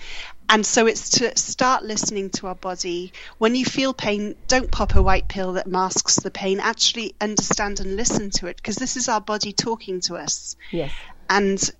And 0.49 0.64
so 0.64 0.86
it's 0.86 1.11
to 1.11 1.36
start 1.36 1.84
listening 1.84 2.30
to 2.30 2.49
our 2.49 2.55
body. 2.55 3.12
When 3.38 3.55
you 3.55 3.64
feel 3.64 3.95
pain, 3.95 4.36
don't 4.47 4.70
pop 4.70 4.95
a 4.95 5.03
white 5.03 5.26
pill 5.28 5.55
that 5.55 5.66
masks 5.66 6.16
the 6.16 6.30
pain. 6.30 6.61
Actually 6.61 7.14
understand 7.20 7.80
and 7.80 7.97
listen 7.97 8.30
to 8.32 8.47
it 8.47 8.57
because 8.57 8.76
this 8.76 8.97
is 8.97 9.09
our 9.09 9.20
body 9.20 9.53
talking 9.53 10.01
to 10.03 10.16
us 10.16 10.57
yes 10.70 10.92
and 11.28 11.70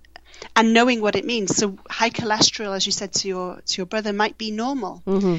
and 0.55 0.73
knowing 0.73 1.01
what 1.01 1.15
it 1.15 1.25
means. 1.25 1.55
So 1.55 1.77
high 1.89 2.09
cholesterol, 2.09 2.75
as 2.75 2.85
you 2.85 2.91
said 2.91 3.13
to 3.13 3.27
your 3.27 3.61
to 3.65 3.77
your 3.77 3.85
brother, 3.85 4.13
might 4.13 4.37
be 4.37 4.51
normal, 4.51 5.01
hmm 5.05 5.37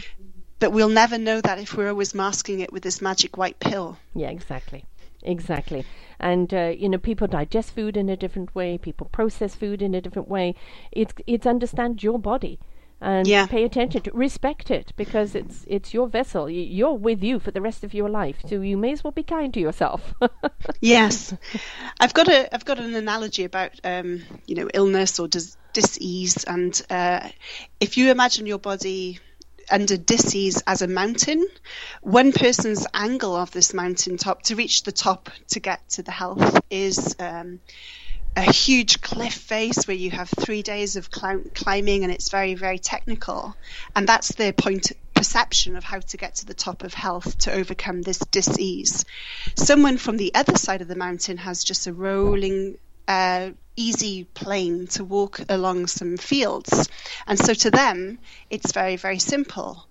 but 0.59 0.73
we'll 0.73 0.89
never 0.89 1.19
know 1.19 1.39
that 1.43 1.59
if 1.59 1.77
we're 1.77 1.91
always 1.91 2.15
masking 2.15 2.61
it 2.61 2.73
with 2.73 2.83
this 2.83 3.03
magic 3.03 3.37
white 3.37 3.61
pill. 3.61 3.99
Yeah, 4.15 4.31
exactly. 4.31 4.87
Exactly. 5.23 5.85
And 6.19 6.53
uh, 6.55 6.73
you 6.77 6.89
know, 6.89 6.99
people 6.99 7.27
digest 7.27 7.75
food 7.75 7.97
in 7.97 8.09
a 8.09 8.17
different 8.17 8.55
way, 8.55 8.79
people 8.79 9.09
process 9.13 9.55
food 9.55 9.83
in 9.83 9.95
a 9.95 10.01
different 10.01 10.29
way. 10.29 10.55
It's 10.93 11.13
it's 11.27 11.47
understand 11.47 12.03
your 12.03 12.19
body 12.19 12.59
and 13.01 13.27
Yeah. 13.29 13.47
pay 13.47 13.65
attention 13.65 14.03
to 14.03 14.11
respect 14.13 14.71
it 14.71 14.93
because 14.97 15.35
it's 15.35 15.65
it's 15.69 15.93
your 15.93 16.09
vessel. 16.09 16.49
You're 16.49 16.95
with 16.95 17.23
you 17.23 17.39
for 17.39 17.51
the 17.51 17.61
rest 17.61 17.85
of 17.85 17.93
your 17.95 18.09
life. 18.09 18.39
So 18.47 18.61
you 18.61 18.77
may 18.77 18.93
as 18.93 19.05
well 19.05 19.13
be 19.13 19.23
kind 19.23 19.53
to 19.55 19.61
yourself. 19.61 20.15
Yes, 20.81 21.35
I've 22.01 22.13
got 22.15 22.29
a 22.29 22.55
I've 22.55 22.65
got 22.65 22.79
an 22.79 22.95
analogy 22.95 23.45
about 23.45 23.73
um, 23.85 24.23
you 24.47 24.55
know 24.57 24.69
illness 24.75 25.19
or 25.19 25.29
dis- 25.29 25.57
disease, 25.73 26.45
and 26.45 26.81
uh, 26.91 27.29
if 27.81 27.97
you 27.97 28.11
imagine 28.11 28.47
your 28.47 28.59
body 28.59 29.19
under 29.71 29.97
disease 29.97 30.63
as 30.67 30.83
a 30.83 30.87
mountain, 30.89 31.47
one 32.03 32.33
person's 32.33 32.87
angle 32.95 33.35
of 33.35 33.51
this 33.51 33.75
mountain 33.75 34.17
top 34.17 34.43
to 34.43 34.55
reach 34.55 34.83
the 34.85 34.93
top 34.93 35.31
to 35.49 35.61
get 35.61 35.89
to 35.91 36.03
the 36.03 36.13
health 36.13 36.61
is. 36.71 37.17
Um, 37.19 37.61
a 38.37 38.53
huge 38.53 39.01
cliff 39.01 39.33
face 39.33 39.89
where 39.89 39.97
you 39.97 40.11
have 40.11 40.29
three 40.29 40.63
days 40.63 40.97
of 40.97 41.11
climbing 41.11 42.05
and 42.05 42.13
it's 42.13 42.29
very 42.29 42.55
very 42.55 42.79
technical. 42.79 43.57
And 43.95 44.07
that's 44.07 44.35
their 44.35 44.53
point 44.53 44.93
perception 45.15 45.77
of 45.77 45.85
how 45.85 46.01
to 46.01 46.17
get 46.19 46.37
to 46.37 46.47
the 46.47 46.55
top 46.55 46.85
of 46.85 46.93
health 46.93 47.39
to 47.39 47.53
overcome 47.53 48.03
this 48.03 48.19
disease. 48.19 49.07
Someone 49.55 49.97
from 49.97 50.19
the 50.19 50.35
other 50.35 50.57
side 50.59 50.83
of 50.83 50.89
the 50.89 50.95
mountain 50.95 51.39
has 51.39 51.65
just 51.65 51.87
a 51.87 51.93
rolling 51.95 52.77
uh, 53.09 53.51
easy 53.77 54.25
plain 54.25 54.87
to 54.89 55.05
walk 55.05 55.41
along 55.49 55.87
some 55.87 56.19
fields. 56.19 56.91
And 57.27 57.39
so 57.39 57.55
to 57.55 57.71
them 57.71 58.19
it's 58.51 58.73
very 58.73 58.97
very 58.97 59.19
simple 59.19 59.87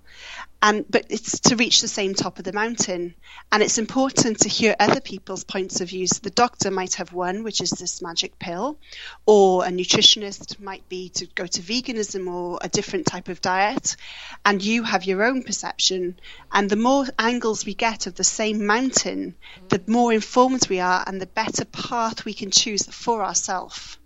and 0.61 0.85
but 0.89 1.05
it's 1.09 1.39
to 1.41 1.55
reach 1.55 1.81
the 1.81 1.87
same 1.87 2.13
top 2.13 2.39
of 2.39 2.45
the 2.45 2.53
mountain. 2.53 3.15
And 3.51 3.61
it's 3.61 3.77
important 3.77 4.39
to 4.39 4.49
hear 4.49 4.75
other 4.79 5.01
people's 5.01 5.43
points 5.43 5.81
of 5.81 5.89
views 5.89 6.19
the 6.19 6.29
doctor 6.29 6.71
might 6.71 6.95
have 6.95 7.13
one 7.13 7.43
which 7.43 7.61
is 7.61 7.69
this 7.69 8.01
magic 8.01 8.39
pill 8.39 8.77
or 9.25 9.65
a 9.65 9.69
nutritionist 9.69 10.59
might 10.59 10.87
be 10.89 11.09
to 11.09 11.27
go 11.27 11.45
to 11.45 11.61
veganism 11.61 12.31
or 12.33 12.59
a 12.61 12.69
different 12.69 13.05
type 13.05 13.27
of 13.27 13.41
diet. 13.41 13.95
And 14.43 14.63
you 14.63 14.83
have 14.83 15.05
your 15.05 15.23
own 15.23 15.43
perception. 15.43 16.19
And 16.51 16.69
the 16.69 16.75
more 16.75 17.05
angles 17.19 17.65
we 17.65 17.73
get 17.73 18.07
of 18.07 18.15
the 18.15 18.23
same 18.23 18.65
mountain 18.65 19.35
the 19.69 19.81
more 19.87 20.13
informed 20.13 20.67
we 20.69 20.79
are 20.79 21.03
and 21.05 21.21
the 21.21 21.27
better 21.27 21.65
path 21.65 22.25
we 22.25 22.33
can 22.33 22.51
choose 22.51 22.85
for 22.87 23.23
ourselves 23.23 23.97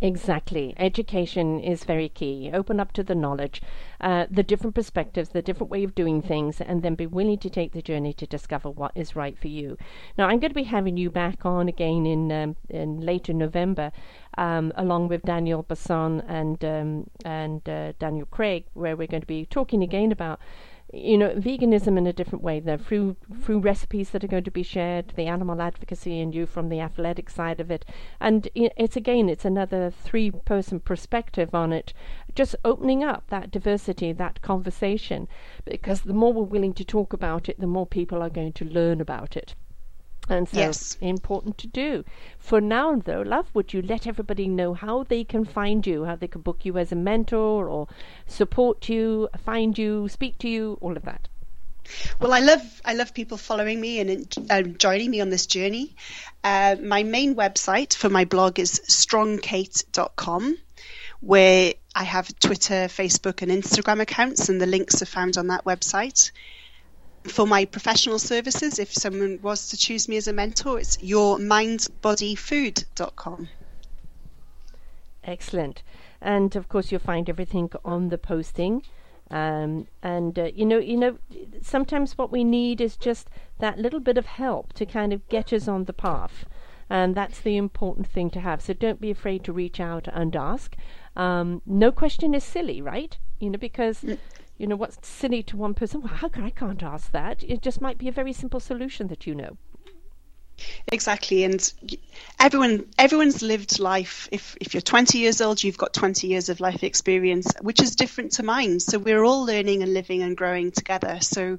Exactly. 0.00 0.74
Education 0.76 1.60
is 1.60 1.84
very 1.84 2.08
key. 2.08 2.50
Open 2.52 2.78
up 2.78 2.92
to 2.92 3.02
the 3.02 3.14
knowledge, 3.14 3.62
uh, 4.00 4.26
the 4.30 4.42
different 4.42 4.74
perspectives, 4.74 5.30
the 5.30 5.40
different 5.40 5.70
way 5.70 5.82
of 5.82 5.94
doing 5.94 6.20
things, 6.20 6.60
and 6.60 6.82
then 6.82 6.94
be 6.94 7.06
willing 7.06 7.38
to 7.38 7.48
take 7.48 7.72
the 7.72 7.80
journey 7.80 8.12
to 8.12 8.26
discover 8.26 8.70
what 8.70 8.92
is 8.94 9.16
right 9.16 9.38
for 9.38 9.48
you. 9.48 9.76
Now, 10.18 10.26
I'm 10.26 10.40
going 10.40 10.50
to 10.50 10.54
be 10.54 10.64
having 10.64 10.96
you 10.96 11.10
back 11.10 11.46
on 11.46 11.68
again 11.68 12.06
in 12.06 12.30
um, 12.32 12.56
in 12.68 13.00
later 13.00 13.32
November, 13.32 13.92
um, 14.36 14.72
along 14.76 15.08
with 15.08 15.22
Daniel 15.22 15.62
Basson 15.64 16.22
and 16.28 16.64
um, 16.64 17.10
and 17.24 17.66
uh, 17.68 17.92
Daniel 17.98 18.26
Craig, 18.26 18.64
where 18.74 18.96
we're 18.96 19.06
going 19.06 19.22
to 19.22 19.26
be 19.26 19.46
talking 19.46 19.82
again 19.82 20.12
about 20.12 20.38
you 20.94 21.18
know, 21.18 21.30
veganism 21.34 21.98
in 21.98 22.06
a 22.06 22.12
different 22.12 22.44
way. 22.44 22.60
The 22.60 22.78
through 22.78 23.16
through 23.42 23.58
recipes 23.58 24.10
that 24.10 24.22
are 24.22 24.28
going 24.28 24.44
to 24.44 24.50
be 24.50 24.62
shared, 24.62 25.12
the 25.16 25.26
animal 25.26 25.60
advocacy, 25.60 26.20
and 26.20 26.34
you 26.34 26.46
from 26.46 26.68
the 26.68 26.80
athletic 26.80 27.28
side 27.28 27.60
of 27.60 27.70
it. 27.70 27.84
And 28.20 28.48
it's 28.54 28.96
again, 28.96 29.28
it's 29.28 29.44
another 29.44 29.90
three-person 29.90 30.80
perspective 30.80 31.54
on 31.54 31.72
it, 31.72 31.92
just 32.34 32.56
opening 32.64 33.02
up 33.02 33.24
that 33.28 33.50
diversity, 33.50 34.12
that 34.12 34.42
conversation. 34.42 35.28
Because 35.64 36.02
the 36.02 36.14
more 36.14 36.32
we're 36.32 36.44
willing 36.44 36.74
to 36.74 36.84
talk 36.84 37.12
about 37.12 37.48
it, 37.48 37.58
the 37.58 37.66
more 37.66 37.86
people 37.86 38.22
are 38.22 38.30
going 38.30 38.52
to 38.52 38.64
learn 38.64 39.00
about 39.00 39.36
it. 39.36 39.54
And 40.28 40.48
so 40.48 40.56
yes. 40.56 40.96
important 41.00 41.58
to 41.58 41.66
do. 41.66 42.04
For 42.38 42.60
now, 42.60 42.96
though, 42.96 43.20
love, 43.20 43.54
would 43.54 43.74
you 43.74 43.82
let 43.82 44.06
everybody 44.06 44.48
know 44.48 44.72
how 44.72 45.02
they 45.02 45.22
can 45.22 45.44
find 45.44 45.86
you, 45.86 46.04
how 46.04 46.16
they 46.16 46.28
can 46.28 46.40
book 46.40 46.64
you 46.64 46.78
as 46.78 46.92
a 46.92 46.96
mentor 46.96 47.68
or 47.68 47.88
support 48.26 48.88
you, 48.88 49.28
find 49.38 49.76
you, 49.76 50.08
speak 50.08 50.38
to 50.38 50.48
you, 50.48 50.78
all 50.80 50.96
of 50.96 51.02
that? 51.02 51.28
Well, 52.18 52.32
I 52.32 52.40
love 52.40 52.62
I 52.82 52.94
love 52.94 53.12
people 53.12 53.36
following 53.36 53.78
me 53.78 54.00
and 54.00 54.34
uh, 54.48 54.62
joining 54.62 55.10
me 55.10 55.20
on 55.20 55.28
this 55.28 55.44
journey. 55.44 55.94
Uh, 56.42 56.76
my 56.82 57.02
main 57.02 57.34
website 57.34 57.94
for 57.94 58.08
my 58.08 58.24
blog 58.24 58.58
is 58.58 58.80
strongkate.com, 58.88 60.56
where 61.20 61.74
I 61.94 62.04
have 62.04 62.38
Twitter, 62.38 62.88
Facebook, 62.88 63.42
and 63.42 63.52
Instagram 63.52 64.00
accounts, 64.00 64.48
and 64.48 64.58
the 64.58 64.66
links 64.66 65.02
are 65.02 65.06
found 65.06 65.36
on 65.36 65.48
that 65.48 65.66
website 65.66 66.30
for 67.24 67.46
my 67.46 67.64
professional 67.64 68.18
services, 68.18 68.78
if 68.78 68.92
someone 68.92 69.38
was 69.42 69.68
to 69.68 69.76
choose 69.76 70.08
me 70.08 70.16
as 70.16 70.26
a 70.28 70.32
mentor, 70.32 70.78
it's 70.78 70.96
yourmindbodyfood.com. 70.98 73.48
Excellent. 75.24 75.82
And 76.20 76.54
of 76.54 76.68
course, 76.68 76.92
you'll 76.92 77.00
find 77.00 77.30
everything 77.30 77.70
on 77.84 78.10
the 78.10 78.18
posting. 78.18 78.82
Um, 79.30 79.86
and 80.02 80.38
uh, 80.38 80.50
you 80.54 80.66
know, 80.66 80.78
you 80.78 80.98
know, 80.98 81.18
sometimes 81.62 82.18
what 82.18 82.30
we 82.30 82.44
need 82.44 82.80
is 82.80 82.96
just 82.96 83.28
that 83.58 83.78
little 83.78 84.00
bit 84.00 84.18
of 84.18 84.26
help 84.26 84.74
to 84.74 84.84
kind 84.84 85.14
of 85.14 85.26
get 85.28 85.52
us 85.52 85.66
on 85.66 85.84
the 85.84 85.94
path, 85.94 86.44
and 86.90 87.14
that's 87.14 87.40
the 87.40 87.56
important 87.56 88.06
thing 88.06 88.28
to 88.30 88.40
have. 88.40 88.60
So 88.60 88.74
don't 88.74 89.00
be 89.00 89.10
afraid 89.10 89.42
to 89.44 89.52
reach 89.52 89.80
out 89.80 90.08
and 90.12 90.36
ask. 90.36 90.76
Um, 91.16 91.62
no 91.64 91.90
question 91.90 92.34
is 92.34 92.44
silly, 92.44 92.82
right? 92.82 93.16
You 93.40 93.48
know, 93.50 93.58
because 93.58 94.02
mm 94.02 94.18
you 94.58 94.66
know, 94.66 94.76
what's 94.76 95.06
silly 95.06 95.42
to 95.44 95.56
one 95.56 95.74
person? 95.74 96.00
Well, 96.00 96.14
how 96.14 96.28
can 96.28 96.44
I 96.44 96.50
can't 96.50 96.82
ask 96.82 97.10
that? 97.12 97.42
It 97.42 97.62
just 97.62 97.80
might 97.80 97.98
be 97.98 98.08
a 98.08 98.12
very 98.12 98.32
simple 98.32 98.60
solution 98.60 99.08
that 99.08 99.26
you 99.26 99.34
know. 99.34 99.56
Exactly, 100.92 101.42
and 101.42 101.72
everyone 102.38 102.86
everyone's 102.96 103.42
lived 103.42 103.80
life. 103.80 104.28
If 104.30 104.56
if 104.60 104.72
you're 104.72 104.80
20 104.80 105.18
years 105.18 105.40
old, 105.40 105.62
you've 105.62 105.78
got 105.78 105.92
20 105.92 106.28
years 106.28 106.48
of 106.48 106.60
life 106.60 106.84
experience, 106.84 107.52
which 107.60 107.82
is 107.82 107.96
different 107.96 108.32
to 108.32 108.44
mine. 108.44 108.78
So 108.78 108.98
we're 108.98 109.24
all 109.24 109.44
learning 109.44 109.82
and 109.82 109.92
living 109.92 110.22
and 110.22 110.36
growing 110.36 110.70
together. 110.70 111.18
So 111.20 111.58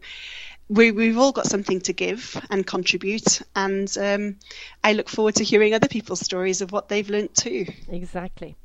we, 0.69 0.91
we've 0.91 1.17
all 1.17 1.31
got 1.31 1.45
something 1.45 1.81
to 1.81 1.93
give 1.93 2.41
and 2.49 2.65
contribute, 2.65 3.41
and 3.55 3.95
um, 3.97 4.37
I 4.83 4.93
look 4.93 5.09
forward 5.09 5.35
to 5.35 5.43
hearing 5.43 5.73
other 5.73 5.89
people's 5.89 6.21
stories 6.21 6.61
of 6.61 6.71
what 6.71 6.87
they've 6.87 7.09
learnt 7.09 7.35
too. 7.35 7.65
Exactly. 7.89 8.55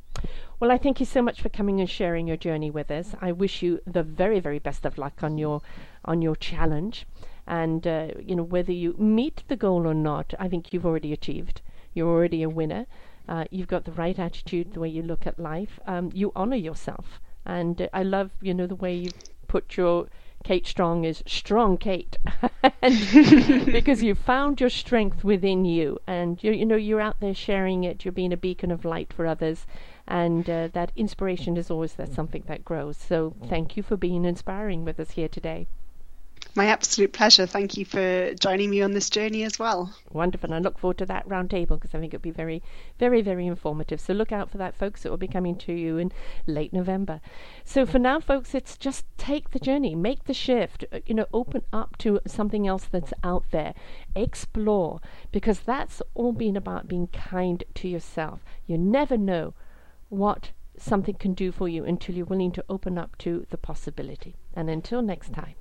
Well, 0.61 0.71
I 0.71 0.77
thank 0.77 1.01
you 1.01 1.07
so 1.07 1.23
much 1.23 1.41
for 1.41 1.49
coming 1.49 1.81
and 1.81 1.89
sharing 1.89 2.29
your 2.29 2.37
journey 2.37 2.71
with 2.71 2.91
us. 2.91 3.15
I 3.19 3.33
wish 3.33 3.63
you 3.63 3.81
the 3.87 4.03
very, 4.03 4.41
very 4.41 4.59
best 4.59 4.85
of 4.85 4.99
luck 4.99 5.23
on 5.23 5.39
your 5.39 5.63
on 6.05 6.21
your 6.21 6.37
challenge, 6.37 7.07
and 7.47 7.87
uh, 7.87 8.09
you 8.21 8.37
know 8.37 8.43
whether 8.43 8.71
you 8.71 8.95
meet 8.99 9.43
the 9.49 9.57
goal 9.57 9.87
or 9.87 9.95
not, 9.95 10.35
I 10.39 10.49
think 10.49 10.75
you've 10.75 10.85
already 10.85 11.15
achieved. 11.15 11.63
You're 11.95 12.11
already 12.11 12.43
a 12.43 12.51
winner. 12.51 12.85
Uh, 13.27 13.47
you've 13.51 13.69
got 13.69 13.85
the 13.85 13.93
right 13.93 14.19
attitude, 14.19 14.75
the 14.75 14.81
way 14.81 14.91
you 14.91 15.01
look 15.03 15.27
at 15.27 15.39
life. 15.39 15.81
Um, 15.87 16.11
you 16.13 16.31
honor 16.37 16.57
yourself, 16.57 17.23
and 17.47 17.81
uh, 17.81 17.89
I 17.95 18.03
love 18.03 18.33
you 18.43 18.53
know 18.53 18.67
the 18.67 18.75
way 18.75 18.95
you 18.95 19.11
put 19.49 19.79
your 19.79 20.09
Kate 20.45 20.67
Strong 20.67 21.05
is 21.05 21.23
strong 21.27 21.77
Kate 21.79 22.19
because 22.83 24.03
you 24.03 24.15
found 24.15 24.61
your 24.61 24.71
strength 24.71 25.23
within 25.25 25.65
you 25.65 25.99
and 26.07 26.43
you 26.43 26.53
you 26.53 26.65
know 26.65 26.77
you're 26.77 27.01
out 27.01 27.21
there 27.21 27.35
sharing 27.35 27.85
it 27.85 28.05
you're 28.05 28.13
being 28.13 28.33
a 28.33 28.39
beacon 28.39 28.71
of 28.71 28.85
light 28.85 29.13
for 29.13 29.27
others 29.27 29.67
and 30.11 30.51
uh, 30.51 30.69
that 30.73 30.91
inspiration 30.97 31.57
is 31.57 31.71
always 31.71 31.95
that 31.95 32.13
something 32.13 32.43
that 32.49 32.65
grows. 32.65 32.97
So 32.97 33.35
thank 33.47 33.77
you 33.77 33.83
for 33.83 33.97
being 33.97 34.25
inspiring 34.25 34.85
with 34.85 34.99
us 34.99 35.13
here 35.13 35.29
today. 35.29 35.69
My 36.57 36.67
absolute 36.67 37.13
pleasure. 37.13 37.47
Thank 37.47 37.77
you 37.77 37.85
for 37.85 38.35
joining 38.35 38.71
me 38.71 38.83
on 38.83 38.91
this 38.91 39.09
journey 39.09 39.45
as 39.45 39.61
well. 39.61 39.95
Wonderful. 40.11 40.49
And 40.49 40.55
I 40.57 40.59
look 40.59 40.81
forward 40.81 40.99
to 40.99 41.07
that 41.07 41.29
roundtable 41.29 41.79
because 41.79 41.95
I 41.95 42.01
think 42.01 42.13
it'll 42.13 42.23
be 42.23 42.33
very, 42.33 42.61
very, 42.99 43.23
very 43.23 43.47
informative. 43.47 44.01
So 44.01 44.15
look 44.15 44.33
out 44.33 44.51
for 44.51 44.59
that, 44.59 44.75
folks. 44.75 45.05
It 45.05 45.11
will 45.11 45.17
be 45.17 45.29
coming 45.29 45.55
to 45.59 45.73
you 45.73 45.97
in 45.97 46.11
late 46.49 46.73
November. 46.73 47.21
So 47.65 47.87
for 47.87 48.01
now, 48.01 48.19
folks, 48.19 48.53
it's 48.53 48.77
just 48.77 49.05
take 49.17 49.51
the 49.51 49.61
journey, 49.61 49.95
make 49.95 50.25
the 50.25 50.35
shift, 50.35 50.85
uh, 50.91 50.99
you 51.07 51.15
know, 51.15 51.27
open 51.33 51.63
up 51.73 51.97
to 51.99 52.19
something 52.27 52.67
else 52.67 52.87
that's 52.91 53.15
out 53.23 53.45
there, 53.53 53.73
explore, 54.17 55.01
because 55.31 55.61
that's 55.61 56.03
all 56.15 56.33
been 56.33 56.57
about 56.57 56.89
being 56.89 57.07
kind 57.09 57.63
to 57.75 57.87
yourself. 57.87 58.41
You 58.67 58.77
never 58.77 59.17
know 59.17 59.55
what 60.11 60.51
something 60.77 61.15
can 61.15 61.35
do 61.35 61.51
for 61.51 61.69
you 61.69 61.85
until 61.85 62.15
you're 62.15 62.27
willing 62.27 62.53
to 62.53 62.65
open 62.69 62.99
up 62.99 63.17
to 63.19 63.47
the 63.51 63.57
possibility. 63.57 64.37
And 64.55 64.69
until 64.69 65.03
next 65.03 65.33
time. 65.33 65.55